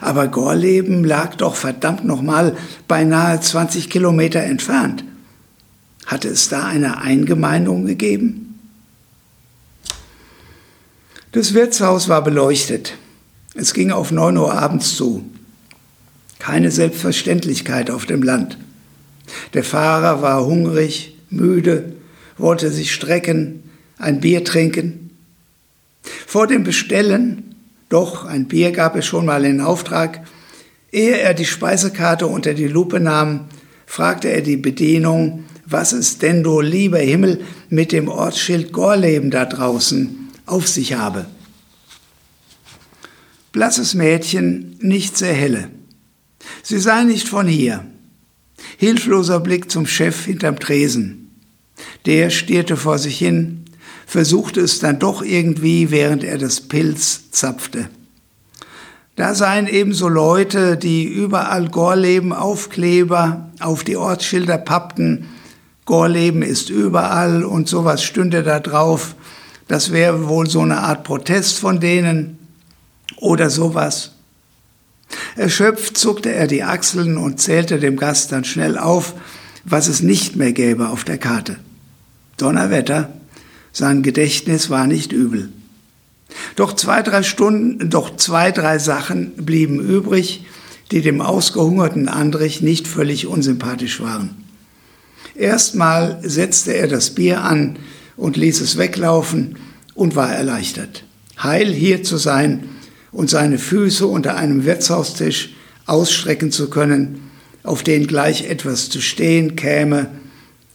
Aber 0.00 0.26
Gorleben 0.26 1.04
lag 1.04 1.36
doch 1.36 1.54
verdammt 1.54 2.04
nochmal 2.04 2.56
beinahe 2.88 3.40
20 3.40 3.90
Kilometer 3.90 4.40
entfernt. 4.40 5.04
Hatte 6.04 6.28
es 6.28 6.48
da 6.48 6.66
eine 6.66 6.98
Eingemeindung 6.98 7.86
gegeben? 7.86 8.58
Das 11.30 11.54
Wirtshaus 11.54 12.08
war 12.08 12.24
beleuchtet. 12.24 12.94
Es 13.54 13.72
ging 13.72 13.92
auf 13.92 14.10
9 14.10 14.36
Uhr 14.36 14.52
abends 14.52 14.96
zu. 14.96 15.24
Keine 16.38 16.70
Selbstverständlichkeit 16.70 17.90
auf 17.90 18.04
dem 18.04 18.22
Land. 18.22 18.58
Der 19.54 19.64
Fahrer 19.64 20.22
war 20.22 20.44
hungrig, 20.44 21.16
müde, 21.30 21.92
wollte 22.36 22.70
sich 22.70 22.92
strecken, 22.92 23.62
ein 23.96 24.20
Bier 24.20 24.44
trinken. 24.44 25.10
Vor 26.26 26.46
dem 26.46 26.64
Bestellen, 26.64 27.54
doch 27.88 28.24
ein 28.24 28.46
Bier 28.48 28.72
gab 28.72 28.96
es 28.96 29.06
schon 29.06 29.24
mal 29.24 29.44
in 29.44 29.60
Auftrag, 29.60 30.26
ehe 30.90 31.16
er 31.18 31.32
die 31.32 31.46
Speisekarte 31.46 32.26
unter 32.26 32.54
die 32.54 32.68
Lupe 32.68 33.00
nahm, 33.00 33.46
fragte 33.86 34.28
er 34.28 34.40
die 34.40 34.56
Bedienung, 34.56 35.44
was 35.66 35.92
es 35.92 36.18
denn, 36.18 36.42
du 36.42 36.60
lieber 36.60 36.98
Himmel, 36.98 37.40
mit 37.70 37.92
dem 37.92 38.08
Ortsschild 38.08 38.72
Gorleben 38.72 39.30
da 39.30 39.44
draußen 39.44 40.30
auf 40.46 40.68
sich 40.68 40.94
habe. 40.94 41.26
Blasses 43.54 43.94
Mädchen, 43.94 44.76
nicht 44.80 45.16
sehr 45.16 45.32
helle. 45.32 45.68
Sie 46.64 46.80
sei 46.80 47.04
nicht 47.04 47.28
von 47.28 47.46
hier. 47.46 47.84
Hilfloser 48.78 49.38
Blick 49.38 49.70
zum 49.70 49.86
Chef 49.86 50.24
hinterm 50.24 50.58
Tresen. 50.58 51.30
Der 52.04 52.30
stierte 52.30 52.76
vor 52.76 52.98
sich 52.98 53.16
hin, 53.16 53.66
versuchte 54.06 54.60
es 54.60 54.80
dann 54.80 54.98
doch 54.98 55.22
irgendwie, 55.22 55.92
während 55.92 56.24
er 56.24 56.36
das 56.36 56.62
Pilz 56.62 57.30
zapfte. 57.30 57.88
Da 59.14 59.36
seien 59.36 59.68
ebenso 59.68 60.08
Leute, 60.08 60.76
die 60.76 61.04
überall 61.04 61.68
Gorleben 61.68 62.32
Aufkleber 62.32 63.52
auf 63.60 63.84
die 63.84 63.96
Ortsschilder 63.96 64.58
pappten. 64.58 65.28
Gorleben 65.84 66.42
ist 66.42 66.70
überall 66.70 67.44
und 67.44 67.68
sowas 67.68 68.02
stünde 68.02 68.42
da 68.42 68.58
drauf. 68.58 69.14
Das 69.68 69.92
wäre 69.92 70.26
wohl 70.26 70.50
so 70.50 70.62
eine 70.62 70.78
Art 70.78 71.04
Protest 71.04 71.60
von 71.60 71.78
denen 71.78 72.33
oder 73.24 73.48
sowas. 73.48 74.12
Erschöpft 75.34 75.96
zuckte 75.96 76.32
er 76.32 76.46
die 76.46 76.62
Achseln 76.62 77.16
und 77.16 77.40
zählte 77.40 77.78
dem 77.78 77.96
Gast 77.96 78.32
dann 78.32 78.44
schnell 78.44 78.76
auf, 78.76 79.14
was 79.64 79.88
es 79.88 80.02
nicht 80.02 80.36
mehr 80.36 80.52
gäbe 80.52 80.90
auf 80.90 81.04
der 81.04 81.18
Karte. 81.18 81.56
Donnerwetter, 82.36 83.12
sein 83.72 84.02
Gedächtnis 84.02 84.68
war 84.68 84.86
nicht 84.86 85.12
übel. 85.12 85.48
Doch 86.56 86.74
zwei, 86.74 87.02
drei 87.02 87.22
Stunden, 87.22 87.88
doch 87.90 88.14
zwei, 88.16 88.52
drei 88.52 88.78
Sachen 88.78 89.32
blieben 89.36 89.80
übrig, 89.80 90.44
die 90.90 91.00
dem 91.00 91.22
ausgehungerten 91.22 92.08
Andrich 92.08 92.60
nicht 92.60 92.86
völlig 92.86 93.26
unsympathisch 93.26 94.00
waren. 94.00 94.44
Erstmal 95.34 96.20
setzte 96.22 96.74
er 96.74 96.88
das 96.88 97.10
Bier 97.10 97.42
an 97.42 97.78
und 98.16 98.36
ließ 98.36 98.60
es 98.60 98.76
weglaufen 98.76 99.56
und 99.94 100.14
war 100.14 100.32
erleichtert. 100.32 101.04
Heil 101.42 101.72
hier 101.72 102.02
zu 102.02 102.16
sein 102.16 102.68
und 103.14 103.30
seine 103.30 103.58
Füße 103.58 104.06
unter 104.06 104.36
einem 104.36 104.64
Wirtshaustisch 104.64 105.50
ausstrecken 105.86 106.50
zu 106.50 106.68
können, 106.68 107.30
auf 107.62 107.82
den 107.82 108.06
gleich 108.06 108.50
etwas 108.50 108.90
zu 108.90 109.00
stehen 109.00 109.56
käme 109.56 110.08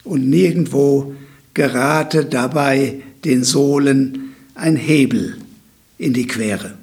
und 0.03 0.27
nirgendwo 0.27 1.13
gerate 1.53 2.25
dabei 2.25 3.01
den 3.23 3.43
Sohlen 3.43 4.33
ein 4.55 4.75
Hebel 4.75 5.37
in 5.97 6.13
die 6.13 6.25
Quere. 6.25 6.73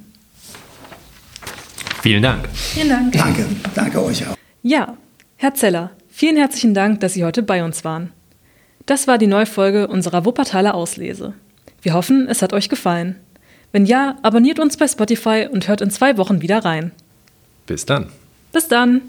Vielen 2.03 2.23
Dank. 2.23 2.49
Vielen 2.53 2.89
Dank. 2.89 3.13
Danke, 3.13 3.47
danke 3.75 4.05
euch 4.05 4.27
auch. 4.29 4.37
Ja, 4.63 4.97
Herr 5.37 5.55
Zeller, 5.55 5.91
vielen 6.09 6.37
herzlichen 6.37 6.75
Dank, 6.75 7.01
dass 7.01 7.15
Sie 7.15 7.25
heute 7.25 7.43
bei 7.43 7.65
uns 7.65 7.85
waren. 7.85 8.13
Das 8.85 9.09
war 9.09 9.19
die 9.19 9.27
neue 9.27 9.47
Folge 9.47 9.89
unserer 9.89 10.25
Wuppertaler 10.25 10.75
Auslese. 10.75 11.35
Wir 11.83 11.95
hoffen, 11.95 12.29
es 12.29 12.43
hat 12.43 12.53
euch 12.53 12.69
gefallen. 12.69 13.17
Wenn 13.77 13.85
ja, 13.85 14.17
abonniert 14.23 14.59
uns 14.59 14.79
bei 14.79 14.89
Spotify 14.89 15.49
und 15.53 15.69
hört 15.69 15.83
in 15.83 15.91
zwei 15.91 16.17
Wochen 16.17 16.41
wieder 16.41 16.65
rein. 16.65 16.93
Bis 17.67 17.85
dann. 17.85 18.09
Bis 18.51 18.69
dann. 18.69 19.03